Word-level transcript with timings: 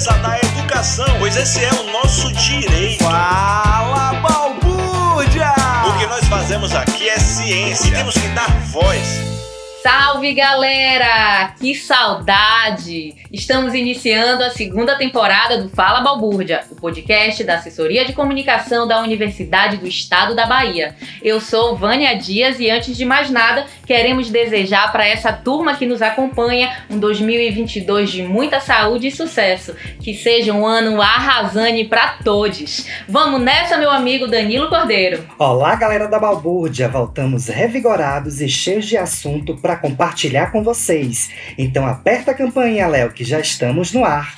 defesa 0.00 0.12
da 0.18 0.38
educação, 0.38 1.06
pois 1.18 1.36
esse 1.36 1.62
é 1.62 1.70
o 1.74 1.92
nosso 1.92 2.32
direito. 2.32 3.04
Fala, 3.04 4.14
balbúrdia! 4.14 5.52
O 5.86 5.98
que 5.98 6.06
nós 6.06 6.24
fazemos 6.26 6.74
aqui 6.74 7.08
é 7.08 7.18
ciência 7.18 7.88
e 7.88 7.90
temos 7.90 8.14
que 8.14 8.28
dar 8.28 8.48
voz. 8.68 9.39
Salve 9.82 10.34
galera! 10.34 11.54
Que 11.58 11.74
saudade! 11.74 13.14
Estamos 13.32 13.72
iniciando 13.72 14.44
a 14.44 14.50
segunda 14.50 14.98
temporada 14.98 15.62
do 15.62 15.70
Fala 15.70 16.02
Balbúrdia, 16.02 16.64
o 16.70 16.74
podcast 16.74 17.42
da 17.44 17.54
Assessoria 17.54 18.04
de 18.04 18.12
Comunicação 18.12 18.86
da 18.86 19.00
Universidade 19.00 19.78
do 19.78 19.86
Estado 19.86 20.34
da 20.34 20.46
Bahia. 20.46 20.94
Eu 21.22 21.40
sou 21.40 21.76
Vânia 21.76 22.14
Dias 22.14 22.60
e 22.60 22.68
antes 22.68 22.94
de 22.94 23.06
mais 23.06 23.30
nada, 23.30 23.64
queremos 23.86 24.28
desejar 24.28 24.92
para 24.92 25.06
essa 25.06 25.32
turma 25.32 25.74
que 25.74 25.86
nos 25.86 26.02
acompanha 26.02 26.84
um 26.90 26.98
2022 26.98 28.10
de 28.10 28.22
muita 28.22 28.60
saúde 28.60 29.06
e 29.06 29.12
sucesso. 29.12 29.74
Que 30.02 30.12
seja 30.12 30.52
um 30.52 30.66
ano 30.66 31.00
arrasante 31.00 31.84
para 31.84 32.18
todos. 32.22 32.86
Vamos 33.08 33.40
nessa, 33.40 33.78
meu 33.78 33.90
amigo 33.90 34.26
Danilo 34.26 34.68
Cordeiro. 34.68 35.24
Olá, 35.38 35.74
galera 35.76 36.06
da 36.06 36.18
Balbúrdia! 36.18 36.88
Voltamos 36.88 37.46
revigorados 37.46 38.42
e 38.42 38.48
cheios 38.48 38.84
de 38.84 38.98
assunto 38.98 39.56
para 39.56 39.69
compartilhar 39.76 40.52
com 40.52 40.62
vocês. 40.62 41.30
Então 41.58 41.86
aperta 41.86 42.30
a 42.30 42.34
campanha, 42.34 42.86
Léo, 42.86 43.12
que 43.12 43.24
já 43.24 43.40
estamos 43.40 43.92
no 43.92 44.04
ar. 44.04 44.32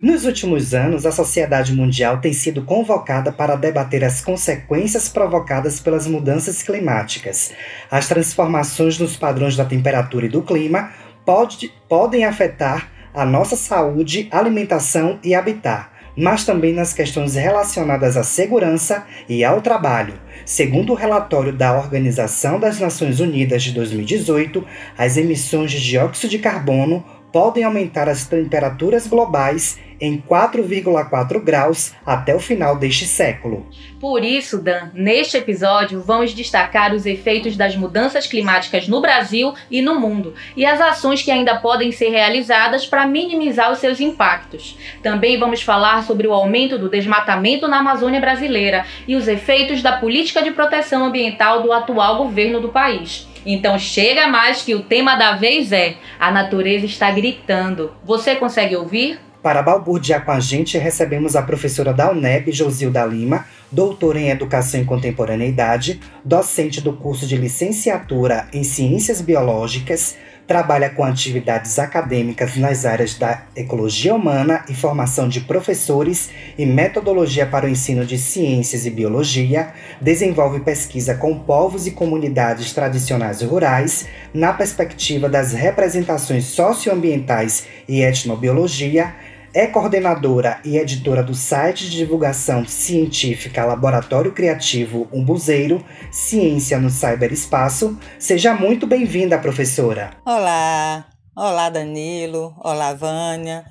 Nos 0.00 0.24
últimos 0.24 0.74
anos, 0.74 1.06
a 1.06 1.12
sociedade 1.12 1.72
mundial 1.72 2.20
tem 2.20 2.32
sido 2.32 2.64
convocada 2.64 3.30
para 3.30 3.54
debater 3.54 4.02
as 4.02 4.20
consequências 4.20 5.08
provocadas 5.08 5.78
pelas 5.78 6.08
mudanças 6.08 6.60
climáticas. 6.60 7.52
As 7.88 8.08
transformações 8.08 8.98
nos 8.98 9.16
padrões 9.16 9.56
da 9.56 9.64
temperatura 9.64 10.26
e 10.26 10.28
do 10.28 10.42
clima 10.42 10.90
pode, 11.24 11.72
podem 11.88 12.24
afetar 12.24 12.90
a 13.14 13.24
nossa 13.24 13.54
saúde, 13.54 14.26
alimentação 14.32 15.20
e 15.22 15.36
habitat 15.36 15.91
mas 16.16 16.44
também 16.44 16.72
nas 16.72 16.92
questões 16.92 17.34
relacionadas 17.34 18.16
à 18.16 18.22
segurança 18.22 19.04
e 19.28 19.44
ao 19.44 19.60
trabalho. 19.60 20.14
Segundo 20.44 20.92
o 20.92 20.96
relatório 20.96 21.52
da 21.52 21.76
Organização 21.76 22.58
das 22.58 22.78
Nações 22.78 23.20
Unidas 23.20 23.62
de 23.62 23.72
2018, 23.72 24.64
as 24.96 25.16
emissões 25.16 25.70
de 25.70 25.80
dióxido 25.80 26.30
de 26.30 26.38
carbono 26.38 27.04
podem 27.32 27.64
aumentar 27.64 28.08
as 28.08 28.26
temperaturas 28.26 29.06
globais 29.06 29.78
em 30.02 30.20
4,4 30.20 31.40
graus 31.40 31.94
até 32.04 32.34
o 32.34 32.40
final 32.40 32.76
deste 32.76 33.06
século. 33.06 33.68
Por 34.00 34.24
isso, 34.24 34.58
Dan, 34.58 34.90
neste 34.92 35.36
episódio 35.36 36.02
vamos 36.02 36.34
destacar 36.34 36.92
os 36.92 37.06
efeitos 37.06 37.56
das 37.56 37.76
mudanças 37.76 38.26
climáticas 38.26 38.88
no 38.88 39.00
Brasil 39.00 39.54
e 39.70 39.80
no 39.80 40.00
mundo 40.00 40.34
e 40.56 40.66
as 40.66 40.80
ações 40.80 41.22
que 41.22 41.30
ainda 41.30 41.56
podem 41.60 41.92
ser 41.92 42.08
realizadas 42.08 42.84
para 42.84 43.06
minimizar 43.06 43.70
os 43.70 43.78
seus 43.78 44.00
impactos. 44.00 44.76
Também 45.04 45.38
vamos 45.38 45.62
falar 45.62 46.02
sobre 46.02 46.26
o 46.26 46.32
aumento 46.32 46.76
do 46.76 46.90
desmatamento 46.90 47.68
na 47.68 47.78
Amazônia 47.78 48.20
brasileira 48.20 48.84
e 49.06 49.14
os 49.14 49.28
efeitos 49.28 49.82
da 49.82 49.92
política 49.98 50.42
de 50.42 50.50
proteção 50.50 51.04
ambiental 51.04 51.62
do 51.62 51.72
atual 51.72 52.16
governo 52.16 52.60
do 52.60 52.70
país. 52.70 53.31
Então 53.44 53.78
chega 53.78 54.26
mais 54.26 54.62
que 54.62 54.74
o 54.74 54.82
tema 54.82 55.16
da 55.16 55.36
vez 55.36 55.72
é: 55.72 55.96
a 56.18 56.30
natureza 56.30 56.86
está 56.86 57.10
gritando. 57.10 57.92
Você 58.04 58.36
consegue 58.36 58.76
ouvir? 58.76 59.18
Para 59.42 59.60
balbuciar 59.60 60.24
com 60.24 60.30
a 60.30 60.38
gente, 60.38 60.78
recebemos 60.78 61.34
a 61.34 61.42
professora 61.42 61.92
da 61.92 62.12
UNEB, 62.12 62.52
Josilda 62.52 63.04
Lima, 63.04 63.44
doutora 63.72 64.20
em 64.20 64.28
Educação 64.28 64.80
e 64.80 64.84
Contemporaneidade, 64.84 66.00
docente 66.24 66.80
do 66.80 66.92
curso 66.92 67.26
de 67.26 67.36
licenciatura 67.36 68.46
em 68.52 68.62
Ciências 68.62 69.20
Biológicas, 69.20 70.16
trabalha 70.46 70.90
com 70.90 71.04
atividades 71.04 71.78
acadêmicas 71.78 72.56
nas 72.56 72.84
áreas 72.84 73.14
da 73.14 73.42
ecologia 73.54 74.14
humana 74.14 74.64
e 74.68 74.74
formação 74.74 75.28
de 75.28 75.40
professores 75.40 76.30
e 76.58 76.66
metodologia 76.66 77.46
para 77.46 77.66
o 77.66 77.68
ensino 77.68 78.04
de 78.04 78.18
ciências 78.18 78.84
e 78.84 78.90
biologia, 78.90 79.72
desenvolve 80.00 80.60
pesquisa 80.60 81.14
com 81.14 81.38
povos 81.38 81.86
e 81.86 81.92
comunidades 81.92 82.72
tradicionais 82.72 83.42
rurais 83.42 84.06
na 84.34 84.52
perspectiva 84.52 85.28
das 85.28 85.52
representações 85.52 86.44
socioambientais 86.44 87.66
e 87.88 88.02
etnobiologia 88.02 89.14
é 89.54 89.66
coordenadora 89.66 90.60
e 90.64 90.78
editora 90.78 91.22
do 91.22 91.34
site 91.34 91.84
de 91.84 91.98
divulgação 91.98 92.64
científica 92.64 93.64
Laboratório 93.64 94.32
Criativo 94.32 95.08
Umbuzeiro, 95.12 95.84
Ciência 96.10 96.78
no 96.78 96.88
Cyberespaço. 96.88 97.98
Seja 98.18 98.54
muito 98.54 98.86
bem-vinda, 98.86 99.38
professora. 99.38 100.16
Olá, 100.24 101.06
olá 101.36 101.68
Danilo, 101.68 102.54
olá 102.64 102.94
Vânia. 102.94 103.64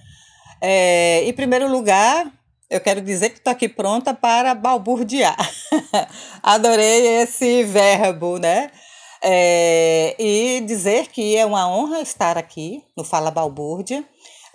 É, 0.62 1.24
em 1.24 1.34
primeiro 1.34 1.68
lugar, 1.68 2.32
eu 2.70 2.80
quero 2.80 3.02
dizer 3.02 3.30
que 3.30 3.38
estou 3.38 3.52
aqui 3.52 3.68
pronta 3.68 4.14
para 4.14 4.54
balburdear. 4.54 5.36
Adorei 6.44 7.22
esse 7.24 7.64
verbo, 7.64 8.38
né? 8.38 8.70
É, 9.24 10.16
e 10.20 10.62
dizer 10.62 11.08
que 11.08 11.36
é 11.38 11.46
uma 11.46 11.68
honra 11.68 12.02
estar 12.02 12.38
aqui 12.38 12.84
no 12.98 13.04
Fala 13.04 13.30
Balbúrdia 13.30 14.04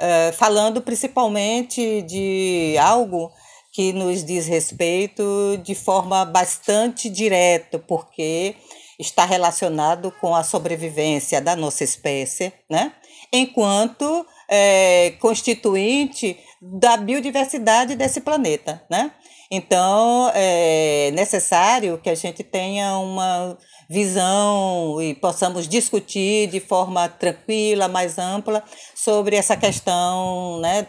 uh, 0.00 0.32
falando 0.32 0.82
principalmente 0.82 2.02
de 2.02 2.76
algo 2.80 3.30
que 3.72 3.92
nos 3.92 4.24
diz 4.24 4.46
respeito 4.46 5.58
de 5.62 5.74
forma 5.74 6.24
bastante 6.24 7.10
direta, 7.10 7.78
porque 7.78 8.56
está 8.98 9.24
relacionado 9.24 10.10
com 10.20 10.34
a 10.34 10.42
sobrevivência 10.42 11.40
da 11.40 11.54
nossa 11.54 11.84
espécie, 11.84 12.52
né? 12.70 12.92
enquanto 13.32 14.26
é, 14.48 15.14
constituinte 15.20 16.38
da 16.60 16.96
biodiversidade 16.96 17.94
desse 17.94 18.20
planeta. 18.20 18.82
Né? 18.88 19.12
Então, 19.50 20.30
é 20.34 21.10
necessário 21.12 21.98
que 21.98 22.10
a 22.10 22.14
gente 22.14 22.42
tenha 22.42 22.98
uma 22.98 23.56
visão 23.88 25.00
e 25.00 25.14
possamos 25.14 25.68
discutir 25.68 26.48
de 26.48 26.58
forma 26.58 27.08
tranquila, 27.08 27.86
mais 27.86 28.18
ampla, 28.18 28.62
sobre 28.94 29.36
essa 29.36 29.56
questão 29.56 30.60
né, 30.60 30.88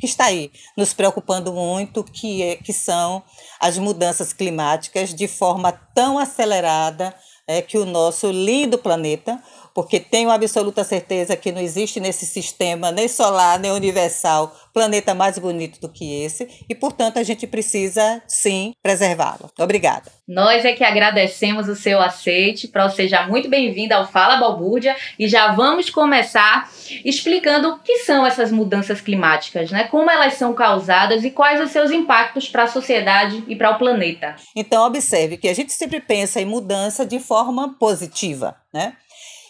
que 0.00 0.06
está 0.06 0.24
aí, 0.26 0.50
nos 0.76 0.94
preocupando 0.94 1.52
muito, 1.52 2.02
que, 2.02 2.42
é, 2.42 2.56
que 2.56 2.72
são 2.72 3.22
as 3.60 3.76
mudanças 3.76 4.32
climáticas 4.32 5.14
de 5.14 5.28
forma 5.28 5.70
tão 5.94 6.18
acelerada 6.18 7.14
é, 7.46 7.60
que 7.60 7.76
o 7.76 7.84
nosso 7.84 8.30
lindo 8.30 8.78
planeta, 8.78 9.42
porque 9.74 10.00
tenho 10.00 10.30
absoluta 10.30 10.84
certeza 10.84 11.36
que 11.36 11.52
não 11.52 11.60
existe 11.60 12.00
nesse 12.00 12.26
sistema 12.26 12.90
nem 12.90 13.08
solar 13.08 13.58
nem 13.58 13.70
universal 13.72 14.54
planeta 14.72 15.14
mais 15.14 15.38
bonito 15.38 15.80
do 15.80 15.88
que 15.88 16.22
esse 16.22 16.48
e, 16.68 16.74
portanto, 16.74 17.18
a 17.18 17.22
gente 17.22 17.46
precisa 17.46 18.22
sim 18.26 18.72
preservá-lo. 18.82 19.50
Obrigada. 19.58 20.10
Nós 20.26 20.64
é 20.64 20.72
que 20.72 20.84
agradecemos 20.84 21.68
o 21.68 21.74
seu 21.74 22.00
aceite, 22.00 22.68
para 22.68 22.88
seja 22.88 23.26
muito 23.26 23.48
bem-vinda 23.48 23.96
ao 23.96 24.06
Fala 24.06 24.36
Balbúrdia 24.36 24.96
e 25.18 25.26
já 25.26 25.52
vamos 25.52 25.90
começar 25.90 26.70
explicando 27.04 27.70
o 27.70 27.78
que 27.78 27.98
são 27.98 28.24
essas 28.24 28.52
mudanças 28.52 29.00
climáticas, 29.00 29.70
né? 29.70 29.84
Como 29.84 30.10
elas 30.10 30.34
são 30.34 30.54
causadas 30.54 31.24
e 31.24 31.30
quais 31.30 31.60
os 31.60 31.70
seus 31.70 31.90
impactos 31.90 32.48
para 32.48 32.64
a 32.64 32.68
sociedade 32.68 33.42
e 33.48 33.56
para 33.56 33.70
o 33.70 33.78
planeta. 33.78 34.36
Então, 34.54 34.86
observe 34.86 35.36
que 35.36 35.48
a 35.48 35.54
gente 35.54 35.72
sempre 35.72 36.00
pensa 36.00 36.40
em 36.40 36.44
mudança 36.44 37.04
de 37.04 37.18
forma 37.18 37.74
positiva, 37.78 38.56
né? 38.72 38.94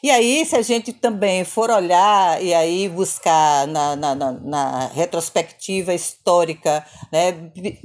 E 0.03 0.11
aí, 0.11 0.47
se 0.47 0.57
a 0.57 0.63
gente 0.63 0.95
também 0.95 1.45
for 1.45 1.71
olhar 1.71 2.43
e 2.43 2.55
aí 2.55 2.89
buscar 2.89 3.67
na, 3.67 3.95
na, 3.95 4.15
na, 4.15 4.33
na 4.33 4.87
retrospectiva 4.95 5.93
histórica 5.93 6.85
né, 7.13 7.33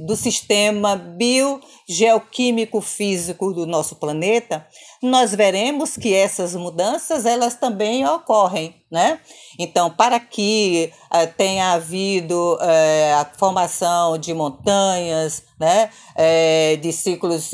do 0.00 0.16
sistema 0.16 0.96
biogeoquímico 0.96 2.80
físico 2.80 3.52
do 3.52 3.66
nosso 3.66 3.96
planeta, 3.96 4.66
nós 5.02 5.34
veremos 5.34 5.96
que 5.96 6.14
essas 6.14 6.54
mudanças 6.54 7.26
elas 7.26 7.54
também 7.54 8.06
ocorrem. 8.06 8.74
Né? 8.90 9.18
Então, 9.58 9.90
para 9.90 10.20
que 10.20 10.92
uh, 11.12 11.26
tenha 11.36 11.72
havido 11.72 12.54
uh, 12.54 13.20
a 13.20 13.26
formação 13.36 14.16
de 14.16 14.32
montanhas, 14.32 15.42
né, 15.58 15.90
uh, 16.12 16.76
de 16.76 16.92
ciclos 16.92 17.50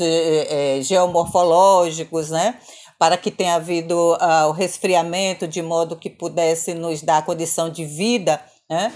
geomorfológicos, 0.81 2.29
né, 2.29 2.55
para 3.03 3.17
que 3.17 3.29
tenha 3.29 3.55
havido 3.55 4.13
uh, 4.13 4.47
o 4.47 4.51
resfriamento 4.51 5.45
de 5.45 5.61
modo 5.61 5.97
que 5.97 6.09
pudesse 6.09 6.73
nos 6.73 7.01
dar 7.01 7.25
condição 7.25 7.69
de 7.69 7.83
vida, 7.83 8.41
né? 8.69 8.93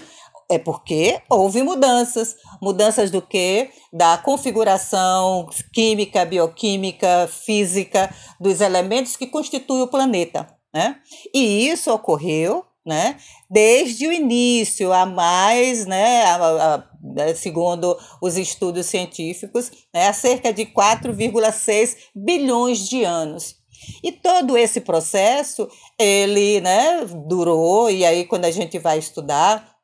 É 0.49 0.57
porque 0.57 1.21
houve 1.29 1.61
mudanças. 1.61 2.37
Mudanças 2.61 3.11
do 3.11 3.21
que? 3.21 3.69
Da 3.91 4.17
configuração 4.17 5.49
química, 5.73 6.23
bioquímica, 6.23 7.27
física 7.27 8.09
dos 8.39 8.61
elementos 8.61 9.17
que 9.17 9.27
constituem 9.27 9.81
o 9.81 9.87
planeta. 9.87 10.47
Né? 10.73 10.95
E 11.33 11.67
isso 11.67 11.91
ocorreu 11.91 12.63
né? 12.85 13.17
desde 13.49 14.07
o 14.07 14.13
início, 14.13 14.93
a 14.93 15.05
mais, 15.05 15.85
né, 15.85 16.23
a, 16.23 16.35
a, 16.75 16.83
né, 17.03 17.33
segundo 17.33 17.97
os 18.21 18.37
estudos 18.37 18.85
científicos, 18.85 19.69
né, 19.93 20.07
há 20.07 20.13
cerca 20.13 20.53
de 20.53 20.65
4,6 20.65 21.97
bilhões 22.15 22.87
de 22.87 23.03
anos. 23.03 23.57
E 24.03 24.11
todo 24.11 24.57
esse 24.57 24.81
processo, 24.81 25.67
ele 25.97 26.61
né, 26.61 27.05
durou, 27.27 27.89
e 27.89 28.05
aí 28.05 28.25
quando 28.25 28.45
a 28.45 28.51
gente 28.51 28.77
vai 28.79 28.97
estudar 28.97 29.77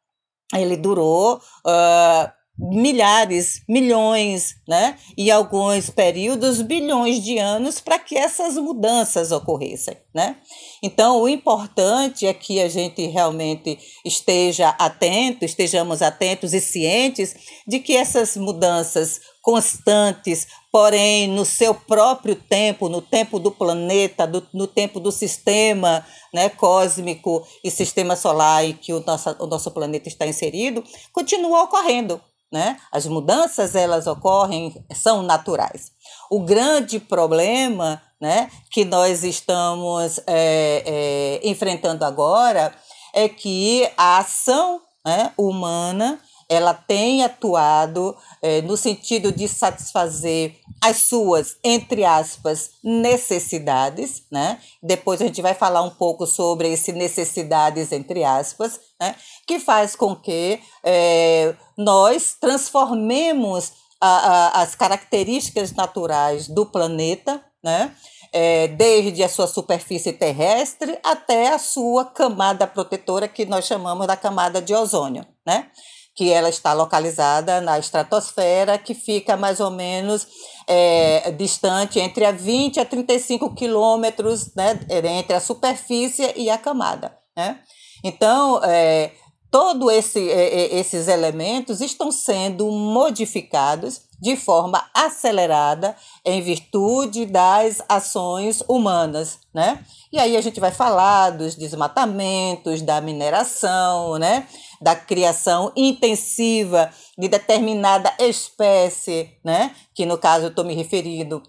ele 0.59 0.77
durou 0.77 1.37
uh, 1.37 2.31
milhares, 2.57 3.63
milhões, 3.67 4.55
né? 4.67 4.97
E 5.17 5.31
alguns 5.31 5.89
períodos 5.89 6.61
bilhões 6.61 7.23
de 7.23 7.39
anos 7.39 7.79
para 7.79 7.97
que 7.97 8.15
essas 8.15 8.55
mudanças 8.55 9.31
ocorressem, 9.31 9.97
né? 10.13 10.37
Então, 10.81 11.19
o 11.19 11.27
importante 11.27 12.27
é 12.27 12.33
que 12.33 12.61
a 12.61 12.69
gente 12.69 13.07
realmente 13.07 13.79
esteja 14.05 14.69
atento, 14.69 15.43
estejamos 15.43 16.01
atentos 16.01 16.53
e 16.53 16.61
cientes 16.61 17.35
de 17.67 17.79
que 17.79 17.95
essas 17.95 18.37
mudanças 18.37 19.19
constantes, 19.41 20.47
porém 20.71 21.27
no 21.27 21.43
seu 21.43 21.73
próprio 21.73 22.35
tempo, 22.35 22.87
no 22.87 23.01
tempo 23.01 23.39
do 23.39 23.51
planeta, 23.51 24.27
do, 24.27 24.47
no 24.53 24.67
tempo 24.67 24.99
do 24.99 25.11
sistema 25.11 26.05
né, 26.33 26.49
cósmico 26.49 27.45
e 27.63 27.71
sistema 27.71 28.15
solar 28.15 28.63
em 28.63 28.73
que 28.73 28.93
o 28.93 29.03
nosso, 29.05 29.35
o 29.39 29.47
nosso 29.47 29.71
planeta 29.71 30.07
está 30.07 30.25
inserido, 30.25 30.83
continua 31.11 31.63
ocorrendo. 31.63 32.21
Né? 32.53 32.77
As 32.91 33.07
mudanças 33.07 33.73
elas 33.73 34.05
ocorrem, 34.05 34.85
são 34.93 35.23
naturais. 35.23 35.91
O 36.29 36.39
grande 36.39 36.99
problema 36.99 37.99
né, 38.21 38.47
que 38.69 38.85
nós 38.85 39.23
estamos 39.23 40.19
é, 40.27 40.83
é, 40.85 41.49
enfrentando 41.49 42.05
agora 42.05 42.71
é 43.11 43.27
que 43.27 43.89
a 43.97 44.19
ação 44.19 44.79
né, 45.03 45.33
humana 45.35 46.19
ela 46.49 46.73
tem 46.73 47.23
atuado 47.23 48.15
é, 48.41 48.61
no 48.61 48.77
sentido 48.77 49.31
de 49.31 49.47
satisfazer 49.47 50.55
as 50.81 50.97
suas, 50.97 51.55
entre 51.63 52.03
aspas, 52.03 52.71
necessidades, 52.83 54.23
né? 54.29 54.59
Depois 54.81 55.21
a 55.21 55.25
gente 55.25 55.41
vai 55.41 55.53
falar 55.53 55.81
um 55.81 55.89
pouco 55.89 56.27
sobre 56.27 56.73
esse 56.73 56.91
necessidades, 56.91 57.91
entre 57.91 58.23
aspas, 58.23 58.79
né? 58.99 59.15
Que 59.47 59.59
faz 59.59 59.95
com 59.95 60.13
que 60.15 60.59
é, 60.83 61.55
nós 61.77 62.35
transformemos 62.39 63.71
a, 64.01 64.07
a, 64.07 64.61
as 64.61 64.75
características 64.75 65.71
naturais 65.71 66.49
do 66.49 66.65
planeta, 66.65 67.41
né? 67.63 67.95
É, 68.35 68.67
desde 68.67 69.23
a 69.23 69.29
sua 69.29 69.45
superfície 69.47 70.11
terrestre 70.11 70.97
até 71.03 71.49
a 71.49 71.59
sua 71.59 72.03
camada 72.03 72.65
protetora, 72.65 73.27
que 73.27 73.45
nós 73.45 73.65
chamamos 73.65 74.07
da 74.07 74.17
camada 74.17 74.61
de 74.61 74.73
ozônio, 74.73 75.25
né? 75.45 75.69
Que 76.15 76.31
ela 76.31 76.49
está 76.49 76.73
localizada 76.73 77.59
na 77.59 77.79
estratosfera, 77.79 78.77
que 78.77 78.93
fica 78.93 79.35
mais 79.35 79.59
ou 79.59 79.71
menos 79.71 80.27
é, 80.67 81.31
distante 81.31 81.99
entre 81.99 82.25
a 82.25 82.31
20 82.31 82.79
a 82.79 82.85
35 82.85 83.55
quilômetros 83.55 84.53
né, 84.55 84.79
entre 84.89 85.35
a 85.35 85.39
superfície 85.39 86.33
e 86.35 86.49
a 86.49 86.57
camada. 86.57 87.17
Né? 87.35 87.59
Então, 88.03 88.61
é, 88.63 89.11
todos 89.53 89.93
esse, 89.93 90.31
é, 90.31 90.75
esses 90.79 91.07
elementos 91.07 91.79
estão 91.79 92.11
sendo 92.11 92.71
modificados 92.71 94.01
de 94.19 94.35
forma 94.35 94.83
acelerada 94.95 95.95
em 96.25 96.41
virtude 96.41 97.27
das 97.27 97.79
ações 97.87 98.63
humanas, 98.67 99.37
né? 99.53 99.85
E 100.11 100.17
aí 100.17 100.35
a 100.35 100.41
gente 100.41 100.59
vai 100.59 100.71
falar 100.71 101.29
dos 101.29 101.53
desmatamentos, 101.53 102.81
da 102.81 102.99
mineração, 102.99 104.17
né? 104.17 104.47
Da 104.81 104.95
criação 104.95 105.71
intensiva 105.75 106.89
de 107.15 107.27
determinada 107.27 108.11
espécie, 108.17 109.37
né? 109.45 109.75
Que 109.93 110.03
no 110.03 110.17
caso 110.17 110.45
eu 110.45 110.49
estou 110.49 110.65
me 110.65 110.73
referindo 110.73 111.43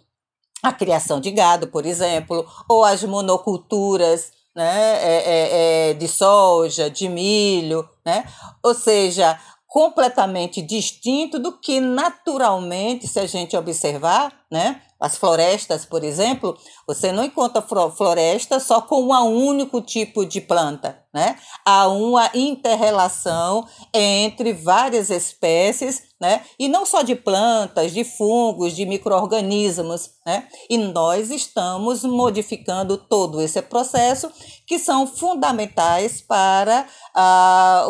à 0.62 0.70
criação 0.74 1.22
de 1.22 1.30
gado, 1.30 1.68
por 1.68 1.86
exemplo, 1.86 2.46
ou 2.68 2.84
às 2.84 3.02
monoculturas, 3.02 4.30
né? 4.54 4.98
É, 5.02 5.22
é, 5.26 5.90
é, 5.90 5.94
de 5.94 6.06
soja, 6.06 6.90
de 6.90 7.08
milho, 7.08 7.88
né? 8.04 8.24
Ou 8.62 8.74
seja, 8.74 9.38
completamente 9.66 10.62
distinto 10.62 11.38
do 11.38 11.58
que 11.58 11.80
naturalmente, 11.80 13.08
se 13.08 13.18
a 13.18 13.26
gente 13.26 13.56
observar, 13.56 14.32
né? 14.54 14.80
As 15.00 15.18
florestas, 15.18 15.84
por 15.84 16.04
exemplo, 16.04 16.56
você 16.86 17.10
não 17.10 17.24
encontra 17.24 17.60
floresta 17.60 18.60
só 18.60 18.80
com 18.80 19.02
um 19.02 19.46
único 19.48 19.82
tipo 19.82 20.24
de 20.24 20.40
planta, 20.40 20.96
né? 21.12 21.36
Há 21.66 21.88
uma 21.88 22.30
interrelação 22.32 23.66
entre 23.92 24.52
várias 24.52 25.10
espécies, 25.10 26.04
né? 26.20 26.42
E 26.56 26.68
não 26.68 26.86
só 26.86 27.02
de 27.02 27.16
plantas, 27.16 27.92
de 27.92 28.04
fungos, 28.04 28.76
de 28.76 28.86
microorganismos, 28.86 30.10
né? 30.24 30.46
E 30.70 30.78
nós 30.78 31.30
estamos 31.30 32.04
modificando 32.04 32.96
todo 32.96 33.42
esse 33.42 33.60
processo 33.60 34.30
que 34.64 34.78
são 34.78 35.08
fundamentais 35.08 36.22
para 36.22 36.86
a, 37.12 37.84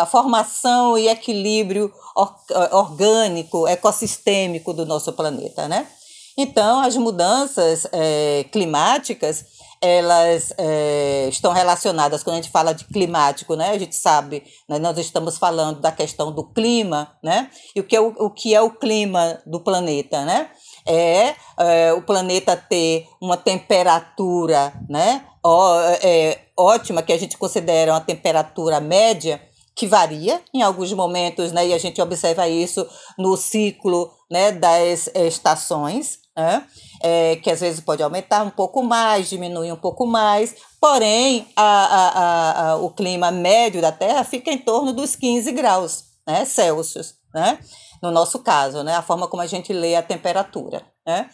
a 0.00 0.06
formação 0.06 0.98
e 0.98 1.08
equilíbrio 1.08 1.92
orgânico, 2.72 3.68
ecossistêmico 3.68 4.74
do 4.74 4.84
nosso 4.84 5.12
planeta, 5.12 5.68
né? 5.68 5.86
Então, 6.36 6.80
as 6.80 6.96
mudanças 6.96 7.86
é, 7.92 8.44
climáticas, 8.50 9.44
elas 9.82 10.52
é, 10.58 11.26
estão 11.28 11.52
relacionadas, 11.52 12.22
quando 12.22 12.34
a 12.34 12.42
gente 12.42 12.50
fala 12.50 12.74
de 12.74 12.84
climático, 12.84 13.56
né, 13.56 13.70
a 13.70 13.78
gente 13.78 13.96
sabe, 13.96 14.42
né, 14.68 14.78
nós 14.78 14.98
estamos 14.98 15.38
falando 15.38 15.80
da 15.80 15.90
questão 15.90 16.30
do 16.30 16.44
clima, 16.44 17.16
né, 17.22 17.50
e 17.74 17.80
o 17.80 17.84
que 17.84 17.96
é 17.96 18.00
o, 18.00 18.08
o, 18.18 18.30
que 18.30 18.54
é 18.54 18.60
o 18.60 18.70
clima 18.70 19.40
do 19.46 19.58
planeta, 19.60 20.22
né, 20.24 20.50
é, 20.86 21.34
é 21.58 21.92
o 21.94 22.02
planeta 22.02 22.56
ter 22.56 23.08
uma 23.22 23.38
temperatura, 23.38 24.72
né, 24.88 25.24
ó, 25.42 25.80
é, 26.02 26.42
ótima, 26.54 27.02
que 27.02 27.12
a 27.12 27.18
gente 27.18 27.38
considera 27.38 27.92
uma 27.92 28.00
temperatura 28.02 28.80
média, 28.80 29.40
que 29.80 29.86
varia 29.86 30.42
em 30.52 30.60
alguns 30.60 30.92
momentos, 30.92 31.52
né, 31.52 31.68
e 31.68 31.72
a 31.72 31.78
gente 31.78 32.02
observa 32.02 32.46
isso 32.46 32.86
no 33.16 33.34
ciclo 33.34 34.12
né, 34.30 34.52
das 34.52 35.08
estações, 35.14 36.18
né, 36.36 36.66
é, 37.02 37.36
que 37.36 37.50
às 37.50 37.62
vezes 37.62 37.80
pode 37.80 38.02
aumentar 38.02 38.42
um 38.42 38.50
pouco 38.50 38.82
mais, 38.82 39.30
diminuir 39.30 39.72
um 39.72 39.76
pouco 39.76 40.04
mais, 40.04 40.54
porém 40.78 41.48
a, 41.56 41.62
a, 41.62 42.70
a, 42.72 42.76
o 42.76 42.90
clima 42.90 43.30
médio 43.30 43.80
da 43.80 43.90
Terra 43.90 44.22
fica 44.22 44.50
em 44.50 44.58
torno 44.58 44.92
dos 44.92 45.16
15 45.16 45.50
graus 45.52 46.04
né, 46.26 46.44
Celsius, 46.44 47.14
né, 47.34 47.58
no 48.02 48.10
nosso 48.10 48.40
caso, 48.40 48.82
né, 48.82 48.94
a 48.96 49.02
forma 49.02 49.28
como 49.28 49.42
a 49.42 49.46
gente 49.46 49.72
lê 49.72 49.96
a 49.96 50.02
temperatura. 50.02 50.82
Né. 51.06 51.30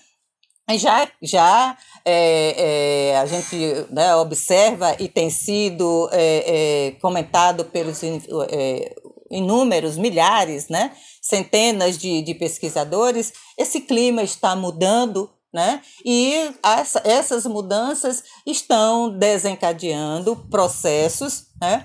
Já, 0.75 1.09
já 1.23 1.79
é, 2.05 3.11
é, 3.13 3.19
a 3.19 3.27
gente 3.27 3.57
né, 3.91 4.17
observa 4.17 4.97
e 4.99 5.09
tem 5.09 5.31
sido 5.31 6.09
é, 6.13 6.89
é 6.89 6.91
comentado 7.01 7.65
pelos 7.67 8.03
é, 8.03 8.95
inúmeros, 9.31 9.97
milhares, 9.97 10.69
né, 10.69 10.93
centenas 11.23 11.97
de, 11.97 12.21
de 12.23 12.35
pesquisadores, 12.35 13.33
esse 13.57 13.81
clima 13.81 14.23
está 14.23 14.57
mudando 14.57 15.31
né? 15.57 15.81
E 16.05 16.53
as, 16.63 16.97
essas 16.97 17.47
mudanças 17.47 18.23
estão 18.45 19.09
desencadeando 19.09 20.37
processos 20.51 21.47
né? 21.59 21.83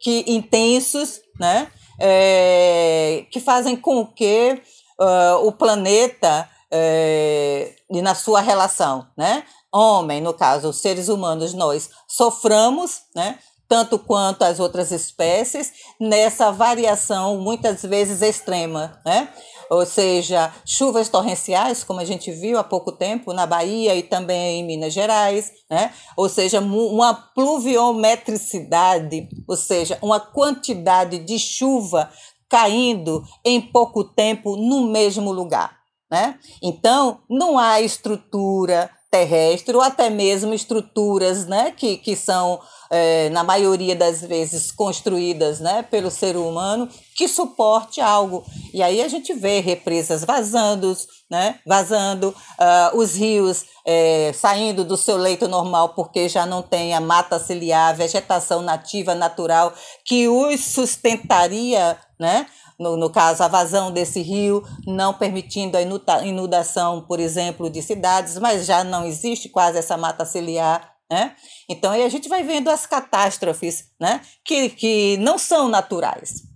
que 0.00 0.24
intensos, 0.28 1.20
né? 1.36 1.66
É, 1.98 3.26
que 3.32 3.40
fazem 3.40 3.74
com 3.74 4.06
que 4.06 4.62
uh, 4.98 5.44
o 5.44 5.50
planeta 5.50 6.48
é, 6.70 7.74
e 7.90 8.00
na 8.00 8.14
sua 8.14 8.40
relação, 8.40 9.06
né? 9.16 9.44
Homem, 9.72 10.20
no 10.20 10.34
caso, 10.34 10.68
os 10.68 10.80
seres 10.80 11.08
humanos, 11.08 11.54
nós 11.54 11.90
soframos, 12.08 13.02
né? 13.14 13.38
Tanto 13.68 13.98
quanto 13.98 14.42
as 14.42 14.58
outras 14.58 14.90
espécies, 14.90 15.72
nessa 16.00 16.50
variação 16.50 17.38
muitas 17.38 17.82
vezes 17.82 18.20
extrema, 18.20 19.00
né? 19.06 19.28
Ou 19.70 19.86
seja, 19.86 20.52
chuvas 20.66 21.08
torrenciais, 21.08 21.84
como 21.84 22.00
a 22.00 22.04
gente 22.04 22.32
viu 22.32 22.58
há 22.58 22.64
pouco 22.64 22.90
tempo 22.90 23.32
na 23.32 23.46
Bahia 23.46 23.94
e 23.94 24.02
também 24.02 24.60
em 24.60 24.66
Minas 24.66 24.92
Gerais, 24.92 25.52
né? 25.70 25.94
Ou 26.16 26.28
seja, 26.28 26.60
uma 26.60 27.14
pluviometricidade, 27.14 29.28
ou 29.46 29.56
seja, 29.56 29.96
uma 30.02 30.18
quantidade 30.18 31.20
de 31.20 31.38
chuva 31.38 32.10
caindo 32.48 33.22
em 33.44 33.60
pouco 33.60 34.02
tempo 34.02 34.56
no 34.56 34.88
mesmo 34.88 35.30
lugar. 35.30 35.79
Né? 36.10 36.38
Então, 36.62 37.20
não 37.28 37.58
há 37.58 37.80
estrutura 37.80 38.90
terrestre 39.10 39.74
ou 39.74 39.82
até 39.82 40.08
mesmo 40.08 40.54
estruturas 40.54 41.44
né, 41.46 41.72
que, 41.76 41.96
que 41.96 42.14
são, 42.14 42.60
é, 42.88 43.28
na 43.30 43.42
maioria 43.42 43.96
das 43.96 44.20
vezes, 44.20 44.70
construídas 44.70 45.58
né, 45.58 45.82
pelo 45.82 46.10
ser 46.10 46.36
humano 46.36 46.88
que 47.16 47.26
suporte 47.26 48.00
algo. 48.00 48.44
E 48.72 48.82
aí 48.82 49.02
a 49.02 49.08
gente 49.08 49.34
vê 49.34 49.58
represas 49.58 50.24
vazando, 50.24 50.96
né, 51.28 51.58
vazando, 51.66 52.28
uh, 52.28 52.96
os 52.96 53.16
rios 53.16 53.64
é, 53.84 54.32
saindo 54.32 54.84
do 54.84 54.96
seu 54.96 55.16
leito 55.16 55.48
normal 55.48 55.90
porque 55.90 56.28
já 56.28 56.46
não 56.46 56.62
tem 56.62 56.94
a 56.94 57.00
mata 57.00 57.38
ciliar, 57.38 57.90
a 57.90 57.94
vegetação 57.94 58.62
nativa 58.62 59.14
natural 59.14 59.72
que 60.04 60.28
os 60.28 60.60
sustentaria, 60.66 61.98
né? 62.18 62.46
No, 62.80 62.96
no 62.96 63.10
caso, 63.10 63.42
a 63.42 63.48
vazão 63.48 63.92
desse 63.92 64.22
rio, 64.22 64.64
não 64.86 65.12
permitindo 65.12 65.76
a 65.76 65.82
inundação, 66.22 67.02
por 67.02 67.20
exemplo, 67.20 67.68
de 67.68 67.82
cidades, 67.82 68.38
mas 68.38 68.64
já 68.64 68.82
não 68.82 69.04
existe 69.04 69.50
quase 69.50 69.76
essa 69.76 69.98
mata 69.98 70.24
ciliar. 70.24 70.90
Né? 71.10 71.36
Então, 71.68 71.92
aí 71.92 72.02
a 72.02 72.08
gente 72.08 72.26
vai 72.26 72.42
vendo 72.42 72.70
as 72.70 72.86
catástrofes 72.86 73.84
né? 74.00 74.22
que, 74.42 74.70
que 74.70 75.18
não 75.18 75.36
são 75.36 75.68
naturais. 75.68 76.48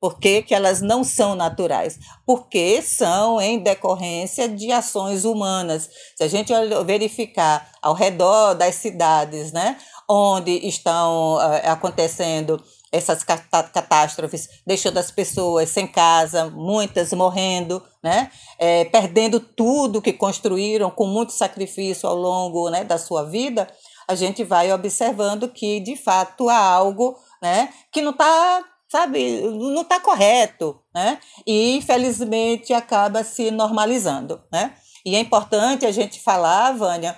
Por 0.00 0.18
que, 0.18 0.42
que 0.42 0.54
elas 0.54 0.80
não 0.80 1.02
são 1.02 1.34
naturais? 1.34 1.98
Porque 2.24 2.80
são 2.82 3.40
em 3.40 3.58
decorrência 3.58 4.48
de 4.48 4.70
ações 4.70 5.24
humanas. 5.24 5.88
Se 6.16 6.22
a 6.24 6.28
gente 6.28 6.52
verificar 6.84 7.70
ao 7.80 7.94
redor 7.94 8.54
das 8.54 8.76
cidades, 8.76 9.52
né, 9.52 9.76
onde 10.08 10.50
estão 10.66 11.36
uh, 11.36 11.70
acontecendo 11.70 12.60
essas 12.92 13.24
catástrofes, 13.24 14.48
deixando 14.66 14.98
as 14.98 15.10
pessoas 15.10 15.70
sem 15.70 15.86
casa, 15.86 16.50
muitas 16.50 17.10
morrendo, 17.14 17.82
né? 18.04 18.30
É, 18.58 18.84
perdendo 18.84 19.40
tudo 19.40 20.02
que 20.02 20.12
construíram 20.12 20.90
com 20.90 21.06
muito 21.06 21.32
sacrifício 21.32 22.06
ao 22.06 22.14
longo 22.14 22.68
né, 22.68 22.84
da 22.84 22.98
sua 22.98 23.24
vida, 23.24 23.66
a 24.06 24.14
gente 24.14 24.44
vai 24.44 24.70
observando 24.70 25.48
que, 25.48 25.80
de 25.80 25.96
fato, 25.96 26.50
há 26.50 26.58
algo 26.58 27.16
né, 27.40 27.72
que 27.90 28.02
não 28.02 28.10
está 28.10 28.62
sabe, 28.90 29.40
não 29.40 29.80
está 29.80 29.98
correto, 29.98 30.78
né? 30.94 31.18
E 31.46 31.74
infelizmente 31.76 32.74
acaba 32.74 33.24
se 33.24 33.50
normalizando, 33.50 34.42
né? 34.52 34.74
E 35.02 35.16
é 35.16 35.18
importante 35.18 35.86
a 35.86 35.90
gente 35.90 36.20
falar, 36.20 36.72
Vânia, 36.72 37.16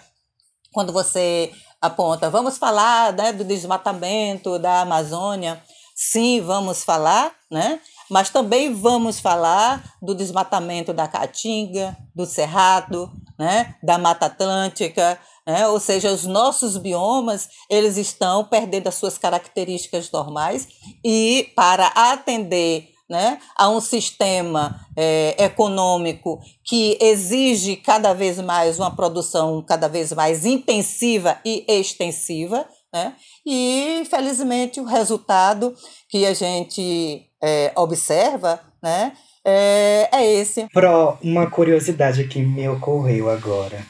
quando 0.72 0.92
você 0.92 1.52
aponta, 1.86 2.30
vamos 2.30 2.56
falar 2.58 3.12
né, 3.12 3.32
do 3.32 3.44
desmatamento 3.44 4.58
da 4.58 4.80
Amazônia, 4.80 5.62
sim, 5.94 6.40
vamos 6.40 6.82
falar, 6.82 7.32
né? 7.50 7.80
Mas 8.10 8.30
também 8.30 8.74
vamos 8.74 9.20
falar 9.20 9.82
do 10.02 10.14
desmatamento 10.14 10.92
da 10.92 11.08
Caatinga, 11.08 11.96
do 12.14 12.26
Cerrado, 12.26 13.10
né, 13.38 13.74
da 13.82 13.98
Mata 13.98 14.26
Atlântica, 14.26 15.18
né? 15.46 15.66
ou 15.68 15.78
seja, 15.78 16.12
os 16.12 16.24
nossos 16.24 16.76
biomas 16.76 17.48
eles 17.68 17.96
estão 17.96 18.44
perdendo 18.44 18.88
as 18.88 18.94
suas 18.94 19.18
características 19.18 20.10
normais 20.10 20.68
e 21.04 21.52
para 21.54 21.88
atender 21.88 22.93
né, 23.08 23.38
a 23.56 23.68
um 23.68 23.80
sistema 23.80 24.80
é, 24.96 25.44
econômico 25.44 26.40
que 26.64 26.96
exige 27.00 27.76
cada 27.76 28.14
vez 28.14 28.40
mais 28.40 28.78
uma 28.78 28.94
produção 28.94 29.62
cada 29.62 29.88
vez 29.88 30.12
mais 30.12 30.46
intensiva 30.46 31.38
e 31.44 31.64
extensiva, 31.68 32.66
né? 32.92 33.14
E, 33.44 34.00
infelizmente, 34.00 34.80
o 34.80 34.84
resultado 34.84 35.74
que 36.08 36.24
a 36.24 36.32
gente 36.32 37.26
é, 37.42 37.72
observa 37.76 38.60
né, 38.82 39.12
é, 39.44 40.08
é 40.12 40.32
esse. 40.32 40.66
Pro, 40.72 41.18
uma 41.22 41.50
curiosidade 41.50 42.24
que 42.28 42.40
me 42.40 42.68
ocorreu 42.68 43.28
agora. 43.28 43.84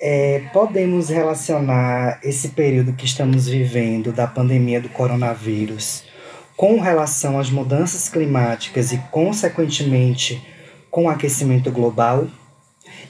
É, 0.00 0.40
podemos 0.52 1.08
relacionar 1.08 2.20
esse 2.22 2.48
período 2.48 2.94
que 2.94 3.04
estamos 3.04 3.46
vivendo 3.46 4.12
da 4.12 4.26
pandemia 4.26 4.80
do 4.80 4.88
coronavírus 4.88 6.03
com 6.56 6.80
relação 6.80 7.38
às 7.38 7.50
mudanças 7.50 8.08
climáticas 8.08 8.92
e, 8.92 8.98
consequentemente, 9.10 10.42
com 10.90 11.04
o 11.04 11.08
aquecimento 11.08 11.70
global? 11.70 12.26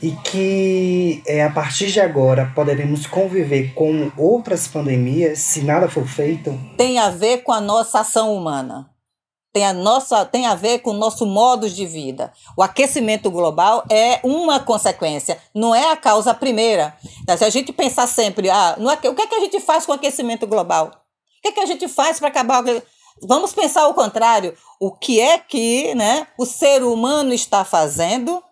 E 0.03 0.11
que 0.11 1.23
é, 1.27 1.43
a 1.43 1.51
partir 1.51 1.91
de 1.91 2.01
agora 2.01 2.53
poderemos 2.55 3.07
conviver 3.07 3.73
com 3.75 4.11
outras 4.17 4.69
pandemias 4.69 5.39
se 5.39 5.63
nada 5.63 5.89
for 5.89 6.07
feito? 6.07 6.59
Tem 6.77 6.99
a 6.99 7.11
ver 7.11 7.39
com 7.39 7.53
a 7.53 7.61
nossa 7.61 8.01
ação 8.01 8.35
humana 8.35 8.95
tem 9.55 9.65
a, 9.65 9.73
nossa, 9.73 10.25
tem 10.25 10.47
a 10.49 10.57
ver 10.57 10.81
com 10.81 10.91
o 10.91 10.99
nosso 10.99 11.25
modo 11.25 11.71
de 11.71 11.87
vida. 11.87 12.33
O 12.57 12.63
aquecimento 12.63 13.31
global 13.31 13.85
é 13.89 14.19
uma 14.25 14.59
consequência, 14.59 15.39
não 15.55 15.73
é 15.73 15.93
a 15.93 15.97
causa 15.97 16.35
primeira. 16.35 16.93
Se 17.39 17.45
a 17.45 17.51
gente 17.51 17.73
pensar 17.73 18.09
sempre, 18.09 18.51
ah, 18.51 18.75
no, 18.77 18.91
o 18.91 18.97
que, 19.15 19.23
é 19.23 19.27
que 19.29 19.35
a 19.37 19.41
gente 19.41 19.61
faz 19.61 19.87
com 19.87 19.93
o 19.93 19.95
aquecimento 19.95 20.45
global? 20.45 20.87
O 20.89 21.43
que 21.43 21.49
é 21.49 21.53
que 21.53 21.61
a 21.61 21.67
gente 21.67 21.87
faz 21.87 22.19
para 22.19 22.27
acabar 22.27 22.65
Vamos 23.23 23.53
pensar 23.53 23.87
o 23.89 23.95
contrário. 23.95 24.57
O 24.81 24.93
que 24.93 25.21
é 25.21 25.39
que 25.39 25.95
né, 25.95 26.27
o 26.39 26.45
ser 26.45 26.83
humano 26.83 27.33
está 27.33 27.65
fazendo 27.65 28.43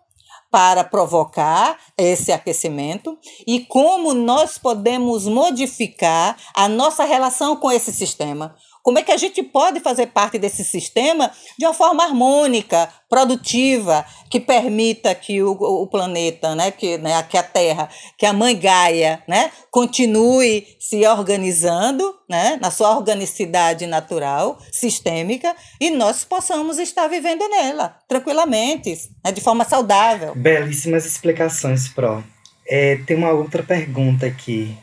para 0.53 0.83
provocar 0.83 1.79
esse 1.97 2.31
aquecimento 2.31 3.17
e 3.47 3.61
como 3.61 4.13
nós 4.13 4.55
podemos 4.59 5.25
modificar 5.25 6.37
a 6.53 6.69
nossa 6.69 7.03
relação 7.03 7.55
com 7.55 7.71
esse 7.71 7.91
sistema. 7.91 8.55
Como 8.83 8.99
é 8.99 9.01
que 9.01 9.13
a 9.13 9.17
gente 9.17 9.41
pode 9.41 9.79
fazer 9.79 10.07
parte 10.07 10.37
desse 10.37 10.61
sistema 10.61 11.31
de 11.57 11.65
uma 11.65 11.73
forma 11.73 12.03
harmônica, 12.03 12.89
produtiva, 13.09 14.05
que 14.29 14.41
permita 14.41 15.15
que 15.15 15.41
o, 15.41 15.51
o 15.51 15.87
planeta, 15.87 16.53
né, 16.53 16.69
que, 16.69 16.97
né, 16.97 17.23
que 17.23 17.37
a 17.37 17.43
Terra, 17.43 17.87
que 18.17 18.25
a 18.25 18.33
Mãe 18.33 18.59
Gaia, 18.59 19.23
né, 19.25 19.51
continue 19.71 20.67
se 20.79 21.07
organizando, 21.07 22.13
né, 22.29 22.57
na 22.61 22.69
sua 22.69 22.93
organicidade 22.93 23.87
natural, 23.87 24.59
sistêmica, 24.69 25.55
e 25.79 25.89
nós 25.89 26.25
possamos 26.25 26.77
estar 26.77 27.07
vivendo 27.07 27.47
nela 27.47 27.95
tranquilamente, 28.05 28.97
né, 29.23 29.31
de 29.31 29.39
forma 29.39 29.63
saudável. 29.63 30.35
Belíssimas 30.35 31.05
explicações, 31.05 31.87
Pro. 31.87 32.21
É, 32.67 32.97
tem 33.05 33.15
uma 33.15 33.31
outra 33.31 33.63
pergunta 33.63 34.25
aqui 34.25 34.75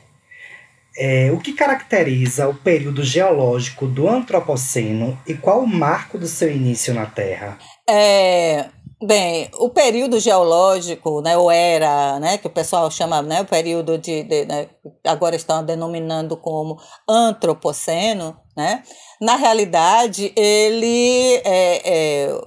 é, 1.01 1.33
o 1.33 1.39
que 1.39 1.55
caracteriza 1.55 2.47
o 2.47 2.55
período 2.55 3.03
geológico 3.03 3.87
do 3.87 4.07
Antropoceno 4.07 5.19
e 5.27 5.33
qual 5.33 5.61
o 5.61 5.67
marco 5.67 6.19
do 6.19 6.27
seu 6.27 6.53
início 6.53 6.93
na 6.93 7.07
Terra? 7.07 7.59
É, 7.89 8.67
bem, 9.03 9.49
o 9.55 9.71
período 9.71 10.21
geológico, 10.21 11.23
né, 11.23 11.39
ou 11.39 11.51
era, 11.51 12.21
né, 12.21 12.37
que 12.37 12.47
o 12.47 12.51
pessoal 12.51 12.91
chama, 12.91 13.23
né, 13.23 13.41
o 13.41 13.47
período 13.47 13.97
de, 13.97 14.25
de 14.25 14.45
né, 14.45 14.69
agora 15.07 15.35
estão 15.35 15.65
denominando 15.65 16.37
como 16.37 16.79
Antropoceno, 17.09 18.37
né, 18.55 18.83
na 19.19 19.37
realidade 19.37 20.31
ele 20.37 21.37
é, 21.45 22.29
é 22.29 22.41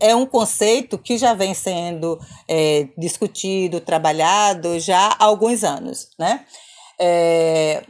é 0.00 0.16
um 0.16 0.26
conceito 0.26 0.98
que 0.98 1.16
já 1.16 1.32
vem 1.32 1.54
sendo 1.54 2.18
é, 2.48 2.88
discutido, 2.98 3.80
trabalhado 3.80 4.80
já 4.80 4.98
há 4.98 5.24
alguns 5.24 5.62
anos, 5.62 6.08
né? 6.18 6.44
É, 7.04 7.82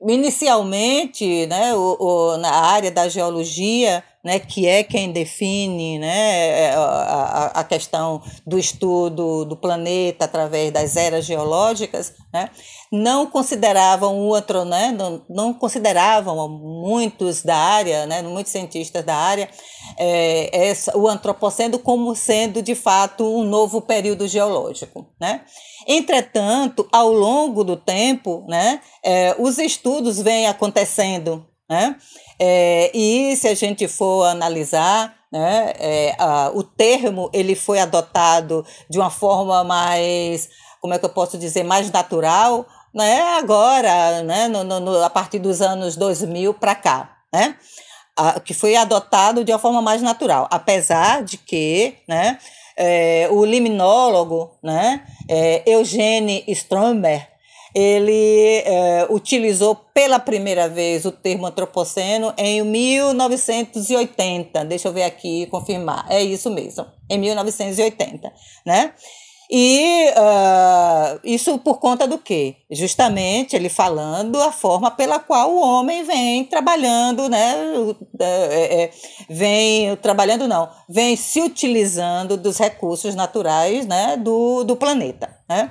inicialmente, 0.00 1.46
né, 1.46 1.74
o, 1.74 1.96
o, 1.98 2.36
na 2.38 2.50
área 2.50 2.90
da 2.90 3.08
geologia, 3.08 4.02
né, 4.24 4.38
que 4.38 4.66
é 4.66 4.82
quem 4.82 5.12
define 5.12 5.98
né, 5.98 6.48
é, 6.64 6.74
a, 6.74 7.52
a 7.54 7.64
questão 7.64 8.20
do 8.46 8.58
estudo 8.58 9.44
do 9.44 9.56
planeta 9.56 10.24
através 10.24 10.72
das 10.72 10.96
eras 10.96 11.24
geológicas, 11.24 12.12
né, 12.32 12.50
não 12.92 13.26
consideravam 13.26 14.18
o 14.18 14.26
outro, 14.26 14.64
né, 14.64 14.94
não, 14.96 15.22
não 15.28 15.54
consideravam 15.54 16.48
muitos 16.48 17.42
da 17.42 17.56
área, 17.56 18.06
né, 18.06 18.22
muitos 18.22 18.52
cientistas 18.52 19.04
da 19.04 19.14
área, 19.14 19.48
é, 19.98 20.68
essa, 20.68 20.96
o 20.96 21.08
antropoceno 21.08 21.78
como 21.78 22.14
sendo 22.14 22.60
de 22.62 22.74
fato 22.74 23.24
um 23.24 23.44
novo 23.44 23.80
período 23.80 24.26
geológico. 24.28 25.06
Né? 25.20 25.42
Entretanto, 25.86 26.88
ao 26.90 27.12
longo 27.12 27.62
do 27.62 27.76
tempo, 27.76 28.44
né, 28.48 28.80
é, 29.04 29.36
os 29.38 29.58
estudos 29.58 30.20
vêm 30.20 30.46
acontecendo 30.46 31.46
né? 31.68 31.96
É, 32.38 32.90
e 32.94 33.34
se 33.36 33.48
a 33.48 33.54
gente 33.54 33.88
for 33.88 34.24
analisar, 34.24 35.14
né, 35.32 35.72
é, 35.78 36.14
a, 36.18 36.50
o 36.54 36.62
termo 36.62 37.28
ele 37.32 37.54
foi 37.54 37.80
adotado 37.80 38.64
de 38.88 38.98
uma 38.98 39.10
forma 39.10 39.64
mais, 39.64 40.48
como 40.80 40.94
é 40.94 40.98
que 40.98 41.04
eu 41.04 41.10
posso 41.10 41.36
dizer, 41.36 41.64
mais 41.64 41.90
natural, 41.90 42.66
né, 42.94 43.20
agora, 43.38 44.22
né, 44.22 44.48
no, 44.48 44.62
no, 44.62 45.02
a 45.02 45.10
partir 45.10 45.38
dos 45.38 45.60
anos 45.60 45.96
2000 45.96 46.54
para 46.54 46.74
cá, 46.74 47.16
né, 47.32 47.56
a, 48.16 48.38
que 48.38 48.54
foi 48.54 48.76
adotado 48.76 49.44
de 49.44 49.52
uma 49.52 49.58
forma 49.58 49.82
mais 49.82 50.00
natural, 50.02 50.46
apesar 50.50 51.22
de 51.24 51.36
que, 51.36 51.96
né, 52.08 52.38
é, 52.76 53.28
o 53.30 53.44
liminólogo, 53.44 54.52
né, 54.62 55.02
é, 55.28 55.62
Eugene 55.66 56.44
Stromberg, 56.48 57.26
ele 57.74 58.62
é, 58.64 59.06
utilizou 59.10 59.74
pela 59.92 60.18
primeira 60.18 60.66
vez 60.66 61.04
o 61.04 61.12
termo 61.12 61.46
antropoceno 61.46 62.32
em 62.38 62.62
1980. 62.62 64.64
Deixa 64.64 64.88
eu 64.88 64.94
ver 64.94 65.02
aqui 65.02 65.44
confirmar. 65.46 66.06
É 66.08 66.22
isso 66.22 66.50
mesmo, 66.50 66.86
em 67.10 67.18
1980, 67.18 68.32
né? 68.64 68.94
E 69.50 70.08
uh, 70.10 71.20
isso 71.22 71.56
por 71.58 71.78
conta 71.78 72.06
do 72.06 72.18
quê? 72.18 72.56
Justamente 72.70 73.54
ele 73.54 73.68
falando 73.68 74.42
a 74.42 74.50
forma 74.50 74.90
pela 74.90 75.20
qual 75.20 75.52
o 75.52 75.62
homem 75.62 76.02
vem 76.02 76.44
trabalhando, 76.44 77.28
né? 77.28 77.54
É, 78.18 78.82
é, 78.82 78.90
vem 79.28 79.94
trabalhando 79.96 80.48
não, 80.48 80.68
vem 80.88 81.14
se 81.16 81.40
utilizando 81.40 82.36
dos 82.36 82.58
recursos 82.58 83.14
naturais, 83.14 83.86
né? 83.86 84.16
Do, 84.16 84.64
do 84.64 84.74
planeta, 84.74 85.36
né? 85.48 85.70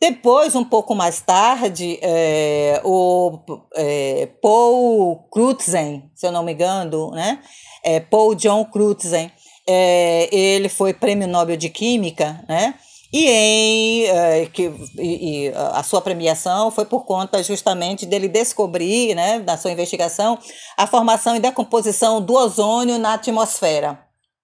Depois, 0.00 0.54
um 0.54 0.64
pouco 0.64 0.94
mais 0.94 1.22
tarde, 1.22 1.98
é, 2.02 2.78
o 2.84 3.38
é, 3.74 4.28
Paul 4.42 5.26
Crutzen, 5.30 6.10
se 6.14 6.26
eu 6.26 6.32
não 6.32 6.42
me 6.42 6.52
engano, 6.52 7.10
né? 7.12 7.40
É, 7.82 8.00
Paul 8.00 8.34
John 8.34 8.66
Crutzen, 8.66 9.32
é, 9.66 10.28
ele 10.34 10.68
foi 10.68 10.92
prêmio 10.92 11.28
Nobel 11.28 11.56
de 11.56 11.68
Química, 11.68 12.44
né? 12.48 12.74
E, 13.12 13.28
em, 13.28 14.04
uh, 14.10 14.50
que, 14.50 14.72
e, 14.98 15.46
e 15.46 15.52
a 15.54 15.84
sua 15.84 16.00
premiação 16.00 16.72
foi 16.72 16.84
por 16.84 17.04
conta 17.04 17.40
justamente 17.44 18.04
dele 18.04 18.26
descobrir, 18.26 19.14
né, 19.14 19.38
na 19.38 19.56
sua 19.56 19.70
investigação, 19.70 20.36
a 20.76 20.84
formação 20.84 21.36
e 21.36 21.38
decomposição 21.38 22.20
do 22.20 22.34
ozônio 22.34 22.98
na 22.98 23.14
atmosfera. 23.14 24.00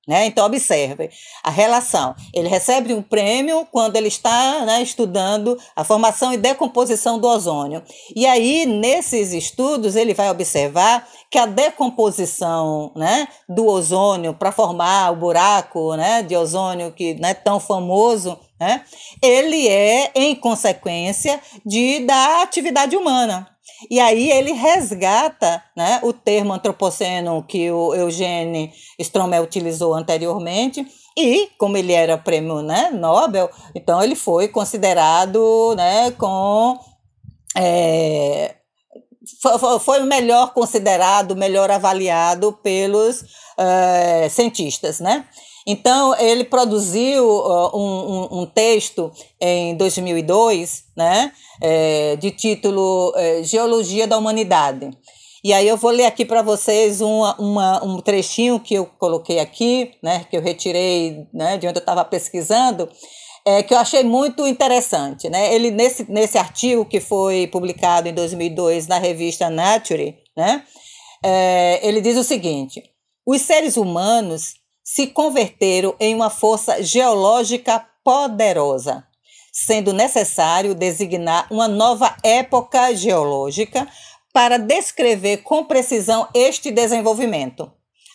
Né? 0.08 0.26
Então, 0.26 0.46
observe 0.46 1.10
a 1.44 1.50
relação. 1.50 2.14
Ele 2.34 2.48
recebe 2.48 2.94
um 2.94 3.02
prêmio 3.02 3.66
quando 3.70 3.96
ele 3.96 4.08
está 4.08 4.64
né, 4.64 4.82
estudando 4.82 5.58
a 5.76 5.84
formação 5.84 6.32
e 6.32 6.38
decomposição 6.38 7.18
do 7.18 7.28
ozônio. 7.28 7.82
E 8.16 8.26
aí, 8.26 8.64
nesses 8.66 9.32
estudos, 9.32 9.96
ele 9.96 10.14
vai 10.14 10.30
observar 10.30 11.06
que 11.30 11.38
a 11.38 11.46
decomposição 11.46 12.92
né, 12.96 13.28
do 13.48 13.66
ozônio 13.66 14.34
para 14.34 14.50
formar 14.50 15.12
o 15.12 15.16
buraco 15.16 15.94
né, 15.94 16.22
de 16.22 16.34
ozônio 16.34 16.92
que 16.92 17.16
é 17.22 17.34
tão 17.34 17.60
famoso, 17.60 18.38
né, 18.58 18.82
ele 19.22 19.68
é 19.68 20.10
em 20.14 20.34
consequência 20.34 21.40
de, 21.64 22.00
da 22.00 22.42
atividade 22.42 22.96
humana. 22.96 23.46
E 23.90 23.98
aí 24.00 24.30
ele 24.30 24.52
resgata 24.52 25.62
né, 25.76 26.00
o 26.02 26.12
termo 26.12 26.52
antropoceno 26.52 27.42
que 27.42 27.70
o 27.70 27.94
Eugene 27.94 28.72
Strommel 28.98 29.42
utilizou 29.42 29.94
anteriormente, 29.94 30.86
e 31.16 31.48
como 31.58 31.76
ele 31.76 31.92
era 31.92 32.16
prêmio 32.16 32.62
né, 32.62 32.90
Nobel, 32.92 33.50
então 33.74 34.02
ele 34.02 34.14
foi 34.14 34.48
considerado 34.48 35.74
né, 35.76 36.10
com. 36.12 36.78
É, 37.56 38.56
foi 39.80 40.00
o 40.00 40.06
melhor 40.06 40.52
considerado, 40.52 41.36
melhor 41.36 41.70
avaliado 41.70 42.52
pelos 42.62 43.24
é, 43.58 44.28
cientistas, 44.28 45.00
né? 45.00 45.26
Então, 45.66 46.18
ele 46.18 46.44
produziu 46.44 47.24
uh, 47.24 47.76
um, 47.76 47.80
um, 47.80 48.40
um, 48.40 48.46
texto 48.46 49.12
em 49.40 49.76
2002, 49.76 50.84
né, 50.96 51.32
é, 51.60 52.16
de 52.16 52.30
título 52.30 53.12
é, 53.16 53.42
Geologia 53.42 54.06
da 54.06 54.16
Humanidade. 54.16 54.90
E 55.42 55.52
aí 55.52 55.66
eu 55.66 55.76
vou 55.76 55.90
ler 55.90 56.04
aqui 56.04 56.24
para 56.24 56.42
vocês 56.42 57.00
uma, 57.00 57.34
uma, 57.40 57.84
um 57.84 58.00
trechinho 58.00 58.60
que 58.60 58.74
eu 58.74 58.86
coloquei 58.86 59.38
aqui, 59.38 59.92
né, 60.02 60.26
que 60.28 60.36
eu 60.36 60.42
retirei 60.42 61.26
né, 61.32 61.56
de 61.56 61.66
onde 61.66 61.78
eu 61.78 61.80
estava 61.80 62.04
pesquisando, 62.04 62.88
é, 63.46 63.62
que 63.62 63.72
eu 63.72 63.78
achei 63.78 64.04
muito 64.04 64.46
interessante. 64.46 65.30
Né? 65.30 65.54
Ele, 65.54 65.70
nesse, 65.70 66.10
nesse 66.10 66.36
artigo 66.36 66.84
que 66.84 67.00
foi 67.00 67.46
publicado 67.46 68.08
em 68.08 68.12
2002 68.12 68.86
na 68.86 68.98
revista 68.98 69.48
Nature, 69.48 70.14
né, 70.36 70.62
é, 71.24 71.80
ele 71.86 72.00
diz 72.00 72.18
o 72.18 72.24
seguinte: 72.24 72.82
os 73.26 73.40
seres 73.42 73.76
humanos 73.76 74.59
se 74.92 75.06
converteram 75.06 75.94
em 76.00 76.16
uma 76.16 76.28
força 76.28 76.82
geológica 76.82 77.86
poderosa, 78.02 79.06
sendo 79.52 79.92
necessário 79.92 80.74
designar 80.74 81.46
uma 81.48 81.68
nova 81.68 82.16
época 82.24 82.92
geológica 82.96 83.86
para 84.32 84.58
descrever 84.58 85.44
com 85.44 85.64
precisão 85.64 86.26
este 86.34 86.72
desenvolvimento. 86.72 87.70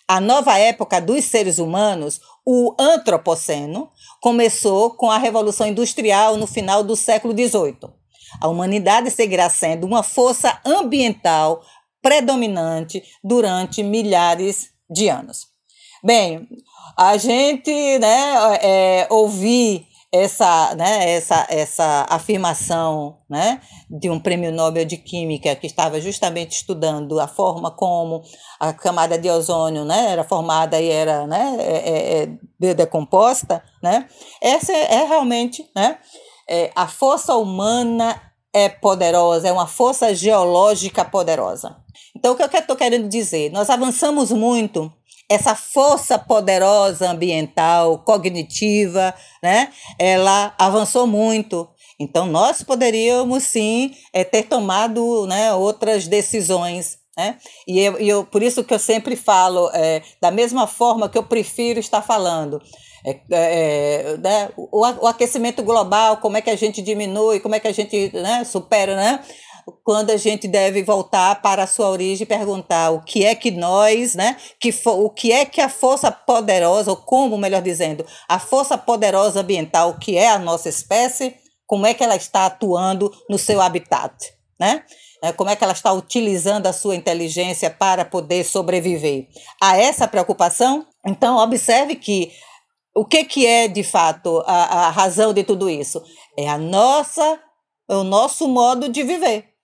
A 0.06 0.20
nova 0.20 0.58
época 0.58 1.00
dos 1.00 1.24
seres 1.24 1.58
humanos, 1.58 2.20
o 2.44 2.74
Antropoceno, 2.78 3.90
começou 4.20 4.90
com 4.90 5.10
a 5.10 5.16
Revolução 5.16 5.66
Industrial 5.66 6.36
no 6.36 6.46
final 6.46 6.84
do 6.84 6.94
século 6.94 7.32
XVIII. 7.32 7.90
A 8.38 8.48
humanidade 8.48 9.10
seguirá 9.10 9.48
sendo 9.48 9.86
uma 9.86 10.02
força 10.02 10.60
ambiental 10.62 11.62
predominante 12.02 13.02
durante 13.24 13.82
milhares 13.82 14.68
de 14.90 15.08
anos. 15.08 15.56
Bem, 16.06 16.46
a 16.96 17.16
gente 17.18 17.98
né, 17.98 18.58
é, 18.62 19.06
ouvir 19.10 19.86
essa, 20.10 20.74
né, 20.74 21.10
essa, 21.10 21.46
essa 21.50 22.06
afirmação 22.08 23.18
né, 23.28 23.60
de 23.90 24.08
um 24.08 24.18
prêmio 24.18 24.52
Nobel 24.52 24.84
de 24.84 24.96
Química 24.96 25.54
que 25.56 25.66
estava 25.66 26.00
justamente 26.00 26.52
estudando 26.52 27.20
a 27.20 27.26
forma 27.26 27.70
como 27.70 28.22
a 28.58 28.72
camada 28.72 29.18
de 29.18 29.28
ozônio 29.28 29.84
né, 29.84 30.10
era 30.10 30.24
formada 30.24 30.80
e 30.80 30.88
era 30.88 31.26
né, 31.26 31.56
é, 31.58 32.22
é, 32.22 32.68
é 32.68 32.74
decomposta, 32.74 33.62
né, 33.82 34.08
essa 34.40 34.72
é, 34.72 34.94
é 34.94 35.04
realmente 35.04 35.68
né, 35.74 35.98
é, 36.48 36.70
a 36.74 36.86
força 36.86 37.36
humana 37.36 38.22
é 38.54 38.70
poderosa, 38.70 39.48
é 39.48 39.52
uma 39.52 39.66
força 39.66 40.14
geológica 40.14 41.04
poderosa. 41.04 41.76
Então, 42.16 42.32
o 42.32 42.36
que 42.36 42.42
eu 42.42 42.46
estou 42.46 42.74
querendo 42.74 43.06
dizer? 43.06 43.52
Nós 43.52 43.68
avançamos 43.68 44.32
muito 44.32 44.90
essa 45.28 45.54
força 45.54 46.18
poderosa 46.18 47.10
ambiental, 47.10 47.98
cognitiva, 47.98 49.14
né? 49.42 49.72
Ela 49.98 50.54
avançou 50.58 51.06
muito. 51.06 51.68
Então, 51.98 52.26
nós 52.26 52.62
poderíamos 52.62 53.42
sim 53.44 53.94
é, 54.12 54.22
ter 54.22 54.44
tomado 54.44 55.26
né, 55.26 55.52
outras 55.54 56.06
decisões. 56.06 56.98
Né? 57.16 57.38
E 57.66 57.80
eu, 57.80 57.96
eu, 57.96 58.24
por 58.24 58.42
isso 58.42 58.62
que 58.62 58.74
eu 58.74 58.78
sempre 58.78 59.16
falo, 59.16 59.70
é, 59.72 60.02
da 60.20 60.30
mesma 60.30 60.66
forma 60.66 61.08
que 61.08 61.16
eu 61.16 61.22
prefiro 61.22 61.80
estar 61.80 62.02
falando. 62.02 62.60
É, 63.04 63.20
é, 63.30 64.16
né, 64.18 64.50
o, 64.56 64.80
o, 64.80 65.06
aquecimento 65.06 65.62
global, 65.62 66.16
como 66.16 66.36
é 66.36 66.42
que 66.42 66.50
a 66.50 66.56
gente 66.56 66.82
diminui, 66.82 67.40
como 67.40 67.54
é 67.54 67.60
que 67.60 67.68
a 67.68 67.72
gente 67.72 68.10
né, 68.12 68.44
supera, 68.44 68.96
né? 68.96 69.20
Quando 69.82 70.10
a 70.10 70.16
gente 70.16 70.46
deve 70.46 70.82
voltar 70.82 71.42
para 71.42 71.64
a 71.64 71.66
sua 71.66 71.88
origem 71.88 72.24
e 72.24 72.26
perguntar 72.26 72.90
o 72.90 73.02
que 73.02 73.24
é 73.24 73.34
que 73.34 73.50
nós, 73.50 74.14
né, 74.14 74.36
que 74.60 74.72
o 74.86 75.10
que 75.10 75.32
é 75.32 75.44
que 75.44 75.60
a 75.60 75.68
força 75.68 76.10
poderosa, 76.10 76.90
ou 76.90 76.96
como, 76.96 77.36
melhor 77.36 77.62
dizendo, 77.62 78.06
a 78.28 78.38
força 78.38 78.78
poderosa 78.78 79.40
ambiental, 79.40 79.98
que 79.98 80.16
é 80.16 80.28
a 80.28 80.38
nossa 80.38 80.68
espécie, 80.68 81.34
como 81.66 81.84
é 81.86 81.94
que 81.94 82.04
ela 82.04 82.14
está 82.14 82.46
atuando 82.46 83.12
no 83.28 83.38
seu 83.38 83.60
habitat, 83.60 84.32
né? 84.58 84.84
É, 85.22 85.32
como 85.32 85.50
é 85.50 85.56
que 85.56 85.64
ela 85.64 85.72
está 85.72 85.92
utilizando 85.92 86.66
a 86.66 86.72
sua 86.72 86.94
inteligência 86.94 87.70
para 87.70 88.04
poder 88.04 88.44
sobreviver. 88.44 89.26
A 89.60 89.76
essa 89.76 90.06
preocupação, 90.06 90.86
então 91.04 91.38
observe 91.38 91.96
que 91.96 92.30
o 92.94 93.04
que, 93.04 93.24
que 93.24 93.46
é 93.46 93.66
de 93.66 93.82
fato 93.82 94.42
a, 94.46 94.86
a 94.86 94.90
razão 94.90 95.32
de 95.32 95.42
tudo 95.42 95.68
isso? 95.68 96.02
É 96.38 96.48
a 96.48 96.58
nossa, 96.58 97.40
é 97.90 97.96
o 97.96 98.04
nosso 98.04 98.46
modo 98.46 98.88
de 98.88 99.02
viver 99.02 99.55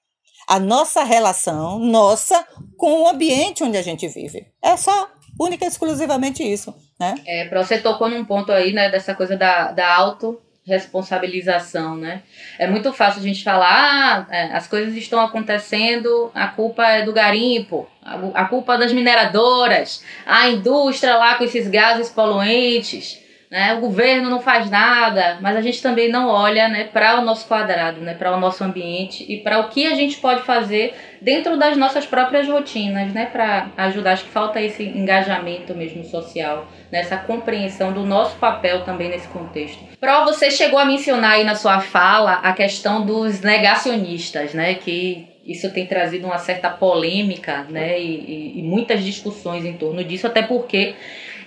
a 0.49 0.59
nossa 0.59 1.03
relação, 1.05 1.79
nossa, 1.79 2.47
com 2.77 3.03
o 3.03 3.09
ambiente 3.09 3.65
onde 3.65 3.77
a 3.77 3.83
gente 3.83 4.07
vive. 4.09 4.47
É 4.63 4.77
só 4.77 5.11
única 5.39 5.65
e 5.65 5.69
exclusivamente 5.69 6.43
isso, 6.43 6.75
né? 6.99 7.15
É, 7.27 7.49
você 7.49 7.79
tocou 7.79 8.09
num 8.09 8.25
ponto 8.25 8.53
aí, 8.53 8.73
né, 8.73 8.91
dessa 8.91 9.15
coisa 9.15 9.37
da, 9.37 9.73
da 9.73 9.95
auto 9.95 10.41
responsabilização, 10.65 11.97
né? 11.97 12.23
É 12.57 12.69
muito 12.69 12.93
fácil 12.93 13.21
a 13.21 13.25
gente 13.25 13.43
falar, 13.43 14.27
ah, 14.31 14.35
é, 14.35 14.45
as 14.53 14.69
coisas 14.69 14.95
estão 14.95 15.21
acontecendo, 15.21 16.31
a 16.33 16.47
culpa 16.47 16.87
é 16.87 17.05
do 17.05 17.13
garimpo, 17.13 17.89
a, 18.01 18.43
a 18.43 18.45
culpa 18.45 18.79
das 18.79 18.93
mineradoras, 18.93 20.05
a 20.25 20.49
indústria 20.49 21.17
lá 21.17 21.35
com 21.35 21.45
esses 21.45 21.67
gases 21.67 22.09
poluentes 22.11 23.22
né? 23.53 23.75
O 23.75 23.81
governo 23.81 24.31
não 24.31 24.41
faz 24.41 24.71
nada, 24.71 25.37
mas 25.43 25.55
a 25.55 25.61
gente 25.61 25.83
também 25.83 26.09
não 26.09 26.27
olha, 26.27 26.71
né, 26.71 26.85
para 26.85 27.21
o 27.21 27.23
nosso 27.23 27.47
quadrado, 27.47 28.01
né, 28.01 28.15
para 28.15 28.35
o 28.35 28.41
nosso 28.41 28.65
ambiente 28.65 29.27
e 29.31 29.37
para 29.37 29.59
o 29.59 29.69
que 29.69 29.87
a 29.87 29.95
gente 29.95 30.17
pode 30.17 30.41
fazer 30.41 30.95
dentro 31.21 31.59
das 31.59 31.77
nossas 31.77 32.07
próprias 32.07 32.49
rotinas, 32.49 33.13
né, 33.13 33.27
para 33.27 33.69
ajudar. 33.77 34.13
Acho 34.13 34.25
que 34.25 34.31
falta 34.31 34.59
esse 34.59 34.83
engajamento 34.83 35.75
mesmo 35.75 36.03
social, 36.03 36.67
né, 36.91 37.01
essa 37.01 37.19
compreensão 37.19 37.93
do 37.93 38.07
nosso 38.07 38.37
papel 38.37 38.85
também 38.87 39.11
nesse 39.11 39.29
contexto. 39.29 39.85
Pro, 40.01 40.25
você 40.25 40.51
chegou 40.51 40.79
a 40.79 40.87
mencionar 40.87 41.33
aí 41.33 41.45
na 41.45 41.55
sua 41.55 41.79
fala 41.79 42.37
a 42.37 42.55
questão 42.55 43.05
dos 43.05 43.43
negacionistas, 43.43 44.55
né, 44.55 44.77
que 44.77 45.29
isso 45.45 45.71
tem 45.75 45.85
trazido 45.87 46.27
uma 46.27 46.39
certa 46.39 46.71
polêmica, 46.71 47.67
né, 47.69 48.01
e, 48.01 48.15
e, 48.15 48.61
e 48.61 48.63
muitas 48.63 49.05
discussões 49.05 49.63
em 49.67 49.75
torno 49.75 50.03
disso, 50.03 50.27
até 50.27 50.41
porque 50.41 50.95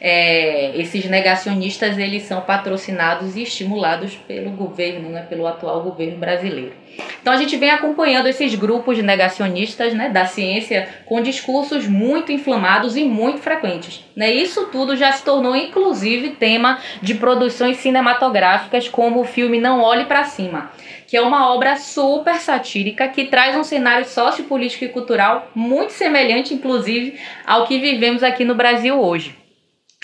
é, 0.07 0.71
esses 0.79 1.05
negacionistas 1.05 1.97
eles 1.97 2.21
são 2.23 2.39
patrocinados 2.39 3.35
e 3.35 3.41
estimulados 3.41 4.15
pelo 4.15 4.51
governo, 4.51 5.09
né, 5.09 5.25
pelo 5.27 5.47
atual 5.47 5.81
governo 5.81 6.19
brasileiro. 6.19 6.73
Então 7.19 7.33
a 7.33 7.37
gente 7.37 7.57
vem 7.57 7.71
acompanhando 7.71 8.27
esses 8.27 8.53
grupos 8.53 8.99
negacionistas 8.99 9.95
né, 9.95 10.07
da 10.07 10.27
ciência 10.27 10.87
com 11.07 11.23
discursos 11.23 11.87
muito 11.87 12.31
inflamados 12.31 12.95
e 12.95 13.03
muito 13.03 13.39
frequentes. 13.39 14.05
Né? 14.15 14.31
Isso 14.31 14.67
tudo 14.67 14.95
já 14.95 15.11
se 15.11 15.25
tornou 15.25 15.55
inclusive 15.55 16.35
tema 16.35 16.77
de 17.01 17.15
produções 17.15 17.77
cinematográficas 17.77 18.87
como 18.87 19.21
o 19.21 19.25
filme 19.25 19.59
Não 19.59 19.81
Olhe 19.81 20.05
para 20.05 20.23
Cima, 20.23 20.69
que 21.07 21.17
é 21.17 21.21
uma 21.21 21.51
obra 21.51 21.77
super 21.77 22.35
satírica 22.35 23.07
que 23.07 23.25
traz 23.25 23.57
um 23.57 23.63
cenário 23.63 24.05
sociopolítico 24.05 24.85
e 24.85 24.89
cultural 24.89 25.49
muito 25.55 25.93
semelhante, 25.93 26.53
inclusive, 26.53 27.19
ao 27.43 27.65
que 27.65 27.79
vivemos 27.79 28.21
aqui 28.21 28.45
no 28.45 28.53
Brasil 28.53 29.01
hoje. 29.01 29.44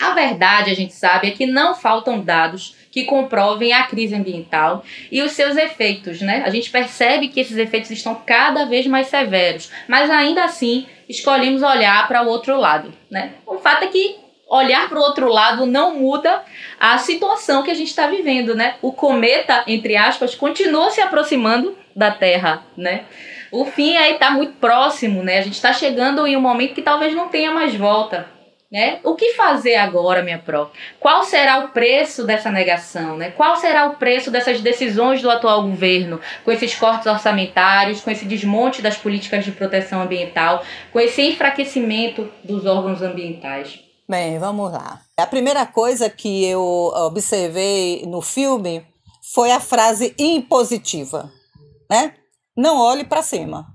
A 0.02 0.14
verdade, 0.14 0.68
a 0.68 0.74
gente 0.74 0.92
sabe, 0.94 1.28
é 1.28 1.30
que 1.30 1.46
não 1.46 1.76
faltam 1.76 2.20
dados 2.20 2.74
que 2.90 3.04
comprovem 3.04 3.72
a 3.72 3.84
crise 3.84 4.16
ambiental 4.16 4.84
e 5.12 5.22
os 5.22 5.30
seus 5.30 5.56
efeitos, 5.56 6.20
né? 6.20 6.42
A 6.44 6.50
gente 6.50 6.68
percebe 6.70 7.28
que 7.28 7.38
esses 7.38 7.56
efeitos 7.56 7.88
estão 7.92 8.16
cada 8.16 8.64
vez 8.64 8.84
mais 8.84 9.06
severos, 9.06 9.70
mas 9.86 10.10
ainda 10.10 10.42
assim 10.42 10.86
escolhemos 11.08 11.62
olhar 11.62 12.08
para 12.08 12.20
o 12.20 12.26
outro 12.26 12.58
lado, 12.58 12.92
né? 13.08 13.34
O 13.46 13.58
fato 13.58 13.84
é 13.84 13.86
que 13.86 14.16
olhar 14.48 14.88
para 14.88 14.98
o 14.98 15.02
outro 15.02 15.28
lado 15.28 15.66
não 15.66 15.94
muda 15.94 16.42
a 16.80 16.98
situação 16.98 17.62
que 17.62 17.70
a 17.70 17.74
gente 17.74 17.88
está 17.88 18.08
vivendo, 18.08 18.56
né? 18.56 18.74
O 18.82 18.92
cometa, 18.92 19.62
entre 19.68 19.96
aspas, 19.96 20.34
continua 20.34 20.90
se 20.90 21.00
aproximando 21.00 21.78
da 21.94 22.10
Terra, 22.10 22.64
né? 22.76 23.04
O 23.52 23.64
fim 23.66 23.96
aí 23.96 24.14
está 24.14 24.32
muito 24.32 24.54
próximo, 24.54 25.22
né? 25.22 25.38
A 25.38 25.42
gente 25.42 25.54
está 25.54 25.72
chegando 25.72 26.26
em 26.26 26.36
um 26.36 26.40
momento 26.40 26.74
que 26.74 26.82
talvez 26.82 27.14
não 27.14 27.28
tenha 27.28 27.52
mais 27.52 27.72
volta. 27.76 28.41
Né? 28.72 29.00
O 29.04 29.14
que 29.14 29.34
fazer 29.34 29.74
agora, 29.74 30.22
minha 30.22 30.38
pró? 30.38 30.70
Qual 30.98 31.22
será 31.24 31.58
o 31.58 31.68
preço 31.68 32.24
dessa 32.24 32.50
negação? 32.50 33.18
Né? 33.18 33.30
Qual 33.32 33.54
será 33.56 33.84
o 33.84 33.96
preço 33.96 34.30
dessas 34.30 34.62
decisões 34.62 35.20
do 35.20 35.30
atual 35.30 35.62
governo, 35.62 36.18
com 36.42 36.50
esses 36.50 36.74
cortes 36.74 37.06
orçamentários, 37.06 38.00
com 38.00 38.10
esse 38.10 38.24
desmonte 38.24 38.80
das 38.80 38.96
políticas 38.96 39.44
de 39.44 39.52
proteção 39.52 40.00
ambiental, 40.00 40.64
com 40.90 40.98
esse 40.98 41.20
enfraquecimento 41.20 42.32
dos 42.42 42.64
órgãos 42.64 43.02
ambientais? 43.02 43.78
Bem, 44.08 44.38
vamos 44.38 44.72
lá. 44.72 45.02
A 45.18 45.26
primeira 45.26 45.66
coisa 45.66 46.08
que 46.08 46.42
eu 46.46 46.62
observei 46.94 48.06
no 48.06 48.22
filme 48.22 48.86
foi 49.34 49.52
a 49.52 49.60
frase 49.60 50.14
impositiva, 50.18 51.30
né? 51.90 52.14
Não 52.56 52.78
olhe 52.78 53.04
para 53.04 53.22
cima. 53.22 53.66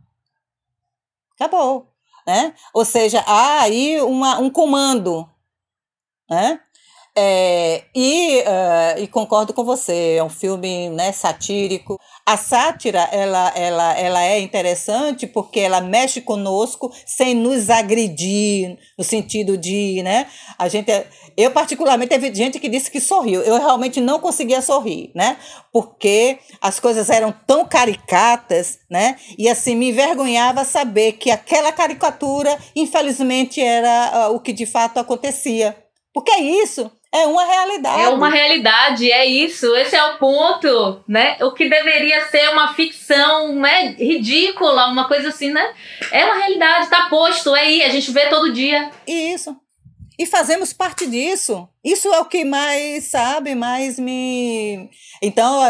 Acabou 1.36 1.97
né? 2.28 2.54
Ou 2.74 2.84
seja, 2.84 3.22
há 3.26 3.62
aí 3.62 4.02
uma, 4.02 4.40
um 4.40 4.50
comando, 4.50 5.28
né? 6.30 6.60
É, 7.20 7.86
e, 7.96 8.42
uh, 8.42 9.02
e, 9.02 9.08
concordo 9.08 9.52
com 9.52 9.64
você, 9.64 10.18
é 10.20 10.24
um 10.24 10.30
filme 10.30 10.88
né, 10.92 11.12
satírico. 11.12 12.00
A 12.24 12.38
sátira 12.38 13.10
ela, 13.12 13.52
ela, 13.56 13.98
ela 13.98 14.24
é 14.24 14.40
interessante 14.40 15.26
porque 15.26 15.62
ela 15.62 15.82
mexe 15.82 16.22
conosco 16.22 16.94
sem 17.08 17.34
nos 17.34 17.72
agredir, 17.72 18.78
no 18.96 19.04
sentido 19.04 19.58
de, 19.58 20.04
né? 20.04 20.28
A 20.60 20.68
gente, 20.68 20.92
eu 21.36 21.50
particularmente 21.50 22.10
teve 22.10 22.32
gente 22.36 22.60
que 22.60 22.70
disse 22.70 22.92
que 22.92 23.02
sorriu. 23.02 23.42
Eu 23.42 23.58
realmente 23.58 24.00
não 24.00 24.20
conseguia 24.20 24.62
sorrir, 24.62 25.10
né? 25.16 25.38
Porque 25.74 26.38
as 26.62 26.80
coisas 26.80 27.10
eram 27.10 27.34
tão 27.48 27.66
caricatas, 27.66 28.78
né? 28.88 29.18
E 29.40 29.50
assim 29.50 29.76
me 29.76 29.90
envergonhava 29.90 30.64
saber 30.64 31.14
que 31.14 31.32
aquela 31.32 31.72
caricatura, 31.72 32.56
infelizmente, 32.76 33.60
era 33.60 34.30
uh, 34.30 34.36
o 34.36 34.40
que 34.40 34.54
de 34.54 34.68
fato 34.68 35.00
acontecia. 35.00 35.76
Porque 36.14 36.32
é 36.32 36.42
isso. 36.42 36.92
É 37.14 37.26
uma 37.26 37.46
realidade. 37.46 38.02
É 38.02 38.10
uma 38.10 38.30
realidade, 38.30 39.12
é 39.12 39.26
isso. 39.26 39.76
Esse 39.76 39.96
é 39.96 40.04
o 40.04 40.18
ponto, 40.18 41.02
né? 41.08 41.38
O 41.42 41.52
que 41.54 41.70
deveria 41.70 42.28
ser 42.28 42.50
uma 42.50 42.74
ficção, 42.74 43.56
né? 43.56 43.96
Ridícula, 43.98 44.88
uma 44.88 45.08
coisa 45.08 45.30
assim, 45.30 45.52
né? 45.52 45.74
É 46.12 46.26
uma 46.26 46.36
realidade, 46.36 46.90
tá 46.90 47.08
posto, 47.10 47.56
é 47.56 47.62
aí, 47.62 47.84
a 47.84 47.90
gente 47.90 48.12
vê 48.12 48.28
todo 48.28 48.54
dia. 48.54 48.92
Isso. 49.08 49.56
E 50.20 50.26
fazemos 50.26 50.74
parte 50.74 51.06
disso. 51.06 51.70
Isso 51.84 52.08
é 52.12 52.20
o 52.20 52.26
que 52.26 52.44
mais, 52.44 53.06
sabe, 53.06 53.54
mais 53.54 54.00
me. 54.00 54.90
Então, 55.22 55.62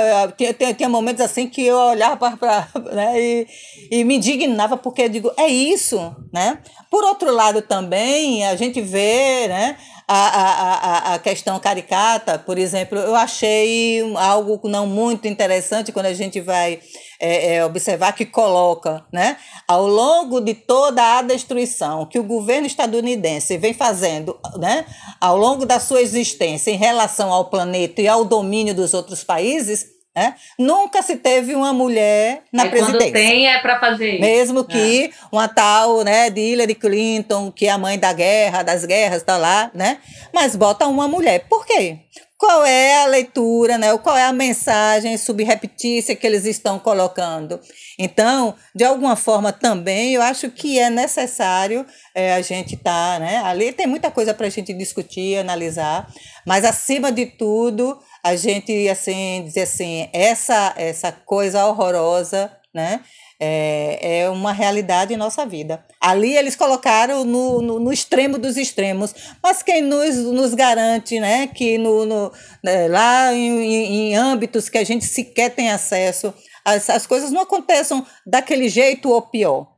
tinha, 0.77 0.87
momentos 0.87 1.21
assim 1.21 1.49
que 1.49 1.65
eu 1.65 1.75
olhava 1.75 2.15
para. 2.37 2.67
Né, 2.93 3.21
e, 3.21 3.47
e 3.91 4.03
me 4.05 4.15
indignava, 4.15 4.77
porque 4.77 5.03
eu 5.03 5.09
digo, 5.09 5.31
é 5.37 5.47
isso, 5.47 6.15
né? 6.33 6.59
Por 6.89 7.03
outro 7.03 7.29
lado, 7.31 7.61
também, 7.61 8.45
a 8.47 8.55
gente 8.55 8.79
vê, 8.79 9.47
né? 9.49 9.77
A, 10.07 11.11
a, 11.11 11.13
a 11.15 11.19
questão 11.19 11.59
caricata, 11.59 12.39
por 12.39 12.57
exemplo, 12.57 12.97
eu 12.97 13.13
achei 13.13 14.01
algo 14.15 14.59
não 14.63 14.87
muito 14.87 15.27
interessante 15.27 15.91
quando 15.91 16.05
a 16.05 16.13
gente 16.13 16.39
vai 16.39 16.79
é, 17.19 17.55
é, 17.55 17.65
observar 17.65 18.13
que 18.13 18.25
coloca, 18.25 19.05
né, 19.11 19.37
ao 19.67 19.85
longo 19.85 20.39
de 20.39 20.53
toda 20.53 21.17
a 21.17 21.21
destruição 21.21 22.05
que 22.05 22.19
o 22.19 22.23
governo 22.23 22.67
estadunidense 22.67 23.57
vem 23.57 23.73
fazendo, 23.73 24.39
né, 24.57 24.85
ao 25.19 25.35
longo 25.37 25.65
da 25.65 25.79
sua 25.79 26.01
existência 26.01 26.71
em 26.71 26.77
relação 26.77 27.33
ao 27.33 27.49
planeta 27.49 28.01
e 28.01 28.07
ao 28.07 28.23
domínio 28.23 28.73
dos 28.73 28.93
outros 28.93 29.25
países, 29.25 29.96
é? 30.17 30.33
Nunca 30.57 31.03
se 31.03 31.15
teve 31.17 31.53
uma 31.53 31.71
mulher 31.71 32.41
na 32.51 32.65
é 32.65 32.69
presidência. 32.69 33.11
Quando 33.11 33.13
tem 33.13 33.47
é 33.47 33.59
para 33.59 33.79
fazer 33.79 34.13
isso. 34.13 34.21
Mesmo 34.21 34.63
que 34.63 35.05
é. 35.05 35.09
uma 35.31 35.47
tal, 35.47 36.03
né, 36.03 36.31
de 36.31 36.41
Hillary 36.41 36.73
Clinton, 36.73 37.51
que 37.51 37.67
é 37.67 37.69
a 37.69 37.77
mãe 37.77 37.99
da 37.99 38.11
guerra, 38.13 38.63
das 38.63 38.83
guerras, 38.83 39.17
está 39.17 39.37
lá, 39.37 39.69
né? 39.75 39.99
Mas 40.33 40.55
bota 40.55 40.87
uma 40.87 41.07
mulher. 41.07 41.45
Por 41.47 41.63
quê? 41.67 41.99
Qual 42.35 42.63
é 42.65 43.03
a 43.03 43.05
leitura, 43.07 43.79
né? 43.79 43.95
Qual 43.97 44.15
é 44.15 44.23
a 44.23 44.33
mensagem 44.33 45.17
subreptícia 45.17 46.15
que 46.15 46.25
eles 46.25 46.45
estão 46.45 46.77
colocando? 46.77 47.59
Então, 47.97 48.53
de 48.75 48.83
alguma 48.83 49.15
forma 49.15 49.51
também, 49.51 50.13
eu 50.13 50.21
acho 50.21 50.51
que 50.51 50.77
é 50.77 50.87
necessário 50.87 51.83
é, 52.13 52.35
a 52.35 52.41
gente 52.41 52.75
estar, 52.75 53.13
tá, 53.13 53.19
né? 53.19 53.37
Ali 53.37 53.71
tem 53.71 53.87
muita 53.87 54.11
coisa 54.11 54.35
para 54.35 54.45
a 54.45 54.49
gente 54.51 54.71
discutir, 54.71 55.37
analisar, 55.37 56.07
mas 56.45 56.63
acima 56.63 57.11
de 57.11 57.25
tudo, 57.25 57.99
a 58.27 58.35
gente 58.35 58.89
assim 58.89 59.43
dizer 59.45 59.61
assim 59.61 60.09
essa 60.11 60.73
essa 60.75 61.11
coisa 61.11 61.65
horrorosa 61.65 62.51
né 62.73 63.01
é, 63.39 64.21
é 64.21 64.29
uma 64.29 64.51
realidade 64.51 65.13
em 65.13 65.17
nossa 65.17 65.45
vida 65.45 65.83
ali 66.01 66.35
eles 66.35 66.55
colocaram 66.55 67.23
no, 67.23 67.61
no, 67.61 67.79
no 67.79 67.93
extremo 67.93 68.37
dos 68.37 68.57
extremos 68.57 69.13
mas 69.41 69.63
quem 69.63 69.81
nos, 69.81 70.15
nos 70.17 70.53
garante 70.53 71.19
né 71.19 71.47
que 71.47 71.77
no, 71.77 72.05
no 72.05 72.31
né, 72.63 72.87
lá 72.87 73.33
em, 73.33 74.11
em 74.11 74.15
âmbitos 74.15 74.67
que 74.69 74.77
a 74.77 74.83
gente 74.83 75.05
sequer 75.05 75.51
tem 75.51 75.69
acesso 75.69 76.33
as, 76.65 76.89
as 76.89 77.07
coisas 77.07 77.31
não 77.31 77.41
aconteçam 77.41 78.05
daquele 78.25 78.67
jeito 78.67 79.09
ou 79.09 79.21
pior 79.21 79.77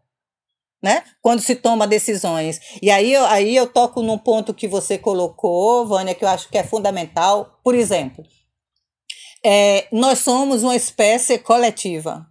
né? 0.81 1.03
Quando 1.21 1.41
se 1.41 1.55
toma 1.55 1.87
decisões. 1.87 2.59
E 2.81 2.89
aí, 2.89 3.15
aí 3.15 3.55
eu 3.55 3.67
toco 3.67 4.01
num 4.01 4.17
ponto 4.17 4.53
que 4.53 4.67
você 4.67 4.97
colocou, 4.97 5.85
Vânia, 5.85 6.15
que 6.15 6.23
eu 6.23 6.29
acho 6.29 6.49
que 6.49 6.57
é 6.57 6.63
fundamental. 6.63 7.59
Por 7.63 7.75
exemplo, 7.75 8.23
é, 9.43 9.87
nós 9.91 10.19
somos 10.19 10.63
uma 10.63 10.75
espécie 10.75 11.37
coletiva. 11.37 12.25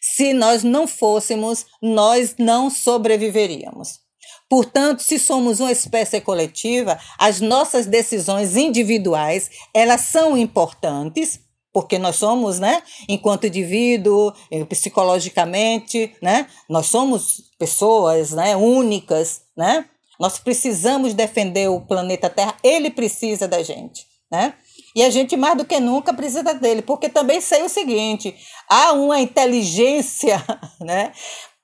Se 0.00 0.32
nós 0.32 0.62
não 0.62 0.86
fôssemos, 0.86 1.66
nós 1.82 2.36
não 2.38 2.68
sobreviveríamos. 2.68 4.04
Portanto, 4.48 5.02
se 5.02 5.18
somos 5.18 5.58
uma 5.60 5.72
espécie 5.72 6.20
coletiva, 6.20 6.98
as 7.18 7.40
nossas 7.40 7.86
decisões 7.86 8.56
individuais, 8.56 9.50
elas 9.72 10.02
são 10.02 10.36
importantes, 10.36 11.40
porque 11.72 11.98
nós 11.98 12.16
somos, 12.16 12.60
né, 12.60 12.82
enquanto 13.08 13.46
indivíduo, 13.46 14.32
eh, 14.50 14.64
psicologicamente, 14.64 16.14
né, 16.22 16.46
nós 16.68 16.86
somos 16.86 17.50
pessoas, 17.58 18.30
né, 18.30 18.54
únicas, 18.54 19.42
né? 19.56 19.86
Nós 20.20 20.38
precisamos 20.38 21.14
defender 21.14 21.68
o 21.68 21.80
planeta 21.80 22.30
Terra, 22.30 22.56
ele 22.62 22.90
precisa 22.90 23.48
da 23.48 23.62
gente, 23.62 24.06
né? 24.30 24.54
E 24.94 25.02
a 25.02 25.10
gente, 25.10 25.36
mais 25.36 25.56
do 25.56 25.64
que 25.64 25.80
nunca, 25.80 26.14
precisa 26.14 26.54
dele, 26.54 26.80
porque 26.80 27.08
também 27.08 27.40
sei 27.40 27.62
o 27.62 27.68
seguinte: 27.68 28.34
há 28.68 28.92
uma 28.92 29.20
inteligência 29.20 30.42
né, 30.80 31.12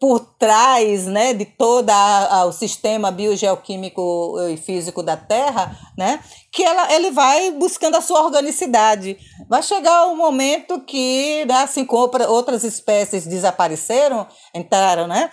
por 0.01 0.21
trás 0.39 1.07
né, 1.07 1.33
de 1.35 1.45
todo 1.45 1.91
o 2.47 2.53
sistema 2.53 3.11
biogeoquímico 3.11 4.37
e 4.51 4.57
físico 4.57 5.03
da 5.03 5.17
Terra, 5.17 5.79
né, 5.97 6.21
que 6.51 6.65
ela, 6.65 6.93
ele 6.93 7.11
vai 7.11 7.53
buscando 7.53 7.97
a 7.97 8.01
sua 8.01 8.25
organicidade. 8.25 9.17
Vai 9.49 9.63
chegar 9.63 10.07
um 10.07 10.17
momento 10.17 10.81
que, 10.81 11.45
né, 11.45 11.63
assim 11.63 11.85
como 11.85 12.11
outras 12.29 12.65
espécies 12.65 13.27
desapareceram, 13.27 14.27
entraram, 14.55 15.07
né? 15.07 15.31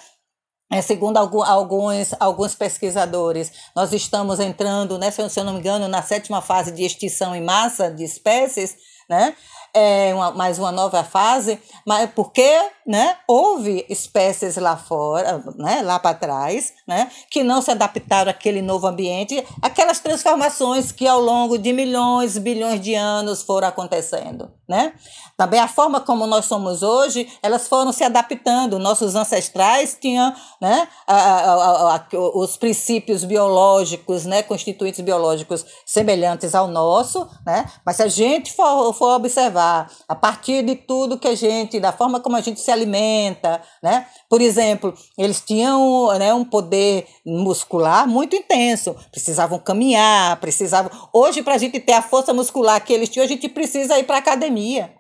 É, 0.69 0.81
segundo 0.81 1.17
alguns, 1.17 2.13
alguns 2.19 2.53
pesquisadores, 2.53 3.51
nós 3.75 3.93
estamos 3.93 4.39
entrando, 4.39 4.97
né, 4.97 5.09
se 5.11 5.21
eu 5.21 5.43
não 5.43 5.53
me 5.53 5.59
engano, 5.59 5.87
na 5.87 6.03
sétima 6.03 6.41
fase 6.41 6.71
de 6.71 6.83
extinção 6.83 7.33
em 7.33 7.41
massa 7.41 7.89
de 7.89 8.03
espécies, 8.03 8.75
né? 9.09 9.33
é 9.77 10.13
uma, 10.13 10.31
mais 10.31 10.57
uma 10.57 10.71
nova 10.71 11.03
fase, 11.03 11.59
mas 11.85 12.09
porque 12.11 12.59
né, 12.87 13.17
houve 13.27 13.85
espécies 13.89 14.55
lá 14.55 14.77
fora, 14.77 15.43
né, 15.57 15.81
lá 15.81 15.99
para 15.99 16.15
trás, 16.15 16.73
né, 16.87 17.11
que 17.29 17.43
não 17.43 17.61
se 17.61 17.69
adaptaram 17.69 18.31
àquele 18.31 18.61
novo 18.61 18.87
ambiente, 18.87 19.45
aquelas 19.61 19.99
transformações 19.99 20.93
que 20.93 21.05
ao 21.05 21.19
longo 21.19 21.57
de 21.57 21.73
milhões, 21.73 22.37
bilhões 22.37 22.79
de 22.79 22.95
anos 22.95 23.41
foram 23.41 23.67
acontecendo. 23.67 24.49
Né? 24.67 24.93
Também 25.37 25.61
a 25.61 25.67
forma 25.67 26.01
como 26.01 26.27
nós 26.27 26.43
somos 26.45 26.83
hoje, 26.83 27.25
elas 27.41 27.69
foram 27.69 27.93
se 27.93 28.03
adaptando. 28.03 28.77
Nossos 28.77 29.15
ancestrais 29.15 29.97
tinham 29.99 30.33
né, 30.59 30.87
a, 31.07 31.15
a, 31.15 31.95
a, 31.95 32.07
os 32.35 32.57
princípios 32.57 33.23
biológicos, 33.23 34.25
né, 34.25 34.43
constituintes 34.43 34.99
biológicos 34.99 35.65
semelhantes 35.85 36.53
ao 36.53 36.67
nosso, 36.67 37.25
né? 37.45 37.65
mas 37.85 37.95
se 37.95 38.03
a 38.03 38.07
gente 38.09 38.53
for, 38.53 38.93
for 38.93 39.15
observar 39.15 39.89
a 40.07 40.15
partir 40.15 40.65
de 40.65 40.75
tudo 40.75 41.17
que 41.17 41.29
a 41.29 41.35
gente, 41.35 41.79
da 41.79 41.93
forma 41.93 42.19
como 42.19 42.35
a 42.35 42.41
gente 42.41 42.59
se 42.59 42.71
alimenta, 42.77 43.61
né? 43.81 44.07
Por 44.29 44.41
exemplo, 44.41 44.93
eles 45.17 45.41
tinham 45.41 46.07
né, 46.17 46.33
um 46.33 46.45
poder 46.45 47.07
muscular 47.25 48.07
muito 48.07 48.35
intenso, 48.35 48.95
precisavam 49.11 49.59
caminhar, 49.59 50.39
precisavam. 50.39 50.91
Hoje, 51.11 51.41
para 51.41 51.55
a 51.55 51.57
gente 51.57 51.79
ter 51.79 51.93
a 51.93 52.01
força 52.01 52.33
muscular 52.33 52.83
que 52.83 52.93
eles 52.93 53.09
tinham, 53.09 53.25
a 53.25 53.27
gente 53.27 53.49
precisa 53.49 53.97
ir 53.99 54.03
para 54.03 54.15
a 54.15 54.19
academia. 54.19 54.93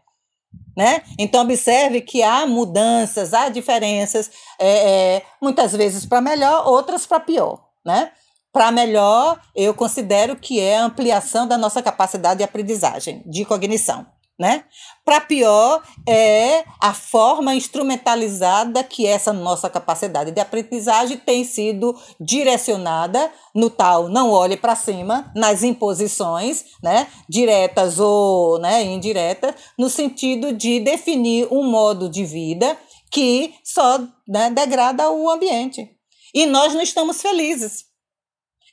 Né? 0.75 1.01
Então, 1.17 1.41
observe 1.41 2.01
que 2.01 2.21
há 2.21 2.45
mudanças, 2.45 3.33
há 3.33 3.49
diferenças, 3.49 4.29
é, 4.59 5.15
é, 5.15 5.23
muitas 5.41 5.71
vezes 5.71 6.05
para 6.05 6.21
melhor, 6.21 6.67
outras 6.67 7.05
para 7.05 7.19
pior. 7.19 7.63
Né? 7.83 8.11
Para 8.53 8.71
melhor, 8.71 9.39
eu 9.55 9.73
considero 9.73 10.35
que 10.35 10.59
é 10.59 10.77
a 10.77 10.85
ampliação 10.85 11.47
da 11.47 11.57
nossa 11.57 11.81
capacidade 11.81 12.39
de 12.39 12.43
aprendizagem, 12.43 13.23
de 13.25 13.43
cognição 13.43 14.05
né? 14.37 14.63
Para 15.03 15.21
pior 15.21 15.81
é 16.07 16.63
a 16.79 16.93
forma 16.93 17.55
instrumentalizada 17.55 18.83
que 18.83 19.07
essa 19.07 19.33
nossa 19.33 19.69
capacidade 19.69 20.31
de 20.31 20.39
aprendizagem 20.39 21.17
tem 21.17 21.43
sido 21.43 21.97
direcionada 22.19 23.31
no 23.55 23.69
tal 23.69 24.07
não 24.09 24.29
olhe 24.29 24.55
para 24.55 24.75
cima, 24.75 25.31
nas 25.35 25.63
imposições, 25.63 26.65
né, 26.83 27.07
diretas 27.27 27.99
ou, 27.99 28.59
né, 28.59 28.83
indiretas, 28.83 29.55
no 29.77 29.89
sentido 29.89 30.53
de 30.53 30.79
definir 30.79 31.47
um 31.51 31.63
modo 31.63 32.07
de 32.07 32.23
vida 32.23 32.77
que 33.11 33.55
só 33.63 33.99
né, 34.27 34.51
degrada 34.51 35.09
o 35.09 35.29
ambiente. 35.29 35.89
E 36.33 36.45
nós 36.45 36.73
não 36.73 36.81
estamos 36.81 37.21
felizes. 37.21 37.85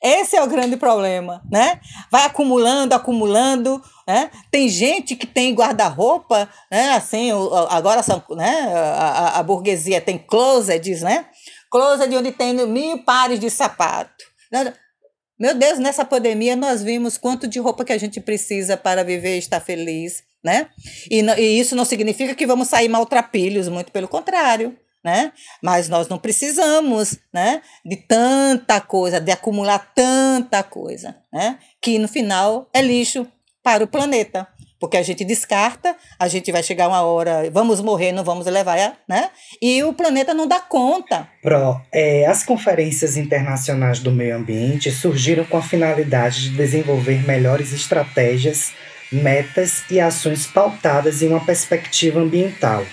Esse 0.05 0.37
é 0.37 0.43
o 0.43 0.47
grande 0.47 0.77
problema, 0.77 1.43
né? 1.51 1.81
Vai 2.11 2.27
acumulando, 2.27 2.95
acumulando, 2.95 3.83
né? 4.07 4.31
Tem 4.51 4.69
gente 4.69 5.17
que 5.17 5.27
tem 5.27 5.55
guarda-roupa, 5.55 6.47
né? 6.71 6.91
Assim, 6.91 7.31
agora 7.71 8.03
são, 8.03 8.23
né? 8.33 8.71
A, 8.75 9.39
a, 9.39 9.43
burguesia 9.43 10.03
tem 10.03 10.19
closets, 10.19 11.01
né? 11.01 11.25
Closet 11.71 12.15
onde 12.15 12.33
tem 12.33 12.53
mil 12.67 13.03
pares 13.03 13.41
de 13.41 13.49
sapato. 13.49 14.25
Meu 15.41 15.55
Deus, 15.55 15.79
nessa 15.79 16.05
pandemia 16.05 16.55
nós 16.55 16.83
vimos 16.83 17.17
quanto 17.17 17.49
de 17.49 17.59
roupa 17.59 17.83
que 17.83 17.93
a 17.93 17.99
gente 17.99 18.21
precisa 18.21 18.77
para 18.77 19.03
viver 19.03 19.37
e 19.37 19.39
estar 19.39 19.59
feliz, 19.59 20.23
né? 20.45 20.69
E, 21.11 21.23
e 21.23 21.59
isso 21.59 21.75
não 21.75 21.87
significa 21.87 22.35
que 22.35 22.47
vamos 22.47 22.69
sair 22.69 22.89
maltrapilhos, 22.91 23.71
muito 23.71 23.91
pelo 23.91 24.07
contrário 24.07 24.77
né? 25.05 25.33
Mas 25.63 25.89
nós 25.89 26.09
não 26.09 26.19
precisamos, 26.19 27.19
né, 27.33 27.61
de 27.85 27.97
tanta 27.97 28.81
coisa, 28.81 29.21
de 29.21 29.31
acumular 29.31 29.93
tanta 29.95 30.63
coisa, 30.63 31.15
né? 31.33 31.59
Que 31.81 31.99
no 31.99 32.09
final 32.09 32.69
é 32.73 32.81
lixo 32.81 33.27
para 33.63 33.85
o 33.85 33.87
planeta, 33.89 34.49
porque 34.81 34.97
a 34.97 35.03
gente 35.03 35.25
descarta, 35.25 35.95
a 36.19 36.29
gente 36.29 36.51
vai 36.51 36.63
chegar 36.63 36.89
uma 36.89 37.03
hora, 37.03 37.51
vamos 37.51 37.81
morrer, 37.81 38.13
não 38.13 38.25
vamos 38.25 38.47
levar, 38.47 38.97
né? 39.09 39.31
E 39.61 39.83
o 39.83 39.93
planeta 39.93 40.33
não 40.33 40.47
dá 40.47 40.61
conta. 40.61 41.29
Pro, 41.43 41.81
é, 41.93 42.27
as 42.27 42.45
conferências 42.45 43.17
internacionais 43.17 44.01
do 44.01 44.11
meio 44.11 44.37
ambiente 44.37 44.91
surgiram 44.91 45.45
com 45.45 45.59
a 45.59 45.63
finalidade 45.63 46.51
de 46.51 46.57
desenvolver 46.57 47.27
melhores 47.27 47.73
estratégias, 47.73 48.73
metas 49.13 49.85
e 49.91 50.01
ações 50.01 50.47
pautadas 50.47 51.23
em 51.23 51.29
uma 51.29 51.45
perspectiva 51.45 52.21
ambiental 52.21 52.85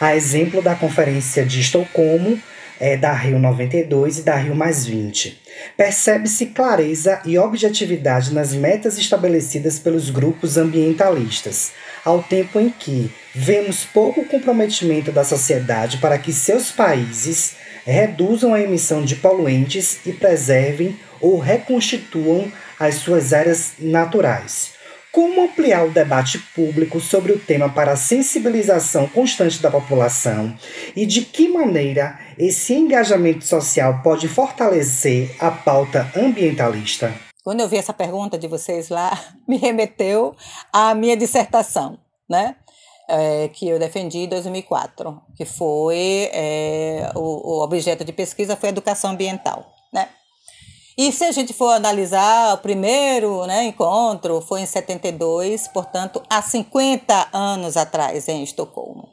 a 0.00 0.14
exemplo 0.14 0.62
da 0.62 0.74
Conferência 0.74 1.44
de 1.44 1.60
Estocolmo, 1.60 2.40
é, 2.80 2.96
da 2.96 3.12
Rio 3.12 3.38
92 3.38 4.18
e 4.18 4.22
da 4.22 4.36
Rio 4.36 4.54
Mais 4.54 4.86
20. 4.86 5.42
Percebe-se 5.76 6.46
clareza 6.46 7.20
e 7.24 7.36
objetividade 7.36 8.32
nas 8.32 8.52
metas 8.52 8.98
estabelecidas 8.98 9.78
pelos 9.78 10.10
grupos 10.10 10.56
ambientalistas, 10.56 11.72
ao 12.04 12.22
tempo 12.22 12.60
em 12.60 12.70
que 12.70 13.10
vemos 13.34 13.84
pouco 13.84 14.24
comprometimento 14.24 15.10
da 15.10 15.24
sociedade 15.24 15.98
para 15.98 16.18
que 16.18 16.32
seus 16.32 16.70
países 16.70 17.56
reduzam 17.84 18.54
a 18.54 18.60
emissão 18.60 19.04
de 19.04 19.16
poluentes 19.16 19.98
e 20.06 20.12
preservem 20.12 20.98
ou 21.20 21.38
reconstituam 21.38 22.52
as 22.78 22.96
suas 22.96 23.32
áreas 23.32 23.72
naturais. 23.78 24.77
Como 25.10 25.42
ampliar 25.42 25.86
o 25.86 25.90
debate 25.90 26.38
público 26.54 27.00
sobre 27.00 27.32
o 27.32 27.38
tema 27.38 27.70
para 27.70 27.92
a 27.92 27.96
sensibilização 27.96 29.08
constante 29.08 29.60
da 29.60 29.70
população 29.70 30.54
e 30.94 31.06
de 31.06 31.22
que 31.22 31.48
maneira 31.48 32.18
esse 32.38 32.74
engajamento 32.74 33.44
social 33.44 34.02
pode 34.02 34.28
fortalecer 34.28 35.34
a 35.40 35.50
pauta 35.50 36.10
ambientalista? 36.14 37.12
Quando 37.42 37.60
eu 37.60 37.68
vi 37.68 37.78
essa 37.78 37.94
pergunta 37.94 38.36
de 38.36 38.46
vocês 38.46 38.90
lá, 38.90 39.18
me 39.48 39.56
remeteu 39.56 40.36
à 40.70 40.94
minha 40.94 41.16
dissertação, 41.16 41.98
né? 42.28 42.56
É, 43.08 43.48
que 43.48 43.66
eu 43.66 43.78
defendi 43.78 44.18
em 44.18 44.28
2004, 44.28 45.22
que 45.34 45.46
foi 45.46 46.28
é, 46.34 47.10
o, 47.14 47.56
o 47.56 47.64
objeto 47.64 48.04
de 48.04 48.12
pesquisa 48.12 48.54
foi 48.54 48.68
educação 48.68 49.12
ambiental? 49.12 49.77
E 50.98 51.12
se 51.12 51.22
a 51.22 51.30
gente 51.30 51.52
for 51.54 51.70
analisar, 51.70 52.54
o 52.54 52.58
primeiro 52.58 53.46
né, 53.46 53.66
encontro 53.66 54.40
foi 54.40 54.62
em 54.62 54.66
72, 54.66 55.68
portanto, 55.68 56.20
há 56.28 56.42
50 56.42 57.28
anos 57.32 57.76
atrás, 57.76 58.26
em 58.26 58.42
Estocolmo. 58.42 59.08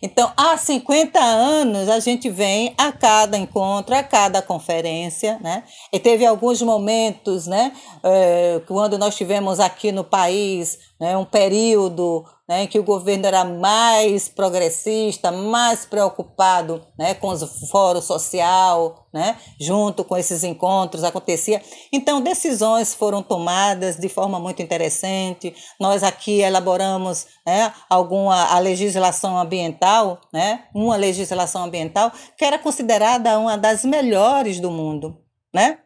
Então, 0.00 0.32
há 0.36 0.56
50 0.56 1.20
anos 1.20 1.88
a 1.88 2.00
gente 2.00 2.30
vem 2.30 2.74
a 2.78 2.90
cada 2.90 3.36
encontro, 3.36 3.94
a 3.94 4.02
cada 4.02 4.40
conferência, 4.40 5.38
né? 5.40 5.62
E 5.92 6.00
teve 6.00 6.26
alguns 6.26 6.60
momentos, 6.60 7.46
né? 7.46 7.72
É, 8.02 8.60
quando 8.66 8.98
nós 8.98 9.14
tivemos 9.14 9.60
aqui 9.60 9.92
no 9.92 10.02
país 10.02 10.78
né, 11.02 11.16
um 11.16 11.24
período 11.24 12.24
né, 12.48 12.62
em 12.62 12.66
que 12.68 12.78
o 12.78 12.84
governo 12.84 13.26
era 13.26 13.44
mais 13.44 14.28
progressista, 14.28 15.32
mais 15.32 15.84
preocupado 15.84 16.80
né, 16.96 17.12
com 17.12 17.26
o 17.26 17.66
fórum 17.66 18.00
social, 18.00 19.08
né, 19.12 19.36
junto 19.60 20.04
com 20.04 20.16
esses 20.16 20.44
encontros 20.44 21.02
acontecia. 21.02 21.60
Então, 21.92 22.20
decisões 22.20 22.94
foram 22.94 23.20
tomadas 23.20 23.96
de 23.96 24.08
forma 24.08 24.38
muito 24.38 24.62
interessante. 24.62 25.52
Nós 25.80 26.04
aqui 26.04 26.40
elaboramos 26.40 27.26
né, 27.44 27.74
alguma 27.90 28.54
a 28.54 28.60
legislação 28.60 29.36
ambiental, 29.36 30.20
né, 30.32 30.66
uma 30.72 30.94
legislação 30.94 31.64
ambiental 31.64 32.12
que 32.38 32.44
era 32.44 32.60
considerada 32.60 33.40
uma 33.40 33.58
das 33.58 33.84
melhores 33.84 34.60
do 34.60 34.70
mundo. 34.70 35.18
Né? 35.52 35.78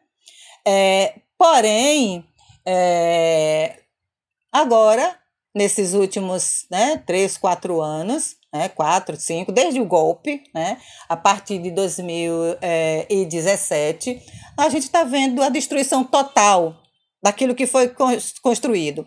É, 0.68 1.14
porém, 1.38 2.22
é, 2.66 3.78
Agora, 4.56 5.14
nesses 5.54 5.92
últimos 5.92 6.64
né, 6.70 7.02
três, 7.06 7.36
quatro 7.36 7.82
anos, 7.82 8.36
né, 8.50 8.70
quatro, 8.70 9.14
cinco, 9.14 9.52
desde 9.52 9.78
o 9.78 9.84
golpe, 9.84 10.42
né, 10.54 10.78
a 11.06 11.14
partir 11.14 11.58
de 11.58 11.70
2017, 11.72 14.18
a 14.56 14.70
gente 14.70 14.84
está 14.84 15.04
vendo 15.04 15.42
a 15.42 15.50
destruição 15.50 16.02
total 16.02 16.74
daquilo 17.22 17.54
que 17.54 17.66
foi 17.66 17.92
construído. 18.40 19.04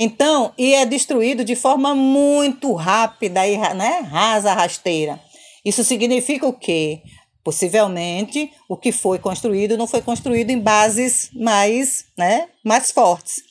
Então, 0.00 0.52
e 0.58 0.74
é 0.74 0.84
destruído 0.84 1.44
de 1.44 1.54
forma 1.54 1.94
muito 1.94 2.74
rápida 2.74 3.46
e 3.46 3.56
né, 3.56 4.00
rasa, 4.00 4.52
rasteira. 4.52 5.20
Isso 5.64 5.84
significa 5.84 6.48
o 6.48 6.52
quê? 6.52 7.00
Possivelmente, 7.44 8.50
o 8.68 8.76
que 8.76 8.90
foi 8.90 9.20
construído 9.20 9.78
não 9.78 9.86
foi 9.86 10.02
construído 10.02 10.50
em 10.50 10.58
bases 10.58 11.30
mais, 11.32 12.06
né, 12.18 12.48
mais 12.64 12.90
fortes. 12.90 13.48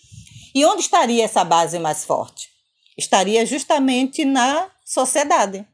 E 0.53 0.65
onde 0.65 0.81
estaria 0.81 1.23
essa 1.23 1.43
base 1.43 1.77
mais 1.79 2.05
forte? 2.05 2.49
Estaria 2.97 3.45
justamente 3.45 4.25
na 4.25 4.67
sociedade, 4.85 5.65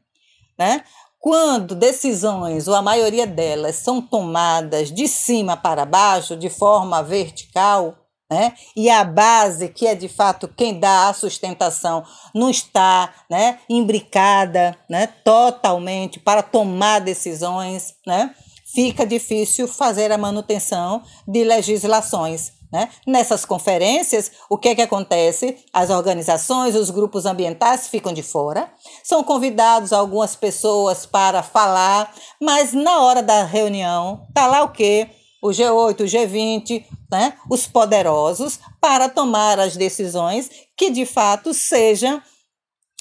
né? 0.58 0.84
Quando 1.18 1.74
decisões, 1.74 2.68
ou 2.68 2.74
a 2.74 2.82
maioria 2.82 3.26
delas, 3.26 3.76
são 3.76 4.00
tomadas 4.00 4.92
de 4.92 5.08
cima 5.08 5.56
para 5.56 5.84
baixo, 5.84 6.36
de 6.36 6.48
forma 6.48 7.02
vertical, 7.02 7.96
né? 8.30 8.54
E 8.76 8.88
a 8.90 9.02
base, 9.02 9.68
que 9.68 9.86
é 9.86 9.94
de 9.94 10.08
fato 10.08 10.46
quem 10.48 10.78
dá 10.78 11.08
a 11.08 11.14
sustentação, 11.14 12.04
não 12.34 12.50
está 12.50 13.12
né, 13.30 13.58
imbricada 13.68 14.76
né, 14.88 15.06
totalmente 15.24 16.20
para 16.20 16.42
tomar 16.42 17.00
decisões, 17.00 17.94
né? 18.06 18.34
fica 18.76 19.06
difícil 19.06 19.66
fazer 19.66 20.12
a 20.12 20.18
manutenção 20.18 21.02
de 21.26 21.44
legislações. 21.44 22.52
Né? 22.72 22.88
Nessas 23.06 23.44
conferências, 23.44 24.32
o 24.50 24.58
que, 24.58 24.70
é 24.70 24.74
que 24.74 24.82
acontece? 24.82 25.56
As 25.72 25.90
organizações, 25.90 26.74
os 26.74 26.90
grupos 26.90 27.24
ambientais 27.24 27.88
ficam 27.88 28.12
de 28.12 28.22
fora, 28.22 28.70
são 29.04 29.22
convidados 29.22 29.92
algumas 29.92 30.34
pessoas 30.34 31.06
para 31.06 31.42
falar, 31.42 32.12
mas 32.40 32.72
na 32.72 33.00
hora 33.00 33.22
da 33.22 33.44
reunião, 33.44 34.24
está 34.28 34.46
lá 34.46 34.62
o 34.62 34.70
quê? 34.70 35.08
O 35.42 35.48
G8, 35.48 36.00
o 36.00 36.04
G20, 36.04 36.84
né? 37.10 37.34
os 37.48 37.66
poderosos, 37.66 38.58
para 38.80 39.08
tomar 39.08 39.60
as 39.60 39.76
decisões 39.76 40.50
que 40.76 40.90
de 40.90 41.06
fato 41.06 41.54
sejam 41.54 42.20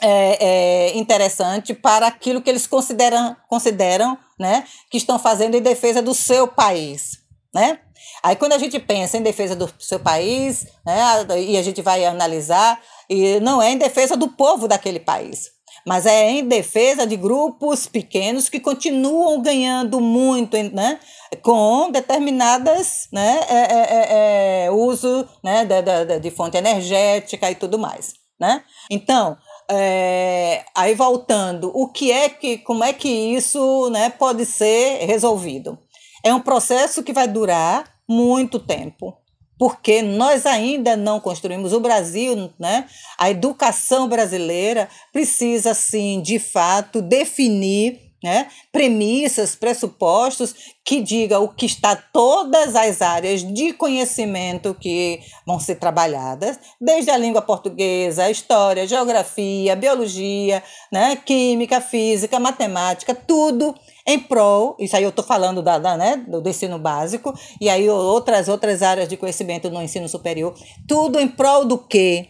é, 0.01 0.38
é, 0.39 0.97
interessante 0.97 1.73
para 1.73 2.08
aquilo 2.08 2.41
que 2.41 2.49
eles 2.49 2.67
consideram, 2.67 3.36
consideram 3.47 4.17
né, 4.39 4.65
que 4.89 4.97
estão 4.97 5.17
fazendo 5.17 5.56
em 5.56 5.62
defesa 5.62 6.01
do 6.01 6.13
seu 6.13 6.47
país. 6.47 7.19
Né? 7.54 7.80
Aí 8.23 8.36
quando 8.36 8.54
a 8.54 8.58
gente 8.58 8.80
pensa 8.80 9.17
em 9.17 9.21
defesa 9.23 9.56
do 9.56 9.71
seu 9.80 9.99
país, 9.99 10.67
né, 10.86 10.99
e 11.38 11.58
a 11.58 11.62
gente 11.62 11.82
vai 11.82 12.06
analisar, 12.06 12.80
e 13.10 13.39
não 13.39 13.62
é 13.62 13.71
em 13.71 13.78
defesa 13.78 14.15
do 14.15 14.30
povo 14.30 14.67
daquele 14.67 14.99
país, 14.99 15.51
mas 15.86 16.06
é 16.06 16.32
em 16.32 16.47
defesa 16.47 17.06
de 17.06 17.15
grupos 17.15 17.86
pequenos 17.86 18.49
que 18.49 18.60
continuam 18.60 19.41
ganhando 19.41 20.01
muito 20.01 20.58
né, 20.73 20.99
com 21.41 21.91
determinadas 21.91 23.08
né, 23.12 23.39
é, 23.47 23.56
é, 23.56 23.86
é, 23.89 24.65
é 24.65 24.71
uso 24.71 25.28
né, 25.43 25.63
de, 25.65 25.82
de, 25.82 26.19
de 26.19 26.32
fonte 26.32 26.58
energética 26.58 27.49
e 27.51 27.56
tudo 27.56 27.78
mais. 27.78 28.13
Né? 28.39 28.63
Então, 28.89 29.38
é, 29.69 30.65
aí 30.75 30.93
voltando, 30.93 31.71
o 31.73 31.88
que 31.88 32.12
é 32.12 32.30
que, 32.30 32.58
como 32.60 32.84
é 32.84 32.91
que 32.91 33.10
isso 33.10 33.89
né, 33.89 34.10
pode 34.10 34.45
ser 34.45 35.06
resolvido? 35.06 35.78
É 36.23 36.34
um 36.34 36.41
processo 36.41 37.04
que 37.04 37.13
vai 37.13 37.28
durar 37.28 37.94
muito 38.08 38.60
tempo 38.60 39.18
porque 39.58 40.02
nós 40.02 40.46
ainda 40.46 40.98
não 40.98 41.20
construímos 41.20 41.72
o 41.74 41.80
Brasil, 41.80 42.52
né? 42.60 42.88
A 43.18 43.30
educação 43.30 44.08
brasileira 44.08 44.89
precisa 45.13 45.74
sim, 45.74 46.22
de 46.22 46.39
fato, 46.39 47.02
definir 47.02 48.02
né, 48.23 48.47
premissas, 48.71 49.56
pressupostos 49.56 50.56
que 50.84 51.01
diga 51.01 51.39
o 51.39 51.49
que 51.49 51.65
está 51.65 51.95
todas 51.95 52.75
as 52.75 53.01
áreas 53.01 53.41
de 53.41 53.73
conhecimento 53.73 54.73
que 54.73 55.19
vão 55.45 55.60
ser 55.60 55.75
trabalhadas, 55.75 56.60
desde 56.82 57.12
a 57.12 57.17
língua 57.17 57.41
portuguesa, 57.41 58.30
história, 58.30 58.88
geografia, 58.88 59.75
biologia, 59.75 60.63
né, 60.91 61.15
química, 61.15 61.80
física, 61.82 62.39
matemática, 62.39 63.13
tudo 63.13 63.75
em 64.08 64.19
prol, 64.19 64.75
isso 64.80 64.95
aí 64.95 65.04
eu 65.04 65.10
estou 65.10 65.25
falando 65.25 65.62
da, 65.62 65.80
da, 65.80 65.97
né, 65.97 66.17
do 66.17 66.47
ensino 66.47 66.78
básico, 66.78 67.34
e 67.60 67.69
aí 67.69 67.89
outras, 67.89 68.47
outras 68.47 68.82
áreas 68.82 69.08
de 69.08 69.17
conhecimento 69.17 69.69
no 69.69 69.82
ensino 69.82 70.08
superior, 70.08 70.54
tudo 70.88 71.19
em 71.19 71.28
prol 71.28 71.65
do 71.65 71.78
quê? 71.78 72.30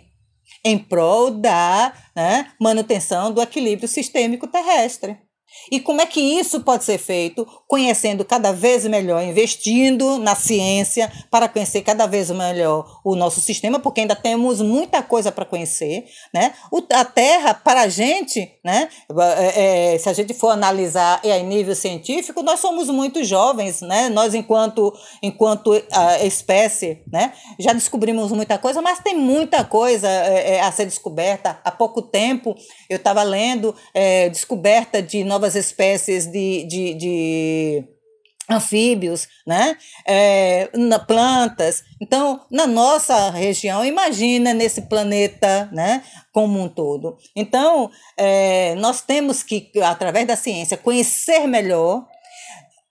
Em 0.63 0.77
prol 0.77 1.31
da 1.31 1.93
né, 2.15 2.51
manutenção 2.59 3.31
do 3.31 3.41
equilíbrio 3.41 3.87
sistêmico 3.87 4.47
terrestre. 4.47 5.24
E 5.71 5.79
como 5.79 6.01
é 6.01 6.05
que 6.05 6.19
isso 6.19 6.61
pode 6.61 6.83
ser 6.83 6.97
feito? 6.97 7.47
Conhecendo 7.67 8.23
cada 8.23 8.51
vez 8.51 8.85
melhor, 8.85 9.23
investindo 9.23 10.17
na 10.17 10.35
ciência 10.35 11.11
para 11.29 11.47
conhecer 11.47 11.81
cada 11.81 12.05
vez 12.05 12.29
melhor 12.31 12.99
o 13.03 13.15
nosso 13.15 13.41
sistema, 13.41 13.79
porque 13.79 14.01
ainda 14.01 14.15
temos 14.15 14.61
muita 14.61 15.01
coisa 15.01 15.31
para 15.31 15.45
conhecer. 15.45 16.05
Né? 16.33 16.53
O, 16.71 16.81
a 16.91 17.05
Terra, 17.05 17.53
para 17.53 17.81
a 17.81 17.87
gente, 17.87 18.51
né? 18.63 18.89
É, 19.37 19.93
é, 19.93 19.97
se 19.97 20.09
a 20.09 20.13
gente 20.13 20.33
for 20.33 20.49
analisar 20.49 21.19
em 21.23 21.43
nível 21.43 21.75
científico, 21.75 22.41
nós 22.41 22.59
somos 22.59 22.89
muito 22.89 23.23
jovens. 23.23 23.81
Né? 23.81 24.09
Nós, 24.09 24.33
enquanto, 24.33 24.93
enquanto 25.21 25.71
a 25.91 26.25
espécie, 26.25 27.01
né? 27.11 27.33
já 27.59 27.73
descobrimos 27.73 28.31
muita 28.31 28.57
coisa, 28.57 28.81
mas 28.81 28.99
tem 28.99 29.15
muita 29.15 29.63
coisa 29.63 30.07
é, 30.07 30.55
é 30.55 30.61
a 30.61 30.71
ser 30.71 30.85
descoberta. 30.85 31.59
Há 31.63 31.71
pouco 31.71 32.01
tempo 32.01 32.55
eu 32.89 32.97
estava 32.97 33.23
lendo 33.23 33.75
é, 33.93 34.29
descoberta 34.29 35.01
de 35.01 35.23
novas 35.23 35.44
novas 35.45 35.55
espécies 35.55 36.25
de, 36.25 36.63
de, 36.63 36.93
de 36.95 37.83
anfíbios, 38.49 39.27
né? 39.45 39.77
É, 40.07 40.69
na 40.73 40.97
plantas. 40.97 41.83
Então, 42.01 42.41
na 42.49 42.65
nossa 42.65 43.29
região, 43.29 43.85
imagina 43.85 44.53
nesse 44.53 44.83
planeta, 44.83 45.69
né? 45.71 46.03
Como 46.33 46.59
um 46.59 46.67
todo. 46.67 47.17
Então, 47.35 47.91
é, 48.17 48.75
nós 48.75 49.01
temos 49.01 49.43
que, 49.43 49.71
através 49.83 50.27
da 50.27 50.35
ciência, 50.35 50.77
conhecer 50.77 51.47
melhor 51.47 52.05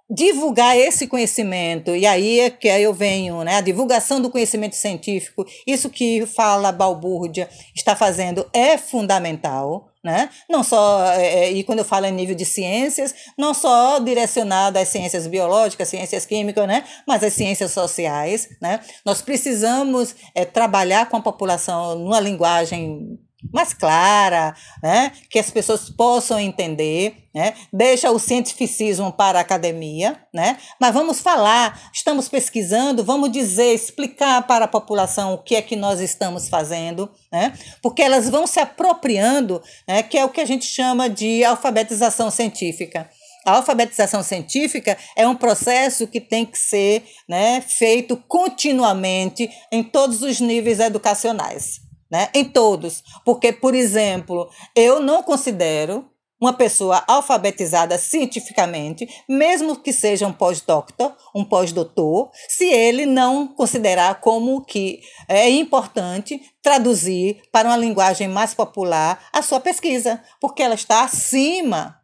divulgar 0.09 0.77
esse 0.77 1.07
conhecimento, 1.07 1.97
e 1.97 2.07
aí 2.07 2.39
é 2.39 2.51
que 2.51 2.69
eu 2.69 2.93
venho, 2.93 3.43
né, 3.43 3.57
a 3.57 3.63
divulgação 3.63 4.21
do 4.21 4.31
conhecimento 4.31 4.77
científico, 4.77 5.47
isso 5.67 5.89
que 5.89 6.27
fala 6.27 6.71
Balbúrdia 6.71 7.49
está 7.75 7.97
fazendo 7.97 8.47
é 8.53 8.77
fundamental, 8.77 9.94
né? 10.05 10.29
Não 10.49 10.63
só, 10.63 11.05
é, 11.13 11.47
é, 11.47 11.53
e 11.53 11.65
quando 11.65 11.79
eu 11.79 11.85
falo 11.85 12.05
em 12.05 12.13
nível 12.13 12.35
de 12.35 12.45
ciências, 12.45 13.15
não 13.39 13.55
só 13.55 13.99
direcionado 13.99 14.79
às 14.79 14.89
ciências 14.89 15.27
biológicas, 15.27 15.89
ciências 15.89 16.27
químicas, 16.27 16.69
né? 16.69 16.85
Mas 17.09 17.25
às 17.25 17.33
ciências 17.33 17.73
sociais, 17.73 18.51
né? 18.61 18.81
Nós 19.05 19.23
precisamos 19.23 20.15
é, 20.35 20.45
trabalhar 20.45 21.09
com 21.09 21.17
a 21.17 21.23
população 21.23 21.99
numa 21.99 22.21
linguagem 22.21 23.19
mais 23.53 23.73
clara, 23.73 24.55
né? 24.83 25.13
que 25.31 25.39
as 25.39 25.51
pessoas 25.51 25.91
possam 25.91 26.39
entender, 26.39 27.17
né? 27.35 27.55
deixa 27.73 28.11
o 28.11 28.19
cientificismo 28.19 29.13
para 29.13 29.39
a 29.39 29.43
academia, 29.43 30.21
né? 30.33 30.57
mas 30.81 30.93
vamos 30.95 31.21
falar, 31.21 31.91
estamos 31.93 32.29
pesquisando, 32.29 33.05
vamos 33.05 33.31
dizer, 33.31 33.75
explicar 33.75 34.43
para 34.47 34.65
a 34.65 34.69
população 34.69 35.35
o 35.35 35.39
que 35.39 35.57
é 35.57 35.63
que 35.63 35.77
nós 35.77 36.01
estamos 36.01 36.49
fazendo, 36.49 37.11
né? 37.33 37.53
porque 37.83 38.03
elas 38.03 38.29
vão 38.29 38.47
se 38.47 38.61
apropriando, 38.61 39.63
né? 39.87 40.03
que 40.03 40.19
é 40.19 40.25
o 40.25 40.31
que 40.31 40.41
a 40.41 40.47
gente 40.47 40.65
chama 40.65 41.09
de 41.09 41.45
alfabetização 41.45 42.31
científica. 42.31 43.09
A 43.47 43.57
alfabetização 43.57 44.23
científica 44.23 44.97
é 45.15 45.29
um 45.29 45.37
processo 45.37 46.07
que 46.07 46.19
tem 46.19 46.47
que 46.47 46.59
ser 46.59 47.05
né, 47.29 47.61
feito 47.61 48.17
continuamente 48.27 49.51
em 49.71 49.83
todos 49.83 50.23
os 50.23 50.41
níveis 50.41 50.81
educacionais 50.81 51.84
né? 52.15 52.29
Em 52.33 52.45
todos. 52.45 53.03
Porque, 53.25 53.53
por 53.53 53.75
exemplo, 53.75 54.49
eu 54.77 55.01
não 55.01 55.21
considero 55.21 56.09
uma 56.41 56.53
pessoa 56.53 57.03
alfabetizada 57.09 57.99
cientificamente, 57.99 59.09
mesmo 59.29 59.75
que 59.75 59.93
seja 59.93 60.25
um 60.25 60.33
pós-doctor, 60.33 61.13
um 61.35 61.45
pós-doutor, 61.45 62.31
se 62.49 62.67
ele 62.67 63.05
não 63.05 63.49
considerar 63.49 64.21
como 64.21 64.65
que 64.65 65.01
é 65.29 65.51
importante 65.51 66.41
traduzir 66.63 67.43
para 67.51 67.69
uma 67.69 67.77
linguagem 67.77 68.29
mais 68.29 68.55
popular 68.55 69.19
a 69.33 69.43
sua 69.43 69.59
pesquisa, 69.59 70.23
porque 70.41 70.63
ela 70.63 70.77
está 70.77 71.03
acima. 71.03 71.99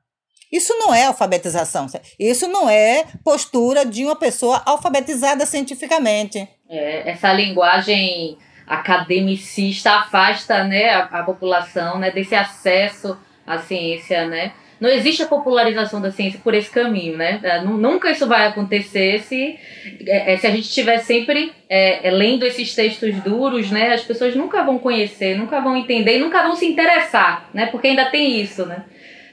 Isso 0.50 0.76
não 0.78 0.92
é 0.92 1.04
alfabetização, 1.04 1.86
isso 2.18 2.48
não 2.48 2.68
é 2.68 3.04
postura 3.22 3.86
de 3.86 4.04
uma 4.04 4.16
pessoa 4.16 4.60
alfabetizada 4.66 5.46
cientificamente. 5.46 6.48
É, 6.68 7.10
essa 7.10 7.32
linguagem 7.32 8.36
academicista 8.70 9.90
afasta 9.96 10.62
né, 10.62 10.90
a, 10.90 11.00
a, 11.00 11.22
população 11.24 11.98
né, 11.98 12.12
desse 12.12 12.36
acesso 12.36 13.18
à 13.44 13.58
ciência, 13.58 14.26
né? 14.28 14.52
Não 14.80 14.88
existe 14.88 15.22
a 15.22 15.26
popularização 15.26 16.00
da 16.00 16.10
ciência 16.10 16.40
por 16.42 16.54
esse 16.54 16.70
caminho, 16.70 17.14
né? 17.14 17.38
É, 17.42 17.60
nunca 17.60 18.10
isso 18.10 18.26
vai 18.26 18.46
acontecer 18.46 19.20
se, 19.20 19.58
é, 20.06 20.32
é, 20.32 20.36
se 20.38 20.46
a 20.46 20.50
gente 20.50 20.62
estiver 20.62 20.98
sempre 20.98 21.52
é, 21.68 22.10
lendo 22.10 22.46
esses 22.46 22.74
textos 22.74 23.14
duros, 23.16 23.70
né? 23.70 23.92
As 23.92 24.02
pessoas 24.02 24.34
nunca 24.34 24.62
vão 24.62 24.78
conhecer, 24.78 25.36
nunca 25.36 25.60
vão 25.60 25.76
entender 25.76 26.18
nunca 26.18 26.42
vão 26.42 26.56
se 26.56 26.64
interessar, 26.64 27.50
né? 27.52 27.66
Porque 27.66 27.88
ainda 27.88 28.06
tem 28.06 28.40
isso, 28.40 28.64
né? 28.64 28.84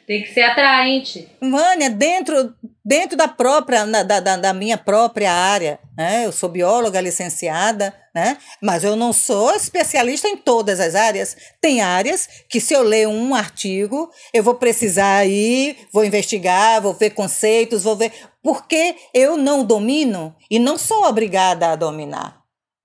Tem 0.08 0.24
que 0.24 0.34
ser 0.34 0.44
atraente. 0.44 1.28
Vânia, 1.42 1.90
dentro, 1.90 2.56
dentro 2.84 3.18
da 3.18 3.28
própria, 3.28 3.86
da, 3.86 4.22
da, 4.22 4.38
da 4.38 4.54
minha 4.54 4.78
própria 4.78 5.34
área, 5.34 5.78
né? 5.98 6.26
Eu 6.26 6.32
sou 6.32 6.48
bióloga 6.48 7.02
licenciada, 7.02 7.94
né? 8.16 8.38
Mas 8.62 8.86
eu 8.86 8.96
não 8.96 9.12
sou 9.12 9.54
especialista 9.54 10.30
em 10.30 10.38
todas 10.38 10.80
as 10.80 10.96
áreas. 10.96 11.36
Tem 11.60 11.82
áreas 11.82 12.26
que 12.50 12.62
se 12.62 12.74
eu 12.74 12.84
ler 12.84 13.06
um 13.06 13.36
artigo, 13.36 14.10
eu 14.34 14.42
vou 14.42 14.56
precisar 14.56 15.26
ir, 15.26 15.76
vou 15.92 16.06
investigar, 16.06 16.82
vou 16.82 16.94
ver 16.94 17.10
conceitos, 17.10 17.84
vou 17.84 17.98
ver 17.98 18.14
porque 18.42 18.96
eu 19.14 19.36
não 19.36 19.66
domino 19.66 20.34
e 20.50 20.58
não 20.58 20.78
sou 20.78 21.04
obrigada 21.04 21.68
a 21.68 21.76
dominar 21.76 22.37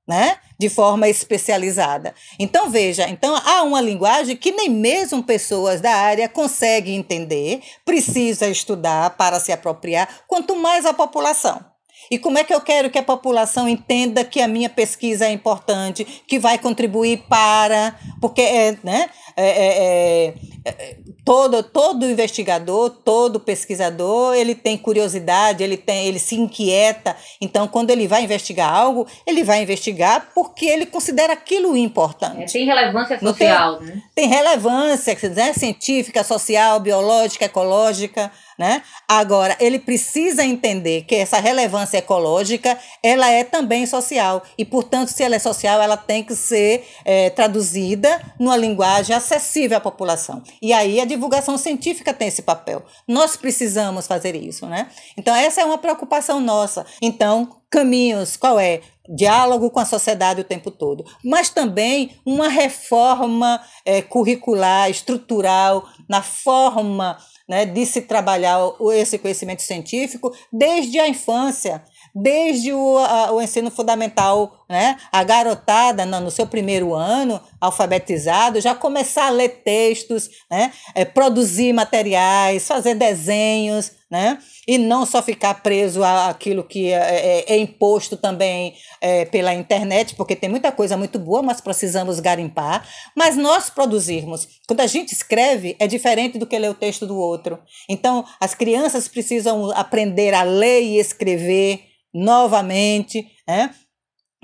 né? 0.06 0.36
De 0.58 0.68
forma 0.68 1.08
especializada. 1.08 2.14
Então 2.38 2.70
veja, 2.70 3.08
então 3.08 3.34
há 3.34 3.62
uma 3.62 3.80
linguagem 3.80 4.36
que 4.36 4.52
nem 4.52 4.68
mesmo 4.68 5.22
pessoas 5.22 5.80
da 5.80 5.94
área 5.94 6.28
conseguem 6.28 6.96
entender, 6.96 7.62
precisa 7.84 8.48
estudar 8.48 9.10
para 9.10 9.40
se 9.40 9.52
apropriar, 9.52 10.08
quanto 10.26 10.56
mais 10.56 10.84
a 10.86 10.92
população. 10.92 11.71
E 12.12 12.18
como 12.18 12.36
é 12.36 12.44
que 12.44 12.52
eu 12.52 12.60
quero 12.60 12.90
que 12.90 12.98
a 12.98 13.02
população 13.02 13.66
entenda 13.66 14.22
que 14.22 14.42
a 14.42 14.46
minha 14.46 14.68
pesquisa 14.68 15.24
é 15.24 15.32
importante, 15.32 16.04
que 16.26 16.38
vai 16.38 16.58
contribuir 16.58 17.24
para. 17.26 17.98
Porque 18.20 18.42
é, 18.42 18.76
né, 18.84 19.08
é, 19.34 19.46
é, 19.46 20.34
é, 20.66 20.96
todo, 21.24 21.62
todo 21.62 22.04
investigador, 22.04 22.90
todo 22.90 23.40
pesquisador, 23.40 24.34
ele 24.34 24.54
tem 24.54 24.76
curiosidade, 24.76 25.64
ele, 25.64 25.78
tem, 25.78 26.06
ele 26.06 26.18
se 26.18 26.34
inquieta. 26.34 27.16
Então, 27.40 27.66
quando 27.66 27.88
ele 27.88 28.06
vai 28.06 28.22
investigar 28.22 28.70
algo, 28.70 29.06
ele 29.26 29.42
vai 29.42 29.62
investigar 29.62 30.32
porque 30.34 30.66
ele 30.66 30.84
considera 30.84 31.32
aquilo 31.32 31.74
importante. 31.74 32.42
É, 32.42 32.60
tem 32.60 32.66
relevância 32.66 33.18
social. 33.18 33.78
Tem, 33.78 33.86
né? 33.86 34.02
tem 34.14 34.28
relevância 34.28 35.16
né, 35.30 35.54
científica, 35.54 36.22
social, 36.22 36.78
biológica, 36.78 37.46
ecológica. 37.46 38.30
Né? 38.62 38.80
Agora, 39.08 39.56
ele 39.58 39.76
precisa 39.76 40.44
entender 40.44 41.02
que 41.02 41.16
essa 41.16 41.40
relevância 41.40 41.98
ecológica 41.98 42.78
ela 43.02 43.28
é 43.28 43.42
também 43.42 43.84
social 43.86 44.40
e, 44.56 44.64
portanto, 44.64 45.08
se 45.08 45.20
ela 45.20 45.34
é 45.34 45.38
social, 45.40 45.82
ela 45.82 45.96
tem 45.96 46.22
que 46.22 46.36
ser 46.36 46.86
é, 47.04 47.28
traduzida 47.30 48.22
numa 48.38 48.56
linguagem 48.56 49.16
acessível 49.16 49.78
à 49.78 49.80
população. 49.80 50.44
E 50.62 50.72
aí 50.72 51.00
a 51.00 51.04
divulgação 51.04 51.58
científica 51.58 52.14
tem 52.14 52.28
esse 52.28 52.42
papel. 52.42 52.84
Nós 53.08 53.36
precisamos 53.36 54.06
fazer 54.06 54.36
isso, 54.36 54.64
né? 54.66 54.88
Então 55.18 55.34
essa 55.34 55.60
é 55.60 55.64
uma 55.64 55.78
preocupação 55.78 56.38
nossa. 56.38 56.86
Então 57.02 57.56
caminhos, 57.68 58.36
qual 58.36 58.60
é? 58.60 58.80
Diálogo 59.08 59.70
com 59.70 59.80
a 59.80 59.84
sociedade 59.84 60.42
o 60.42 60.44
tempo 60.44 60.70
todo, 60.70 61.04
mas 61.24 61.48
também 61.48 62.16
uma 62.24 62.46
reforma 62.46 63.60
é, 63.84 64.00
curricular, 64.00 64.88
estrutural, 64.88 65.88
na 66.08 66.22
forma 66.22 67.18
né, 67.52 67.66
de 67.66 67.84
se 67.84 68.00
trabalhar 68.00 68.56
esse 68.94 69.18
conhecimento 69.18 69.60
científico 69.60 70.34
desde 70.50 70.98
a 70.98 71.06
infância. 71.06 71.84
Desde 72.14 72.72
o, 72.72 72.98
a, 72.98 73.32
o 73.32 73.40
ensino 73.40 73.70
fundamental, 73.70 74.64
né? 74.68 74.98
A 75.10 75.24
garotada 75.24 76.04
no, 76.04 76.20
no, 76.20 76.30
seu 76.30 76.46
primeiro 76.46 76.94
ano, 76.94 77.40
alfabetizado, 77.60 78.60
já 78.60 78.74
começar 78.74 79.26
a 79.26 79.30
ler 79.30 79.62
textos, 79.64 80.28
né? 80.50 80.72
É, 80.94 81.04
produzir 81.04 81.72
materiais, 81.72 82.66
fazer 82.66 82.94
desenhos, 82.94 83.92
né? 84.10 84.38
E 84.68 84.76
não 84.76 85.06
só 85.06 85.22
ficar 85.22 85.62
preso 85.62 86.04
àquilo 86.04 86.62
que 86.62 86.92
é, 86.92 87.44
é, 87.48 87.54
é 87.54 87.56
imposto 87.56 88.16
também 88.16 88.74
é, 89.00 89.24
pela 89.24 89.54
internet, 89.54 90.14
porque 90.14 90.36
tem 90.36 90.50
muita 90.50 90.70
coisa 90.70 90.98
muito 90.98 91.18
boa, 91.18 91.42
mas 91.42 91.62
precisamos 91.62 92.20
garimpar. 92.20 92.86
Mas 93.16 93.36
nós 93.36 93.70
produzirmos. 93.70 94.46
Quando 94.68 94.80
a 94.80 94.86
gente 94.86 95.12
escreve, 95.12 95.76
é 95.78 95.86
diferente 95.86 96.36
do 96.38 96.46
que 96.46 96.58
ler 96.58 96.70
o 96.70 96.74
texto 96.74 97.06
do 97.06 97.16
outro. 97.16 97.58
Então, 97.88 98.22
as 98.38 98.54
crianças 98.54 99.08
precisam 99.08 99.70
aprender 99.72 100.34
a 100.34 100.42
ler 100.42 100.82
e 100.82 100.98
escrever 100.98 101.91
novamente, 102.12 103.26
né? 103.46 103.74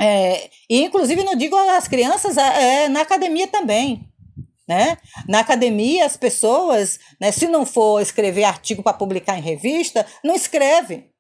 É, 0.01 0.49
e 0.71 0.85
inclusive 0.85 1.25
não 1.25 1.35
digo 1.35 1.57
às 1.57 1.89
crianças, 1.89 2.37
é, 2.37 2.85
é 2.85 2.89
na 2.89 3.01
academia 3.01 3.49
também. 3.49 4.09
Né? 4.69 4.99
Na 5.27 5.41
academia, 5.41 6.05
as 6.05 6.17
pessoas, 6.17 6.99
né, 7.19 7.33
se 7.33 7.49
não 7.49 7.65
for 7.65 8.03
escrever 8.03 8.45
artigo 8.45 8.83
para 8.83 8.93
publicar 8.93 9.39
em 9.39 9.43
revista, 9.43 10.07
não 10.23 10.35
escreve. 10.35 11.11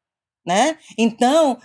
Né? 0.46 0.78
Então, 0.96 1.58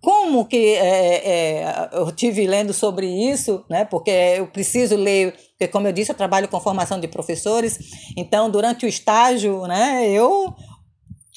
como 0.00 0.46
que 0.46 0.74
é, 0.74 1.28
é, 1.62 1.90
eu 1.92 2.10
tive 2.12 2.46
lendo 2.46 2.72
sobre 2.72 3.06
isso, 3.06 3.64
né? 3.68 3.84
porque 3.84 4.10
eu 4.10 4.46
preciso 4.46 4.96
ler, 4.96 5.32
porque 5.50 5.68
como 5.68 5.88
eu 5.88 5.92
disse, 5.92 6.10
eu 6.10 6.16
trabalho 6.16 6.48
com 6.48 6.60
formação 6.60 6.98
de 6.98 7.08
professores, 7.08 7.78
então 8.16 8.50
durante 8.50 8.86
o 8.86 8.88
estágio, 8.88 9.66
né, 9.66 10.08
eu 10.08 10.54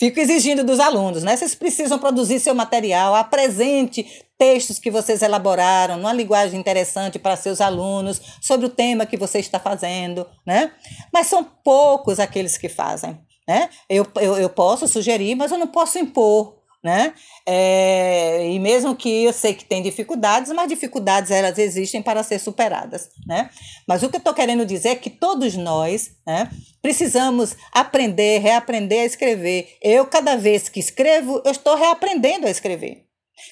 fico 0.04 0.20
exigindo 0.20 0.66
dos 0.66 0.82
alunos, 0.82 1.24
né? 1.24 1.38
Vocês 1.38 1.56
precisam 1.56 1.98
produzir 1.98 2.40
seu 2.40 2.54
material, 2.54 3.16
apresente 3.16 4.06
textos 4.38 4.78
que 4.78 4.92
vocês 4.92 5.22
elaboraram, 5.22 5.96
numa 5.96 6.12
linguagem 6.12 6.60
interessante 6.60 7.18
para 7.18 7.38
seus 7.38 7.62
alunos, 7.62 8.22
sobre 8.42 8.66
o 8.66 8.70
tema 8.70 9.06
que 9.06 9.16
você 9.16 9.40
está 9.40 9.60
fazendo, 9.60 10.28
né? 10.46 10.74
Mas 11.14 11.28
são 11.28 11.44
poucos 11.64 12.20
aqueles 12.20 12.58
que 12.58 12.68
fazem, 12.68 13.18
né? 13.48 13.70
Eu, 13.90 14.06
eu, 14.20 14.38
eu 14.38 14.50
posso 14.50 14.88
sugerir, 14.88 15.36
mas 15.36 15.52
eu 15.52 15.58
não 15.58 15.68
posso 15.68 15.98
impor, 15.98 16.58
né? 16.84 17.14
É, 17.46 18.46
e 18.52 18.60
mesmo 18.60 18.96
que 18.96 19.24
eu 19.24 19.32
sei 19.32 19.54
que 19.54 19.64
tem 19.64 19.82
dificuldades, 19.82 20.52
mas 20.52 20.68
dificuldades 20.68 21.32
elas 21.32 21.58
existem 21.58 22.02
para 22.02 22.22
ser 22.24 22.40
superadas, 22.40 23.10
né? 23.26 23.50
Mas 23.88 24.04
o 24.04 24.10
que 24.10 24.18
eu 24.18 24.20
estou 24.20 24.34
querendo 24.34 24.66
dizer 24.66 24.90
é 24.90 24.96
que 24.96 25.10
todos 25.10 25.56
nós, 25.56 26.12
né, 26.28 26.50
precisamos 26.82 27.56
aprender, 27.72 28.40
reaprender 28.40 29.02
a 29.02 29.06
escrever. 29.06 29.78
Eu 29.82 30.06
cada 30.06 30.36
vez 30.36 30.68
que 30.68 30.80
escrevo, 30.80 31.42
eu 31.46 31.52
estou 31.52 31.76
reaprendendo 31.76 32.48
a 32.48 32.52
escrever. 32.52 33.04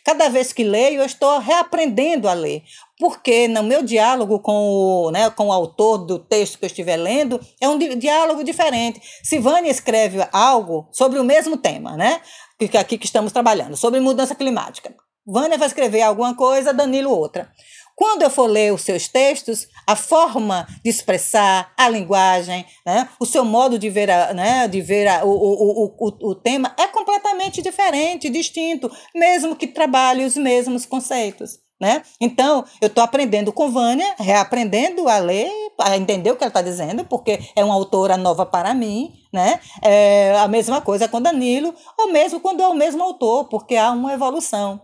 Cada 0.05 0.29
vez 0.29 0.53
que 0.53 0.63
leio, 0.63 1.01
eu 1.01 1.05
estou 1.05 1.39
reaprendendo 1.39 2.27
a 2.27 2.33
ler, 2.33 2.63
porque 2.99 3.47
no 3.47 3.63
meu 3.63 3.83
diálogo 3.83 4.39
com 4.39 4.53
o, 4.53 5.11
né, 5.11 5.29
com 5.31 5.47
o 5.47 5.51
autor 5.51 5.99
do 5.99 6.19
texto 6.19 6.57
que 6.57 6.65
eu 6.65 6.67
estiver 6.67 6.97
lendo, 6.97 7.39
é 7.59 7.67
um 7.67 7.77
diálogo 7.77 8.43
diferente. 8.43 9.01
Se 9.23 9.39
Vânia 9.39 9.69
escreve 9.69 10.19
algo 10.31 10.87
sobre 10.91 11.19
o 11.19 11.23
mesmo 11.23 11.57
tema, 11.57 11.97
né, 11.97 12.21
que 12.67 12.77
aqui 12.77 12.97
que 12.97 13.05
estamos 13.05 13.31
trabalhando, 13.31 13.75
sobre 13.75 13.99
mudança 13.99 14.35
climática, 14.35 14.95
Vânia 15.25 15.57
vai 15.57 15.67
escrever 15.67 16.01
alguma 16.01 16.35
coisa, 16.35 16.73
Danilo 16.73 17.11
outra. 17.11 17.51
Quando 17.95 18.23
eu 18.23 18.29
for 18.29 18.47
ler 18.47 18.73
os 18.73 18.81
seus 18.81 19.07
textos, 19.07 19.67
a 19.85 19.95
forma 19.95 20.67
de 20.83 20.89
expressar, 20.89 21.71
a 21.77 21.87
linguagem, 21.87 22.65
né, 22.85 23.07
o 23.19 23.25
seu 23.25 23.45
modo 23.45 23.77
de 23.77 23.89
ver, 23.89 24.09
a, 24.09 24.33
né, 24.33 24.67
de 24.67 24.81
ver 24.81 25.07
a, 25.07 25.23
o, 25.23 25.29
o, 25.29 25.95
o, 25.99 26.29
o 26.31 26.35
tema 26.35 26.73
é 26.79 26.87
completamente 26.87 27.61
diferente, 27.61 28.29
distinto, 28.29 28.89
mesmo 29.13 29.55
que 29.55 29.67
trabalhe 29.67 30.25
os 30.25 30.35
mesmos 30.35 30.85
conceitos. 30.85 31.59
Né? 31.81 32.03
Então, 32.19 32.63
eu 32.79 32.87
estou 32.87 33.03
aprendendo 33.03 33.51
com 33.51 33.71
Vânia, 33.71 34.15
reaprendendo 34.19 35.09
a 35.09 35.17
ler, 35.17 35.49
a 35.79 35.97
entender 35.97 36.29
o 36.29 36.35
que 36.35 36.43
ela 36.43 36.49
está 36.49 36.61
dizendo, 36.61 37.03
porque 37.05 37.39
é 37.55 37.65
uma 37.65 37.73
autora 37.73 38.15
nova 38.17 38.45
para 38.45 38.71
mim. 38.75 39.11
Né? 39.33 39.59
É 39.81 40.37
a 40.37 40.47
mesma 40.47 40.79
coisa 40.79 41.07
com 41.07 41.19
Danilo, 41.19 41.73
ou 41.97 42.11
mesmo 42.11 42.39
quando 42.39 42.61
é 42.61 42.67
o 42.67 42.75
mesmo 42.75 43.01
autor, 43.01 43.45
porque 43.45 43.75
há 43.75 43.91
uma 43.91 44.13
evolução. 44.13 44.79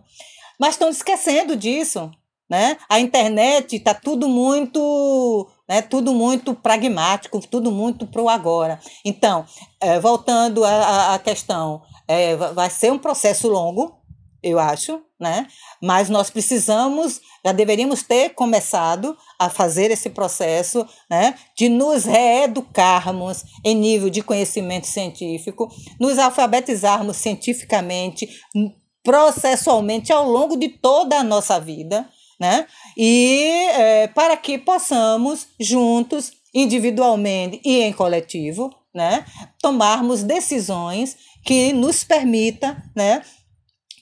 Mas 0.58 0.70
estão 0.70 0.88
esquecendo 0.88 1.54
disso 1.54 2.10
né? 2.48 2.78
A 2.88 2.98
internet 2.98 3.76
está 3.76 3.92
tudo 3.92 4.26
muito, 4.26 5.46
né, 5.68 5.82
tudo 5.82 6.14
muito 6.14 6.54
pragmático, 6.54 7.40
tudo 7.46 7.70
muito 7.70 8.06
para 8.06 8.22
o 8.22 8.28
agora. 8.28 8.80
Então, 9.04 9.44
é, 9.80 10.00
voltando 10.00 10.64
à, 10.64 11.18
questão, 11.22 11.82
é, 12.06 12.34
vai 12.36 12.70
ser 12.70 12.90
um 12.90 12.98
processo 12.98 13.48
longo, 13.48 13.97
eu 14.48 14.58
acho, 14.58 15.00
né? 15.20 15.46
Mas 15.82 16.08
nós 16.08 16.30
precisamos, 16.30 17.20
já 17.44 17.52
deveríamos 17.52 18.02
ter 18.02 18.30
começado 18.30 19.16
a 19.38 19.48
fazer 19.48 19.90
esse 19.90 20.10
processo, 20.10 20.86
né? 21.10 21.34
De 21.56 21.68
nos 21.68 22.04
reeducarmos 22.04 23.44
em 23.64 23.74
nível 23.74 24.10
de 24.10 24.22
conhecimento 24.22 24.86
científico, 24.86 25.68
nos 26.00 26.18
alfabetizarmos 26.18 27.16
cientificamente, 27.16 28.28
processualmente 29.02 30.12
ao 30.12 30.28
longo 30.28 30.56
de 30.56 30.68
toda 30.68 31.18
a 31.18 31.24
nossa 31.24 31.58
vida, 31.58 32.08
né? 32.40 32.66
E 32.96 33.68
é, 33.72 34.08
para 34.08 34.36
que 34.36 34.58
possamos 34.58 35.48
juntos, 35.58 36.32
individualmente 36.54 37.60
e 37.64 37.80
em 37.82 37.92
coletivo, 37.92 38.70
né, 38.94 39.24
tomarmos 39.60 40.22
decisões 40.22 41.16
que 41.44 41.72
nos 41.72 42.02
permita, 42.02 42.82
né, 42.96 43.22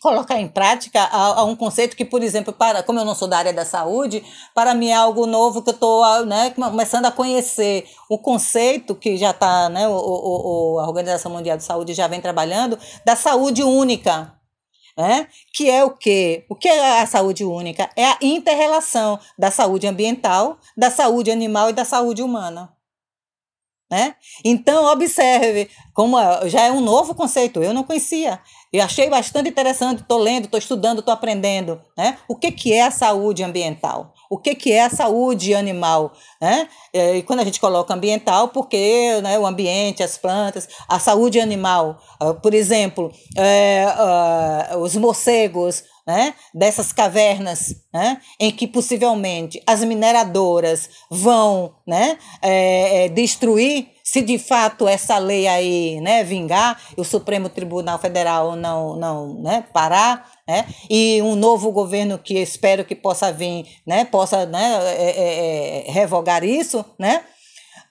colocar 0.07 0.39
em 0.39 0.47
prática 0.47 1.03
a, 1.03 1.41
a, 1.41 1.45
um 1.45 1.57
conceito 1.57 1.97
que, 1.97 2.05
por 2.05 2.23
exemplo, 2.23 2.53
para 2.53 2.81
como 2.81 3.01
eu 3.01 3.05
não 3.05 3.13
sou 3.13 3.27
da 3.27 3.39
área 3.39 3.53
da 3.53 3.65
saúde, 3.65 4.23
para 4.55 4.73
mim 4.73 4.91
é 4.91 4.95
algo 4.95 5.27
novo 5.27 5.61
que 5.63 5.71
eu 5.71 5.75
estou 5.75 6.25
né, 6.25 6.51
começando 6.51 7.07
a 7.07 7.11
conhecer 7.11 7.89
o 8.09 8.17
conceito 8.17 8.95
que 8.95 9.17
já 9.17 9.33
está, 9.33 9.69
né, 9.69 9.89
o, 9.89 9.95
o, 9.95 10.79
a 10.79 10.87
Organização 10.87 11.33
Mundial 11.33 11.57
de 11.57 11.65
Saúde 11.65 11.93
já 11.93 12.07
vem 12.07 12.21
trabalhando, 12.21 12.79
da 13.05 13.17
saúde 13.17 13.65
única, 13.65 14.33
né? 14.97 15.27
que 15.53 15.69
é 15.69 15.85
o 15.85 15.91
quê? 15.91 16.47
O 16.49 16.55
que 16.55 16.69
é 16.69 17.01
a 17.03 17.07
saúde 17.07 17.45
única? 17.45 17.91
É 17.97 18.05
a 18.05 18.19
interrelação 18.23 19.19
da 19.37 19.51
saúde 19.51 19.89
ambiental, 19.89 20.59
da 20.77 20.89
saúde 20.89 21.33
animal 21.33 21.71
e 21.71 21.73
da 21.73 21.85
saúde 21.85 22.23
humana. 22.23 22.73
Né? 23.91 24.17
Então, 24.45 24.85
observe, 24.87 25.69
como 25.93 26.17
já 26.49 26.63
é 26.63 26.73
um 26.73 26.81
novo 26.81 27.15
conceito, 27.15 27.63
eu 27.63 27.73
não 27.73 27.85
conhecia. 27.85 28.41
E 28.77 28.81
achei 28.81 29.09
bastante 29.09 29.49
interessante, 29.49 30.03
estou 30.03 30.19
lendo, 30.19 30.45
estou 30.45 30.59
estudando, 30.59 30.99
estou 30.99 31.15
aprendendo. 31.15 31.81
Né? 31.97 32.19
O 32.29 32.37
que, 32.37 32.53
que 32.53 32.75
é 32.75 32.83
a 32.83 32.91
saúde 32.91 33.43
ambiental? 33.43 34.13
o 34.29 34.37
que, 34.39 34.55
que 34.55 34.73
é 34.73 34.85
a 34.85 34.91
saúde 34.91 35.55
animal. 35.55 36.13
Né? 36.41 36.69
É, 36.93 37.17
e 37.17 37.23
quando 37.23 37.41
a 37.41 37.45
gente 37.45 37.61
coloca 37.61 37.95
ambiental, 37.95 38.49
porque 38.49 39.21
né, 39.23 39.39
o 39.39 39.47
ambiente, 39.47 40.03
as 40.03 40.19
plantas, 40.19 40.69
a 40.89 40.99
saúde 40.99 41.41
animal, 41.41 41.99
uh, 42.21 42.35
por 42.35 42.53
exemplo, 42.53 43.13
é, 43.37 43.87
uh, 44.75 44.79
os 44.79 44.97
morcegos, 44.97 45.85
né, 46.07 46.35
dessas 46.55 46.93
cavernas, 46.93 47.75
né, 47.93 48.21
em 48.39 48.53
que 48.53 48.67
possivelmente 48.67 49.61
as 49.67 49.83
mineradoras 49.83 50.89
vão 51.11 51.75
né, 51.87 52.19
é, 52.41 53.07
é 53.07 53.09
destruir, 53.09 53.89
se 54.07 54.23
de 54.23 54.39
fato 54.39 54.87
essa 54.87 55.19
lei 55.19 55.49
aí 55.49 56.01
né, 56.01 56.23
vingar, 56.23 56.81
o 56.97 57.03
Supremo 57.03 57.49
Tribunal 57.49 57.99
Federal 57.99 58.55
não, 58.55 58.95
não 58.95 59.43
né, 59.43 59.67
parar, 59.73 60.31
né? 60.47 60.65
E 60.89 61.21
um 61.23 61.35
novo 61.35 61.73
governo 61.73 62.17
que 62.17 62.39
espero 62.39 62.85
que 62.85 62.95
possa 62.95 63.33
vir, 63.33 63.67
né? 63.85 64.05
Possa 64.05 64.47
né? 64.47 64.79
É, 64.97 65.11
é, 65.11 65.89
é, 65.89 65.91
revogar 65.91 66.45
isso, 66.45 66.85
né? 66.97 67.25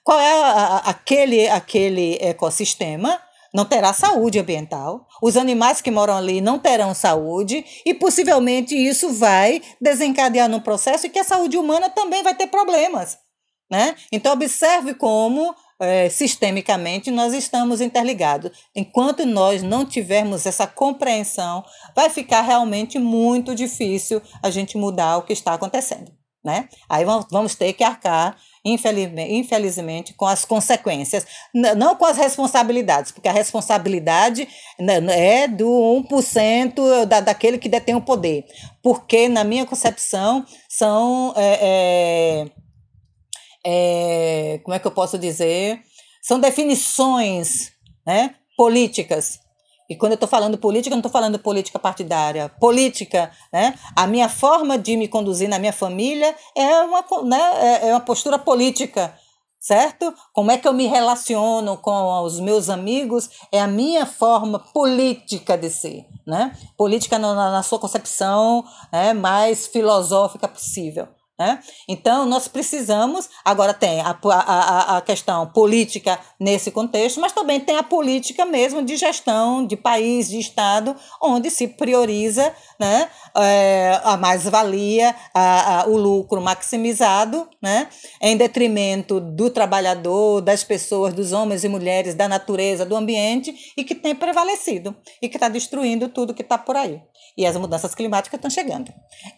Qual 0.02 0.18
é 0.18 0.42
a, 0.42 0.46
a, 0.46 0.76
aquele, 0.90 1.48
aquele 1.50 2.16
ecossistema? 2.18 3.20
Não 3.52 3.66
terá 3.66 3.92
saúde 3.92 4.38
ambiental, 4.38 5.06
os 5.22 5.36
animais 5.36 5.82
que 5.82 5.90
moram 5.90 6.16
ali 6.16 6.40
não 6.40 6.58
terão 6.58 6.94
saúde, 6.94 7.64
e 7.84 7.92
possivelmente 7.92 8.74
isso 8.74 9.12
vai 9.12 9.62
desencadear 9.80 10.48
num 10.48 10.60
processo 10.60 11.10
que 11.10 11.18
a 11.18 11.24
saúde 11.24 11.58
humana 11.58 11.90
também 11.90 12.22
vai 12.22 12.34
ter 12.34 12.46
problemas. 12.46 13.18
Né? 13.70 13.96
Então, 14.12 14.32
observe 14.32 14.94
como 14.94 15.54
é, 15.80 16.08
sistemicamente, 16.08 17.10
nós 17.10 17.34
estamos 17.34 17.80
interligados. 17.80 18.50
Enquanto 18.74 19.26
nós 19.26 19.62
não 19.62 19.84
tivermos 19.84 20.46
essa 20.46 20.66
compreensão, 20.66 21.64
vai 21.94 22.08
ficar 22.08 22.42
realmente 22.42 22.98
muito 22.98 23.54
difícil 23.54 24.20
a 24.42 24.50
gente 24.50 24.78
mudar 24.78 25.18
o 25.18 25.22
que 25.22 25.32
está 25.32 25.54
acontecendo. 25.54 26.12
Né? 26.44 26.68
Aí 26.88 27.04
vamos 27.04 27.56
ter 27.56 27.72
que 27.72 27.82
arcar, 27.82 28.36
infelizmente, 28.64 29.34
infelizmente, 29.34 30.14
com 30.14 30.26
as 30.26 30.44
consequências, 30.44 31.26
não 31.52 31.96
com 31.96 32.04
as 32.04 32.16
responsabilidades, 32.16 33.10
porque 33.10 33.28
a 33.28 33.32
responsabilidade 33.32 34.46
né, 34.78 34.98
é 35.08 35.48
do 35.48 35.66
1% 36.08 37.04
da, 37.06 37.18
daquele 37.18 37.58
que 37.58 37.68
detém 37.68 37.96
o 37.96 38.00
poder. 38.00 38.44
Porque, 38.80 39.28
na 39.28 39.42
minha 39.42 39.66
concepção, 39.66 40.46
são. 40.68 41.34
É, 41.36 41.58
é, 41.60 42.65
é, 43.68 44.60
como 44.62 44.74
é 44.74 44.78
que 44.78 44.86
eu 44.86 44.92
posso 44.92 45.18
dizer? 45.18 45.82
São 46.22 46.38
definições 46.38 47.72
né, 48.06 48.36
políticas 48.56 49.40
E 49.88 49.96
quando 49.96 50.12
eu 50.12 50.16
estou 50.16 50.28
falando 50.28 50.58
política, 50.58 50.92
eu 50.92 50.96
não 50.96 51.00
estou 51.00 51.10
falando 51.10 51.38
política 51.38 51.78
partidária. 51.78 52.48
Política, 52.48 53.30
né? 53.52 53.74
A 53.94 54.06
minha 54.06 54.28
forma 54.28 54.76
de 54.78 54.96
me 54.96 55.08
conduzir 55.08 55.48
na 55.48 55.58
minha 55.58 55.72
família 55.72 56.34
é 56.56 56.80
uma, 56.80 57.04
né, 57.24 57.50
é, 57.60 57.88
é 57.88 57.92
uma 57.92 58.00
postura 58.00 58.38
política, 58.38 59.14
certo? 59.60 60.12
Como 60.32 60.50
é 60.50 60.58
que 60.58 60.66
eu 60.66 60.72
me 60.72 60.86
relaciono 60.86 61.76
com 61.76 62.22
os 62.22 62.40
meus 62.40 62.68
amigos 62.68 63.30
é 63.52 63.60
a 63.60 63.68
minha 63.68 64.06
forma 64.06 64.58
política 64.58 65.56
de 65.56 65.70
ser, 65.70 66.06
né? 66.26 66.52
Política 66.76 67.18
na, 67.18 67.34
na 67.34 67.62
sua 67.62 67.78
concepção 67.78 68.64
né, 68.92 69.12
mais 69.12 69.66
filosófica 69.68 70.48
possível. 70.48 71.08
Né? 71.38 71.60
Então, 71.86 72.24
nós 72.24 72.48
precisamos. 72.48 73.28
Agora, 73.44 73.74
tem 73.74 74.00
a, 74.00 74.18
a, 74.22 74.96
a 74.96 75.00
questão 75.02 75.46
política 75.46 76.18
nesse 76.40 76.70
contexto, 76.70 77.20
mas 77.20 77.32
também 77.32 77.60
tem 77.60 77.76
a 77.76 77.82
política 77.82 78.46
mesmo 78.46 78.82
de 78.82 78.96
gestão 78.96 79.66
de 79.66 79.76
país, 79.76 80.28
de 80.28 80.38
Estado, 80.38 80.96
onde 81.20 81.50
se 81.50 81.68
prioriza 81.68 82.54
né, 82.80 83.08
é, 83.36 84.00
a 84.02 84.16
mais-valia, 84.16 85.14
o 85.86 85.96
lucro 85.96 86.40
maximizado, 86.40 87.48
né, 87.62 87.88
em 88.20 88.36
detrimento 88.36 89.20
do 89.20 89.50
trabalhador, 89.50 90.40
das 90.40 90.64
pessoas, 90.64 91.12
dos 91.12 91.32
homens 91.32 91.64
e 91.64 91.68
mulheres, 91.68 92.14
da 92.14 92.28
natureza, 92.28 92.86
do 92.86 92.96
ambiente, 92.96 93.54
e 93.76 93.84
que 93.84 93.94
tem 93.94 94.14
prevalecido 94.14 94.96
e 95.20 95.28
que 95.28 95.36
está 95.36 95.48
destruindo 95.48 96.08
tudo 96.08 96.34
que 96.34 96.42
está 96.42 96.56
por 96.56 96.76
aí. 96.76 97.00
E 97.36 97.44
as 97.44 97.56
mudanças 97.56 97.94
climáticas 97.94 98.38
estão 98.38 98.50
chegando. 98.50 98.92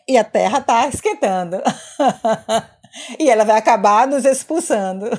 E 0.07 0.17
a 0.17 0.23
Terra 0.23 0.59
está 0.59 0.87
esquentando. 0.87 1.61
e 3.19 3.31
ela 3.31 3.45
vai 3.45 3.59
acabar 3.59 4.07
nos 4.07 4.25
expulsando. 4.25 5.11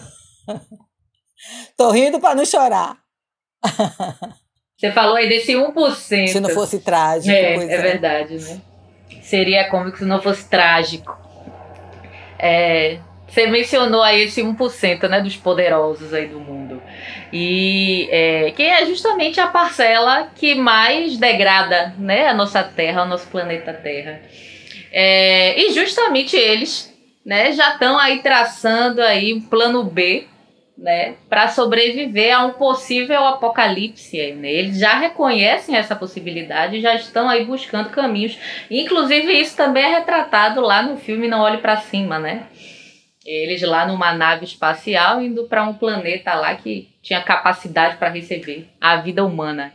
Tô 1.78 1.92
rindo 1.92 2.20
para 2.20 2.36
não 2.36 2.46
chorar. 2.46 2.98
Você 4.78 4.92
falou 4.92 5.16
aí 5.16 5.28
desse 5.28 5.54
1%. 5.54 6.28
Se 6.28 6.40
não 6.40 6.50
fosse 6.50 6.80
trágico. 6.80 7.36
É, 7.36 7.56
é, 7.56 7.74
é 7.74 7.82
verdade, 7.82 8.38
né? 8.38 8.62
Seria 9.22 9.70
cômico 9.70 9.98
se 9.98 10.06
não 10.06 10.22
fosse 10.22 10.50
trágico. 10.50 11.18
É, 12.38 13.00
você 13.28 13.46
mencionou 13.46 14.02
aí 14.02 14.24
esse 14.24 14.42
1% 14.42 15.08
né, 15.08 15.22
dos 15.22 15.36
poderosos 15.36 16.14
aí 16.14 16.28
do 16.28 16.40
mundo. 16.40 16.82
E 17.32 18.08
é, 18.10 18.52
que 18.52 18.64
é 18.64 18.86
justamente 18.86 19.40
a 19.40 19.48
parcela 19.48 20.32
que 20.36 20.56
mais 20.56 21.18
degrada 21.18 21.94
né, 21.98 22.28
a 22.28 22.34
nossa 22.34 22.64
Terra, 22.64 23.04
o 23.04 23.08
nosso 23.08 23.28
planeta 23.28 23.72
Terra. 23.74 24.22
É, 24.92 25.60
e 25.60 25.74
justamente 25.74 26.36
eles 26.36 26.94
né, 27.26 27.52
já 27.52 27.74
estão 27.74 27.98
aí 27.98 28.22
traçando 28.22 29.02
aí 29.02 29.34
um 29.34 29.42
plano 29.42 29.84
B 29.84 30.26
né, 30.80 31.16
para 31.30 31.50
sobreviver 31.50 32.36
a 32.36 32.46
um 32.46 32.54
possível 32.54 33.26
apocalipse. 33.26 34.32
Né? 34.34 34.52
Eles 34.52 34.80
já 34.80 34.98
reconhecem 34.98 35.76
essa 35.76 35.96
possibilidade 35.96 36.78
e 36.78 36.82
já 36.82 36.96
estão 36.96 37.30
aí 37.30 37.46
buscando 37.46 37.90
caminhos. 37.90 38.38
Inclusive, 38.72 39.32
isso 39.34 39.56
também 39.56 39.84
é 39.84 39.98
retratado 39.98 40.62
lá 40.62 40.82
no 40.82 40.98
filme 40.98 41.28
Não 41.28 41.42
Olhe 41.42 41.58
para 41.58 41.78
Cima, 41.78 42.18
né? 42.18 42.48
Eles 43.26 43.62
lá 43.62 43.86
numa 43.86 44.14
nave 44.14 44.46
espacial 44.46 45.22
indo 45.22 45.44
para 45.44 45.64
um 45.64 45.74
planeta 45.74 46.34
lá 46.34 46.56
que 46.56 46.90
tinha 47.04 47.22
capacidade 47.22 47.98
para 47.98 48.10
receber 48.10 48.68
a 48.82 48.96
vida 48.96 49.24
humana. 49.24 49.74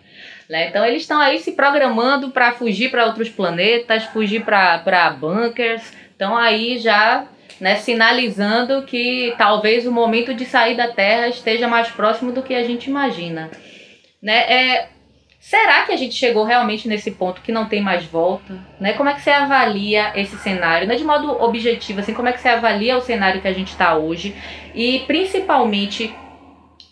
Né? 0.49 0.69
Então 0.69 0.85
eles 0.85 1.03
estão 1.03 1.21
aí 1.21 1.39
se 1.39 1.53
programando 1.53 2.31
para 2.31 2.53
fugir 2.53 2.91
para 2.91 3.07
outros 3.07 3.29
planetas, 3.29 4.05
fugir 4.05 4.45
para 4.45 5.11
bunkers. 5.11 5.93
Estão 6.13 6.37
aí 6.37 6.79
já 6.79 7.27
né, 7.61 7.77
sinalizando 7.77 8.83
que 8.83 9.35
talvez 9.39 9.87
o 9.87 9.93
momento 9.93 10.35
de 10.35 10.45
sair 10.45 10.77
da 10.77 10.89
Terra 10.89 11.29
esteja 11.29 11.69
mais 11.69 11.89
próximo 11.89 12.33
do 12.33 12.43
que 12.43 12.55
a 12.55 12.65
gente 12.65 12.91
imagina. 12.91 13.51
Né? 14.23 14.37
É, 14.51 14.89
será 15.41 15.83
que 15.83 15.93
a 15.93 15.97
gente 15.97 16.15
chegou 16.15 16.45
realmente 16.45 16.89
nesse 16.89 17.11
ponto 17.11 17.41
que 17.41 17.53
não 17.53 17.67
tem 17.67 17.81
mais 17.81 18.05
volta? 18.05 18.59
Né? 18.81 18.93
Como 18.95 19.09
é 19.09 19.15
que 19.15 19.23
você 19.23 19.31
avalia 19.31 20.13
esse 20.15 20.37
cenário? 20.39 20.87
Né? 20.87 20.97
De 20.97 21.05
modo 21.05 21.43
objetivo, 21.43 22.01
assim, 22.01 22.15
como 22.15 22.29
é 22.29 22.33
que 22.33 22.41
você 22.41 22.49
avalia 22.49 22.97
o 22.97 23.03
cenário 23.03 23.41
que 23.41 23.49
a 23.49 23.53
gente 23.53 23.69
está 23.69 23.97
hoje? 23.97 24.35
E 24.75 25.01
principalmente 25.07 26.15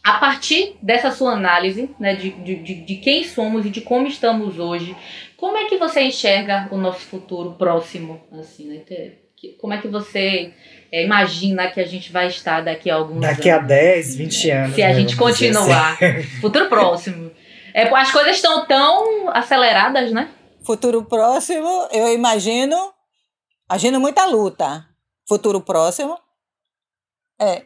a 0.03 0.15
partir 0.15 0.77
dessa 0.83 1.11
sua 1.11 1.33
análise 1.33 1.91
né, 1.99 2.15
de, 2.17 2.31
de, 2.31 2.75
de 2.85 2.97
quem 2.97 3.23
somos 3.23 3.65
e 3.65 3.71
de 3.71 3.81
como 3.81 4.07
estamos 4.07 4.59
hoje, 4.59 4.97
como 5.37 5.57
é 5.57 5.67
que 5.67 5.79
você 5.79 6.03
enxerga 6.03 6.69
o 6.73 6.77
nosso 6.77 7.01
futuro 7.01 7.53
próximo? 7.53 8.21
Assim, 8.33 8.69
né? 8.69 9.13
Como 9.61 9.73
é 9.73 9.79
que 9.81 9.89
você 9.89 10.53
é, 10.91 11.05
imagina 11.05 11.71
que 11.71 11.81
a 11.81 11.87
gente 11.87 12.13
vai 12.13 12.29
estar 12.29 12.61
daqui 12.61 12.91
a 12.91 12.97
alguns 12.97 13.21
daqui 13.21 13.51
anos? 13.51 13.69
Daqui 13.69 13.75
a 13.75 13.77
10, 13.77 14.17
20 14.17 14.51
anos. 14.51 14.75
Se 14.75 14.83
a 14.83 14.89
né, 14.89 14.95
gente 14.95 15.17
continuar. 15.17 15.95
Assim. 15.95 16.23
Futuro 16.41 16.69
próximo. 16.69 17.31
É, 17.75 17.89
as 17.89 18.11
coisas 18.13 18.37
estão 18.37 18.67
tão 18.67 19.31
aceleradas, 19.31 20.13
né? 20.13 20.29
Futuro 20.65 21.05
próximo, 21.05 21.89
eu 21.91 22.13
imagino, 22.15 22.77
agindo 23.69 23.99
muita 23.99 24.27
luta. 24.27 24.87
Futuro 25.27 25.61
próximo. 25.61 26.17
É. 27.41 27.63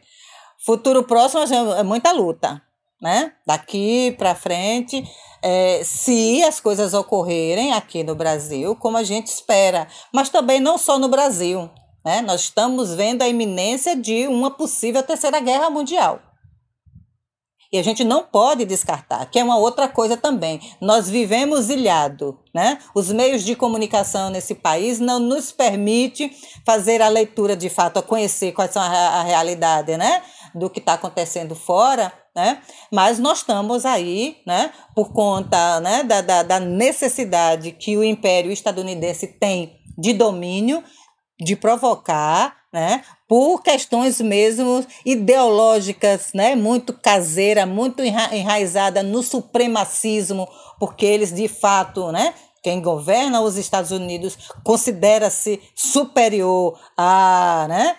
Futuro 0.67 1.01
próximo 1.01 1.41
é 1.75 1.81
muita 1.81 2.11
luta, 2.11 2.61
né? 3.01 3.31
Daqui 3.45 4.13
para 4.17 4.35
frente, 4.35 5.01
é, 5.41 5.81
se 5.81 6.43
as 6.43 6.59
coisas 6.59 6.93
ocorrerem 6.93 7.71
aqui 7.71 8.03
no 8.03 8.13
Brasil, 8.13 8.75
como 8.75 8.97
a 8.97 9.03
gente 9.03 9.27
espera, 9.27 9.87
mas 10.13 10.27
também 10.27 10.59
não 10.59 10.77
só 10.77 10.99
no 10.99 11.07
Brasil, 11.07 11.69
né? 12.05 12.19
Nós 12.19 12.41
estamos 12.41 12.93
vendo 12.93 13.21
a 13.21 13.29
iminência 13.29 13.95
de 13.95 14.27
uma 14.27 14.51
possível 14.51 15.01
terceira 15.01 15.39
guerra 15.39 15.69
mundial. 15.69 16.19
E 17.71 17.77
a 17.77 17.83
gente 17.83 18.03
não 18.03 18.23
pode 18.23 18.65
descartar, 18.65 19.25
que 19.25 19.39
é 19.39 19.43
uma 19.43 19.57
outra 19.57 19.87
coisa 19.87 20.15
também. 20.15 20.59
Nós 20.81 21.09
vivemos 21.09 21.69
ilhado, 21.69 22.39
né? 22.53 22.79
Os 22.93 23.11
meios 23.11 23.43
de 23.43 23.55
comunicação 23.55 24.29
nesse 24.29 24.55
país 24.55 24.99
não 24.99 25.19
nos 25.19 25.51
permite 25.51 26.29
fazer 26.65 27.01
a 27.01 27.09
leitura 27.09 27.55
de 27.55 27.69
fato, 27.69 27.99
a 27.99 28.03
conhecer 28.03 28.53
quais 28.53 28.71
são 28.71 28.81
a, 28.81 28.87
a 28.87 29.23
realidade, 29.23 29.95
né? 29.97 30.23
Do 30.57 30.69
que 30.69 30.79
está 30.79 30.93
acontecendo 30.93 31.55
fora, 31.55 32.11
né? 32.35 32.61
Mas 32.91 33.19
nós 33.19 33.39
estamos 33.39 33.85
aí, 33.85 34.37
né? 34.45 34.71
Por 34.95 35.11
conta 35.11 35.79
né? 35.79 36.03
Da, 36.03 36.21
da, 36.21 36.43
da 36.43 36.59
necessidade 36.59 37.71
que 37.71 37.95
o 37.97 38.03
Império 38.03 38.51
estadunidense 38.51 39.27
tem 39.27 39.77
de 39.97 40.13
domínio, 40.13 40.83
de 41.39 41.55
provocar 41.55 42.57
né? 42.71 43.01
Por 43.27 43.63
questões 43.63 44.19
mesmo 44.21 44.85
ideológicas, 45.05 46.31
né? 46.33 46.55
Muito 46.55 46.93
caseira, 46.93 47.65
muito 47.65 48.03
enraizada 48.03 49.01
no 49.01 49.23
supremacismo, 49.23 50.47
porque 50.79 51.05
eles 51.05 51.33
de 51.33 51.47
fato, 51.47 52.11
né? 52.11 52.33
Quem 52.61 52.81
governa 52.81 53.41
os 53.41 53.55
Estados 53.55 53.91
Unidos 53.91 54.37
considera-se 54.63 55.61
superior 55.73 56.77
a, 56.97 57.65
né? 57.69 57.95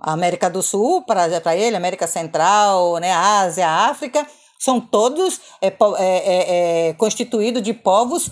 América 0.00 0.48
do 0.48 0.62
Sul 0.62 1.02
para 1.02 1.56
ele, 1.56 1.76
América 1.76 2.06
Central, 2.06 2.98
né? 2.98 3.12
Ásia, 3.12 3.68
África 3.68 4.26
são 4.58 4.80
todos 4.80 5.40
é, 5.60 5.66
é, 5.66 5.74
é, 5.98 6.88
é 6.88 6.92
constituídos 6.94 7.62
de 7.62 7.74
povos 7.74 8.30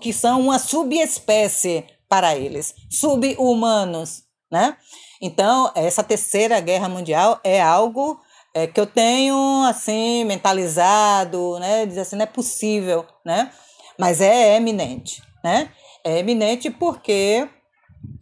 que 0.00 0.12
são 0.12 0.40
uma 0.40 0.58
subespécie 0.58 1.84
para 2.08 2.36
eles, 2.36 2.74
sub-humanos, 2.90 4.22
né? 4.50 4.76
Então, 5.20 5.70
essa 5.74 6.02
terceira 6.02 6.60
guerra 6.60 6.88
mundial 6.88 7.40
é 7.42 7.60
algo 7.60 8.20
é, 8.54 8.66
que 8.66 8.80
eu 8.80 8.86
tenho 8.86 9.64
assim 9.64 10.24
mentalizado, 10.24 11.58
né? 11.58 11.84
Dizer 11.84 12.00
assim, 12.00 12.16
não 12.16 12.22
é 12.22 12.26
possível, 12.26 13.04
né? 13.24 13.50
Mas 13.98 14.20
é 14.20 14.56
eminente, 14.56 15.22
né? 15.42 15.70
É 16.04 16.18
eminente 16.18 16.70
porque 16.70 17.48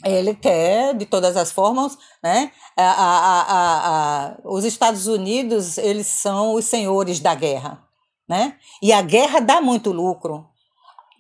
ele 0.05 0.35
quer, 0.35 0.95
de 0.95 1.07
todas 1.07 1.37
as 1.37 1.51
formas, 1.51 1.97
né? 2.23 2.51
A, 2.77 2.85
a, 2.85 3.45
a, 3.49 4.37
os 4.45 4.65
Estados 4.65 5.07
Unidos, 5.07 5.79
eles 5.79 6.07
são 6.07 6.55
os 6.55 6.65
senhores 6.65 7.21
da 7.21 7.35
guerra, 7.35 7.83
né? 8.29 8.57
E 8.83 8.93
a 8.93 9.03
guerra 9.03 9.41
dá 9.41 9.61
muito 9.61 9.93
lucro. 9.93 10.47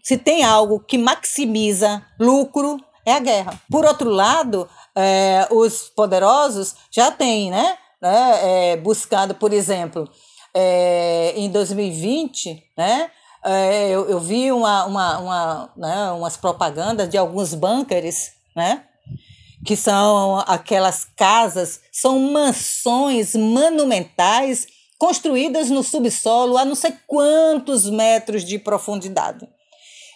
Se 0.03 0.19
tem 0.19 0.45
algo 0.45 0.81
que 0.81 0.99
maximiza 0.99 2.05
lucro, 2.21 2.79
é 3.07 3.12
a 3.12 3.21
guerra. 3.21 3.61
Por 3.71 3.85
outro 3.85 4.11
lado, 4.11 4.69
é, 4.95 5.49
os 5.51 5.89
poderosos 5.89 6.75
já 6.91 7.11
têm, 7.11 7.51
né? 7.51 7.77
né 8.01 8.73
é, 8.73 8.77
buscado, 8.77 9.35
por 9.35 9.53
exemplo, 9.53 10.09
é, 10.55 11.33
em 11.37 11.51
2020, 11.51 12.62
né? 12.77 13.11
É, 13.47 13.91
eu, 13.91 14.09
eu, 14.09 14.19
vi 14.19 14.51
uma, 14.51 14.87
uma, 14.87 15.19
uma, 15.19 15.71
né, 15.77 16.11
umas 16.12 16.35
propagandas 16.35 17.07
de 17.11 17.19
alguns 17.19 17.53
bunkers, 17.53 18.33
né? 18.55 18.85
Que 19.65 19.77
são 19.77 20.39
aquelas 20.47 21.07
casas, 21.17 21.81
são 21.91 22.19
mansões 22.19 23.35
monumentais 23.35 24.67
construídas 24.99 25.71
no 25.71 25.83
subsolo 25.83 26.57
a 26.57 26.65
não 26.65 26.75
sei 26.75 26.95
quantos 27.07 27.89
metros 27.91 28.45
de 28.45 28.59
profundidade. 28.59 29.49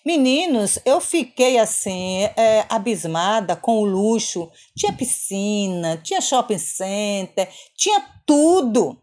Meninos, 0.05 0.79
eu 0.87 1.01
fiquei 1.01 1.59
assim, 1.59 2.23
é, 2.37 2.65
abismada 2.69 3.55
com 3.55 3.79
o 3.79 3.85
luxo. 3.85 4.51
Tinha 4.75 4.93
piscina, 4.93 5.99
tinha 6.03 6.21
shopping 6.21 6.57
center, 6.59 7.49
tinha 7.77 8.03
tudo. 8.25 8.99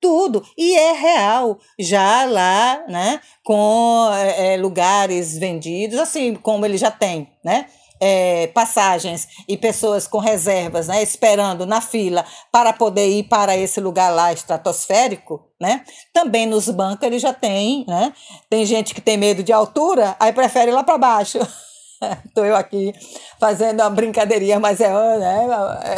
tudo. 0.00 0.44
E 0.58 0.76
é 0.76 0.92
real, 0.92 1.58
já 1.78 2.24
lá, 2.26 2.84
né, 2.88 3.20
com 3.44 4.10
é, 4.12 4.56
lugares 4.56 5.38
vendidos, 5.38 5.98
assim 5.98 6.34
como 6.34 6.66
ele 6.66 6.76
já 6.76 6.90
tem, 6.90 7.32
né? 7.42 7.66
É, 8.04 8.48
passagens 8.48 9.28
e 9.46 9.56
pessoas 9.56 10.08
com 10.08 10.18
reservas, 10.18 10.88
né, 10.88 11.00
esperando 11.00 11.64
na 11.64 11.80
fila 11.80 12.24
para 12.50 12.72
poder 12.72 13.08
ir 13.08 13.28
para 13.28 13.56
esse 13.56 13.80
lugar 13.80 14.10
lá 14.10 14.32
estratosférico, 14.32 15.48
né? 15.60 15.84
Também 16.12 16.44
nos 16.44 16.68
bancos 16.68 17.06
ele 17.06 17.20
já 17.20 17.32
tem, 17.32 17.84
né? 17.86 18.12
Tem 18.50 18.66
gente 18.66 18.92
que 18.92 19.00
tem 19.00 19.16
medo 19.16 19.44
de 19.44 19.52
altura, 19.52 20.16
aí 20.18 20.32
prefere 20.32 20.72
ir 20.72 20.74
lá 20.74 20.82
para 20.82 20.98
baixo. 20.98 21.38
Estou 22.26 22.44
eu 22.44 22.56
aqui 22.56 22.92
fazendo 23.38 23.80
uma 23.80 23.90
brincadeirinha, 23.90 24.58
mas 24.58 24.80
é, 24.80 24.90
né, 25.18 25.46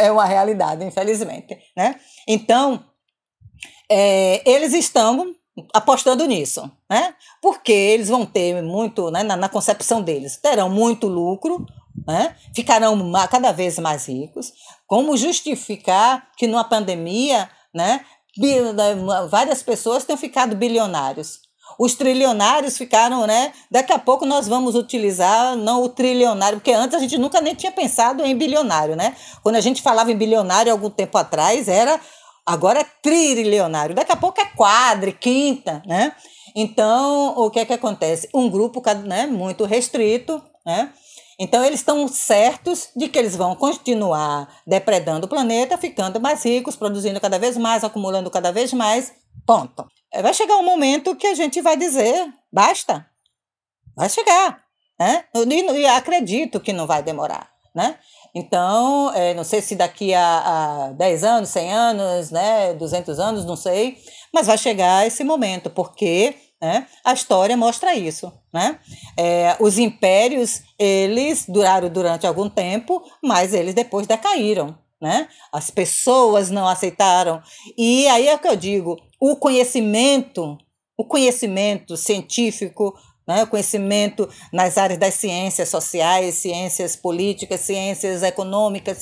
é 0.01 0.13
uma 0.13 0.27
realidade, 0.27 0.85
infelizmente, 0.85 1.57
né? 1.75 1.99
Então, 2.29 2.85
é, 3.91 4.43
eles 4.45 4.75
estão 4.75 5.35
apostando 5.73 6.27
nisso, 6.27 6.71
né? 6.91 7.15
Porque 7.41 7.73
eles 7.73 8.09
vão 8.09 8.27
ter 8.27 8.61
muito, 8.63 9.11
né, 9.11 9.23
na, 9.23 9.37
na 9.37 9.49
concepção 9.49 10.03
deles, 10.03 10.37
terão 10.37 10.69
muito 10.69 11.07
lucro, 11.07 11.65
né? 12.07 12.35
Ficarão 12.55 13.13
cada 13.31 13.53
vez 13.53 13.79
mais 13.79 14.07
ricos. 14.07 14.53
Como 14.87 15.17
justificar 15.17 16.29
que 16.37 16.47
numa 16.47 16.65
pandemia, 16.65 17.49
né, 17.75 18.05
várias 19.29 19.63
pessoas 19.63 20.05
tenham 20.05 20.19
ficado 20.19 20.57
bilionários? 20.57 21.41
Os 21.79 21.95
trilionários 21.95 22.77
ficaram, 22.77 23.27
né? 23.27 23.53
Daqui 23.69 23.93
a 23.93 23.99
pouco 23.99 24.25
nós 24.25 24.47
vamos 24.47 24.77
utilizar 24.77 25.57
não 25.57 25.83
o 25.83 25.89
trilionário, 25.89 26.59
porque 26.59 26.73
antes 26.73 26.97
a 26.97 27.01
gente 27.01 27.19
nunca 27.19 27.41
nem 27.41 27.55
tinha 27.55 27.73
pensado 27.73 28.25
em 28.25 28.37
bilionário, 28.37 28.95
né? 28.95 29.17
Quando 29.43 29.57
a 29.57 29.61
gente 29.61 29.83
falava 29.83 30.13
em 30.13 30.17
bilionário 30.17 30.71
algum 30.71 30.91
tempo 30.91 31.19
atrás, 31.19 31.67
era 31.67 31.99
Agora 32.47 32.81
é 32.81 32.85
trilionário, 32.85 33.95
daqui 33.95 34.13
a 34.13 34.17
pouco 34.17 34.39
é 34.39 34.45
quadri, 34.45 35.13
quinta, 35.13 35.83
né? 35.87 36.13
Então, 36.55 37.35
o 37.39 37.51
que 37.51 37.59
é 37.59 37.65
que 37.65 37.73
acontece? 37.73 38.29
Um 38.35 38.51
grupo 38.51 38.83
né, 39.05 39.27
muito 39.27 39.65
restrito, 39.65 40.43
né? 40.65 40.93
Então, 41.39 41.65
eles 41.65 41.81
estão 41.81 42.07
certos 42.07 42.91
de 42.95 43.09
que 43.09 43.19
eles 43.19 43.35
vão 43.35 43.57
continuar 43.57 44.49
depredando 44.67 45.27
o 45.27 45.29
planeta, 45.29 45.77
ficando 45.77 46.21
mais 46.21 46.45
ricos, 46.45 46.77
produzindo 46.77 47.21
cada 47.21 47.39
vez 47.39 47.57
mais, 47.57 47.83
acumulando 47.83 48.31
cada 48.31 48.53
vez 48.53 48.73
mais. 48.73 49.13
Ponto. 49.47 49.87
É, 50.13 50.23
vai 50.23 50.33
chegar 50.33 50.57
um 50.57 50.65
momento 50.65 51.17
que 51.17 51.27
a 51.27 51.35
gente 51.35 51.61
vai 51.61 51.77
dizer: 51.77 52.33
basta. 52.53 53.07
Vai 53.97 54.09
chegar. 54.09 54.63
Né? 54.99 55.25
E, 55.35 55.73
e 55.81 55.87
acredito 55.87 56.61
que 56.61 56.73
não 56.73 56.87
vai 56.87 57.03
demorar. 57.03 57.51
Né? 57.75 57.99
Então, 58.35 59.13
é, 59.15 59.35
não 59.35 59.45
sei 59.45 59.61
se 59.61 59.75
daqui 59.75 60.15
a, 60.15 60.87
a 60.87 60.93
10 60.93 61.25
anos, 61.25 61.49
100 61.51 61.73
anos, 61.73 62.31
né, 62.31 62.75
200 62.75 63.19
anos, 63.21 63.45
não 63.45 63.57
sei, 63.57 63.97
mas 64.33 64.49
vai 64.49 64.59
chegar 64.59 65.07
esse 65.07 65.23
momento, 65.23 65.71
porque 65.71 66.35
né, 66.65 66.87
a 67.05 67.13
história 67.13 67.59
mostra 67.59 67.95
isso. 67.95 68.33
Né? 68.51 68.79
É, 69.19 69.55
os 69.61 69.77
impérios, 69.77 70.63
eles 70.79 71.45
duraram 71.47 71.91
durante 71.91 72.27
algum 72.27 72.49
tempo, 72.49 73.03
mas 73.23 73.53
eles 73.53 73.75
depois 73.75 74.07
decaíram. 74.07 74.75
Né? 74.99 75.29
As 75.53 75.71
pessoas 75.71 76.51
não 76.51 76.67
aceitaram. 76.67 77.43
E 77.77 78.09
aí 78.09 78.29
é 78.29 78.35
o 78.35 78.39
que 78.39 78.49
eu 78.49 78.57
digo, 78.57 78.97
o 79.21 79.37
conhecimento, 79.37 80.57
o 80.97 81.05
conhecimento 81.05 81.99
científico, 81.99 82.99
né? 83.29 83.45
conhecimento 83.45 84.27
nas 84.51 84.79
áreas 84.79 84.99
das 84.99 85.13
ciências 85.13 85.69
sociais, 85.69 86.37
ciências 86.37 86.97
políticas, 86.97 87.61
ciências 87.61 88.23
econômicas. 88.23 89.01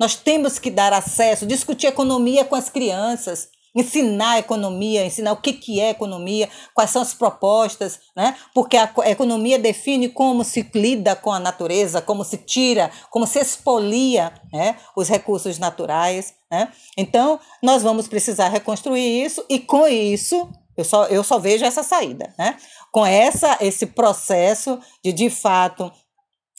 Nós 0.00 0.14
temos 0.14 0.58
que 0.58 0.70
dar 0.70 0.94
acesso, 0.94 1.44
discutir 1.44 1.88
economia 1.88 2.42
com 2.42 2.54
as 2.54 2.70
crianças, 2.70 3.50
ensinar 3.74 4.38
economia, 4.38 5.04
ensinar 5.04 5.32
o 5.32 5.36
que, 5.36 5.52
que 5.52 5.80
é 5.80 5.90
economia, 5.90 6.48
quais 6.74 6.90
são 6.90 7.00
as 7.00 7.14
propostas, 7.14 8.00
né? 8.16 8.36
porque 8.54 8.76
a 8.76 8.92
economia 9.06 9.58
define 9.58 10.08
como 10.08 10.44
se 10.44 10.68
lida 10.74 11.16
com 11.16 11.32
a 11.32 11.40
natureza, 11.40 12.02
como 12.02 12.24
se 12.24 12.36
tira, 12.36 12.90
como 13.10 13.26
se 13.26 13.38
expolia 13.38 14.32
né? 14.52 14.76
os 14.96 15.08
recursos 15.08 15.58
naturais. 15.58 16.34
Né? 16.50 16.68
Então, 16.96 17.40
nós 17.62 17.82
vamos 17.82 18.06
precisar 18.08 18.48
reconstruir 18.48 19.24
isso, 19.24 19.44
e 19.48 19.58
com 19.58 19.86
isso, 19.86 20.50
eu 20.76 20.84
só, 20.84 21.06
eu 21.06 21.24
só 21.24 21.38
vejo 21.38 21.64
essa 21.64 21.82
saída. 21.82 22.34
Né? 22.38 22.56
com 22.92 23.06
essa 23.06 23.56
esse 23.60 23.86
processo 23.86 24.78
de 25.02 25.12
de 25.12 25.30
fato 25.30 25.90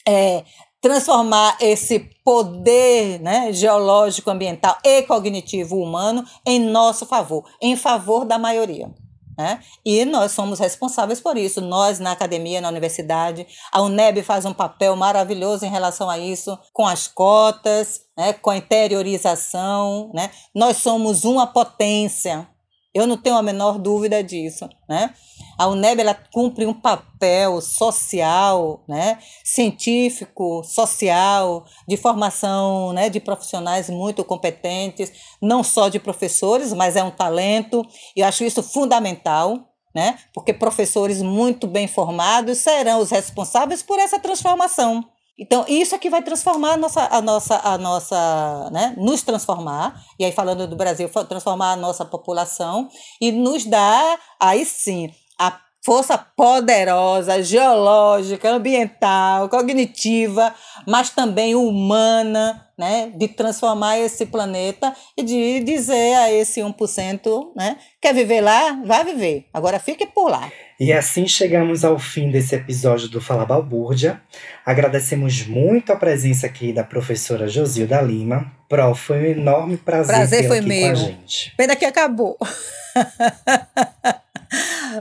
é, 0.05 0.43
transformar 0.84 1.56
esse 1.62 1.98
poder 2.26 3.18
né, 3.22 3.54
geológico, 3.54 4.30
ambiental 4.30 4.78
e 4.84 5.02
cognitivo 5.04 5.78
humano 5.78 6.26
em 6.46 6.60
nosso 6.60 7.06
favor, 7.06 7.46
em 7.62 7.78
favor 7.78 8.26
da 8.26 8.38
maioria. 8.38 8.94
Né? 9.38 9.62
E 9.86 10.04
nós 10.04 10.34
somos 10.34 10.60
responsáveis 10.60 11.22
por 11.22 11.38
isso. 11.38 11.62
Nós, 11.62 12.00
na 12.00 12.12
academia, 12.12 12.60
na 12.60 12.68
universidade, 12.68 13.48
a 13.72 13.82
UNEB 13.82 14.22
faz 14.24 14.44
um 14.44 14.54
papel 14.54 14.94
maravilhoso 14.98 15.66
em 15.66 15.70
relação 15.70 16.10
a 16.10 16.20
isso, 16.20 16.60
com 16.74 16.86
as 16.86 17.08
cotas, 17.08 18.02
né, 18.18 18.34
com 18.34 18.50
a 18.50 18.58
interiorização. 18.58 20.12
Né? 20.14 20.30
Nós 20.54 20.78
somos 20.78 21.24
uma 21.24 21.48
potência. 21.48 22.46
Eu 22.94 23.08
não 23.08 23.16
tenho 23.16 23.38
a 23.38 23.42
menor 23.42 23.80
dúvida 23.80 24.22
disso. 24.22 24.68
Né? 24.88 25.14
A 25.58 25.68
UNEB 25.68 26.01
ela 26.01 26.14
cumpre 26.14 26.66
um 26.66 26.74
papel 26.74 27.62
social, 27.62 28.84
né, 28.88 29.20
científico, 29.43 30.64
social, 30.64 31.66
de 31.88 31.97
formação 31.97 32.93
né, 32.93 33.10
de 33.10 33.20
profissionais 33.20 33.89
muito 33.89 34.24
competentes, 34.24 35.12
não 35.41 35.64
só 35.64 35.89
de 35.89 35.99
professores, 35.99 36.74
mas 36.74 36.95
é 36.95 37.04
um 37.04 37.12
talento, 37.12 37.86
e 38.16 38.22
eu 38.22 38.28
acho 38.28 38.43
isso 38.43 38.64
fundamental, 38.64 39.70
né, 39.95 40.18
porque 40.34 40.54
professores 40.54 41.22
muito 41.22 41.68
bem 41.68 41.88
formados 41.88 42.58
serão 42.58 42.99
os 42.99 43.12
responsáveis 43.12 43.84
por 43.84 43.99
essa 43.99 44.20
transformação. 44.20 45.06
Então, 45.38 45.66
isso 45.68 45.95
é 45.95 45.97
que 45.97 46.12
vai 46.12 46.22
transformar 46.22 46.74
a 46.74 46.78
nossa, 46.78 47.08
a 47.10 47.20
nossa, 47.20 47.60
a 47.64 47.78
nossa, 47.78 48.70
né, 48.72 48.93
nos 48.97 49.24
transformar, 49.24 49.99
e 50.20 50.26
aí 50.26 50.32
falando 50.32 50.68
do 50.68 50.76
Brasil, 50.76 51.10
transformar 51.28 51.72
a 51.72 51.76
nossa 51.76 52.06
população 52.06 52.88
e 53.20 53.32
nos 53.32 53.66
dar, 53.66 54.20
aí 54.39 54.64
sim, 54.64 55.12
a 55.48 55.60
força 55.84 56.18
poderosa, 56.18 57.44
geológica, 57.44 58.50
ambiental, 58.50 59.50
cognitiva, 59.50 60.56
mas 60.88 61.10
também 61.10 61.56
humana, 61.56 62.66
né, 62.78 63.12
de 63.16 63.28
transformar 63.28 64.00
esse 64.00 64.26
planeta 64.26 64.96
e 65.18 65.24
de 65.24 65.60
dizer 65.60 66.16
a 66.16 66.32
esse 66.32 66.62
1%, 66.62 67.52
né, 67.56 67.76
quer 68.02 68.14
viver 68.14 68.39
lá, 68.39 68.82
vai 68.86 69.04
viver. 69.04 69.48
Agora 69.54 69.78
fique 69.78 70.06
por 70.06 70.30
lá. 70.30 70.50
E 70.80 70.91
assim 70.91 71.28
chegamos 71.28 71.84
ao 71.84 72.00
fim 72.00 72.32
desse 72.32 72.56
episódio 72.56 73.10
do 73.10 73.22
Fala 73.22 73.46
Balbúrdia. 73.46 74.22
Agradecemos 74.66 75.46
muito 75.46 75.91
a 75.91 75.98
presença 75.98 76.48
aqui 76.48 76.72
da 76.74 76.84
professora 76.84 77.48
Josilda 77.48 78.02
Lima. 78.02 78.52
Prof, 78.70 79.00
foi 79.00 79.18
um 79.20 79.26
enorme 79.26 79.78
prazer, 79.78 80.16
prazer 80.16 80.48
foi 80.48 80.60
aqui 80.60 80.82
com 80.82 80.88
a 80.88 80.96
gente. 80.96 81.54
Pena 81.58 81.76
que 81.76 81.86
acabou. 81.86 82.38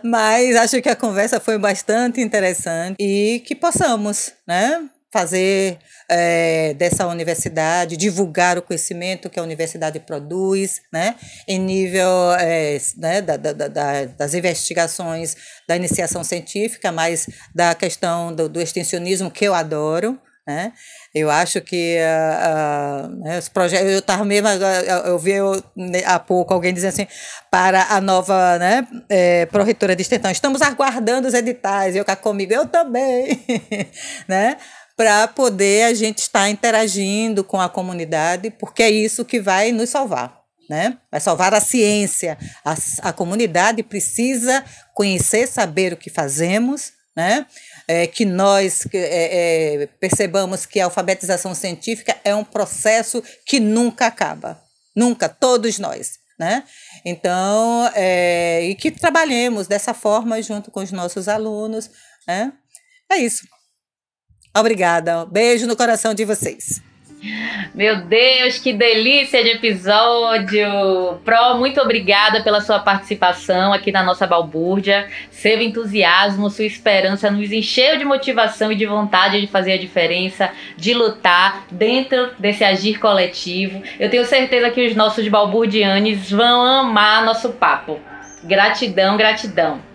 Mas 0.02 0.56
acho 0.56 0.80
que 0.80 0.88
a 0.88 0.96
conversa 0.96 1.40
foi 1.40 1.58
bastante 1.58 2.20
interessante 2.20 2.96
e 2.98 3.40
que 3.40 3.54
possamos, 3.54 4.32
né? 4.46 4.88
Fazer 5.12 5.78
é, 6.08 6.74
dessa 6.74 7.06
universidade, 7.06 7.96
divulgar 7.96 8.56
o 8.56 8.62
conhecimento 8.62 9.28
que 9.28 9.38
a 9.38 9.42
universidade 9.42 10.00
produz, 10.00 10.80
né, 10.90 11.16
em 11.46 11.58
nível 11.58 12.32
é, 12.38 12.78
né, 12.96 13.20
da, 13.20 13.36
da, 13.36 13.52
da, 13.52 14.04
das 14.06 14.32
investigações 14.32 15.36
da 15.68 15.76
iniciação 15.76 16.24
científica, 16.24 16.90
mas 16.90 17.28
da 17.54 17.74
questão 17.74 18.34
do, 18.34 18.48
do 18.48 18.58
extensionismo 18.60 19.30
que 19.30 19.44
eu 19.44 19.54
adoro, 19.54 20.18
né? 20.46 20.72
Eu 21.14 21.30
acho 21.30 21.60
que 21.60 21.98
uh, 21.98 23.28
uh, 23.28 23.38
os 23.38 23.48
projetos. 23.48 23.92
Eu 23.92 23.98
estava 23.98 24.24
mesmo. 24.24 24.48
Eu 24.48 25.18
vi 25.18 25.32
eu, 25.32 25.62
né, 25.76 26.02
há 26.06 26.18
pouco 26.18 26.54
alguém 26.54 26.72
dizendo 26.72 26.88
assim, 26.88 27.06
para 27.50 27.88
a 27.90 28.00
nova 28.00 28.58
né, 28.58 28.86
é, 29.10 29.46
de 29.46 30.02
extensão, 30.02 30.30
estamos 30.30 30.62
aguardando 30.62 31.28
os 31.28 31.34
editais. 31.34 31.94
Eu 31.94 32.04
cá 32.04 32.16
comigo, 32.16 32.54
eu 32.54 32.66
também. 32.66 33.44
né? 34.26 34.56
Para 34.96 35.28
poder 35.28 35.84
a 35.84 35.94
gente 35.94 36.18
estar 36.18 36.48
interagindo 36.48 37.44
com 37.44 37.60
a 37.60 37.68
comunidade, 37.68 38.50
porque 38.50 38.82
é 38.82 38.90
isso 38.90 39.24
que 39.24 39.38
vai 39.38 39.70
nos 39.70 39.90
salvar. 39.90 40.40
Né? 40.70 40.96
Vai 41.10 41.20
salvar 41.20 41.52
a 41.52 41.60
ciência. 41.60 42.38
A, 42.64 42.74
a 43.02 43.12
comunidade 43.12 43.82
precisa 43.82 44.64
conhecer, 44.94 45.46
saber 45.46 45.92
o 45.92 45.96
que 45.96 46.08
fazemos, 46.08 46.92
né? 47.14 47.44
É, 47.92 48.06
que 48.06 48.24
nós 48.24 48.86
é, 48.94 49.82
é, 49.82 49.86
percebamos 50.00 50.64
que 50.64 50.80
a 50.80 50.86
alfabetização 50.86 51.54
científica 51.54 52.16
é 52.24 52.34
um 52.34 52.42
processo 52.42 53.22
que 53.44 53.60
nunca 53.60 54.06
acaba. 54.06 54.58
Nunca, 54.96 55.28
todos 55.28 55.78
nós. 55.78 56.12
Né? 56.38 56.64
Então, 57.04 57.90
é, 57.94 58.62
e 58.64 58.74
que 58.74 58.90
trabalhemos 58.90 59.66
dessa 59.66 59.92
forma 59.92 60.40
junto 60.40 60.70
com 60.70 60.80
os 60.80 60.90
nossos 60.90 61.28
alunos. 61.28 61.90
Né? 62.26 62.50
É 63.10 63.18
isso. 63.18 63.46
Obrigada. 64.56 65.26
Beijo 65.26 65.66
no 65.66 65.76
coração 65.76 66.14
de 66.14 66.24
vocês. 66.24 66.80
Meu 67.72 68.02
Deus, 68.02 68.58
que 68.58 68.72
delícia 68.72 69.42
de 69.44 69.50
episódio! 69.50 71.20
Pro, 71.24 71.56
muito 71.56 71.80
obrigada 71.80 72.42
pela 72.42 72.60
sua 72.60 72.80
participação 72.80 73.72
aqui 73.72 73.92
na 73.92 74.02
nossa 74.02 74.26
balbúrdia. 74.26 75.08
Seu 75.30 75.60
entusiasmo, 75.60 76.50
sua 76.50 76.64
esperança 76.64 77.30
nos 77.30 77.52
encheu 77.52 77.96
de 77.96 78.04
motivação 78.04 78.72
e 78.72 78.76
de 78.76 78.86
vontade 78.86 79.40
de 79.40 79.46
fazer 79.46 79.74
a 79.74 79.78
diferença, 79.78 80.50
de 80.76 80.94
lutar 80.94 81.64
dentro 81.70 82.30
desse 82.38 82.64
agir 82.64 82.98
coletivo. 82.98 83.82
Eu 84.00 84.10
tenho 84.10 84.24
certeza 84.24 84.70
que 84.70 84.84
os 84.84 84.96
nossos 84.96 85.28
balburdianes 85.28 86.28
vão 86.30 86.64
amar 86.64 87.24
nosso 87.24 87.50
papo. 87.50 88.00
Gratidão, 88.42 89.16
gratidão. 89.16 89.91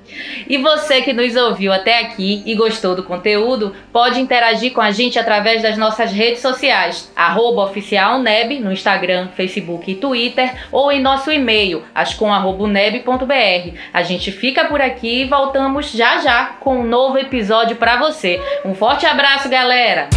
E 0.47 0.57
você 0.57 1.01
que 1.01 1.13
nos 1.13 1.35
ouviu 1.35 1.71
até 1.73 1.99
aqui 1.99 2.43
e 2.45 2.55
gostou 2.55 2.95
do 2.95 3.03
conteúdo, 3.03 3.75
pode 3.91 4.19
interagir 4.19 4.73
com 4.73 4.81
a 4.81 4.91
gente 4.91 5.19
através 5.19 5.61
das 5.61 5.77
nossas 5.77 6.11
redes 6.11 6.41
sociais, 6.41 7.11
oficialneb 7.57 8.59
no 8.59 8.71
Instagram, 8.71 9.29
Facebook 9.35 9.91
e 9.91 9.95
Twitter, 9.95 10.53
ou 10.71 10.91
em 10.91 11.01
nosso 11.01 11.31
e-mail, 11.31 11.83
ascom.neb.br. 11.93 13.77
A 13.93 14.03
gente 14.03 14.31
fica 14.31 14.65
por 14.65 14.81
aqui 14.81 15.21
e 15.21 15.25
voltamos 15.25 15.91
já 15.91 16.19
já 16.19 16.57
com 16.59 16.79
um 16.79 16.87
novo 16.87 17.17
episódio 17.17 17.75
para 17.75 17.97
você. 17.97 18.41
Um 18.63 18.73
forte 18.73 19.05
abraço, 19.05 19.49
galera! 19.49 20.09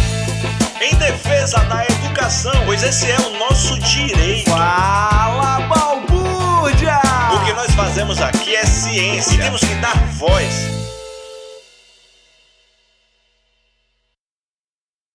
Em 0.81 0.95
defesa 0.95 1.59
da 1.65 1.85
educação, 1.85 2.51
pois 2.65 2.81
esse 2.81 3.11
é 3.11 3.17
o 3.19 3.29
nosso 3.37 3.79
direito. 3.81 4.49
Fala, 4.49 5.59
balbúrdia! 5.67 7.00
Nós 7.71 7.87
fazemos 7.87 8.21
aqui 8.21 8.53
é 8.53 8.65
ciência. 8.65 9.33
E 9.33 9.37
temos 9.37 9.61
que 9.61 9.73
dar 9.75 9.95
voz 10.17 10.80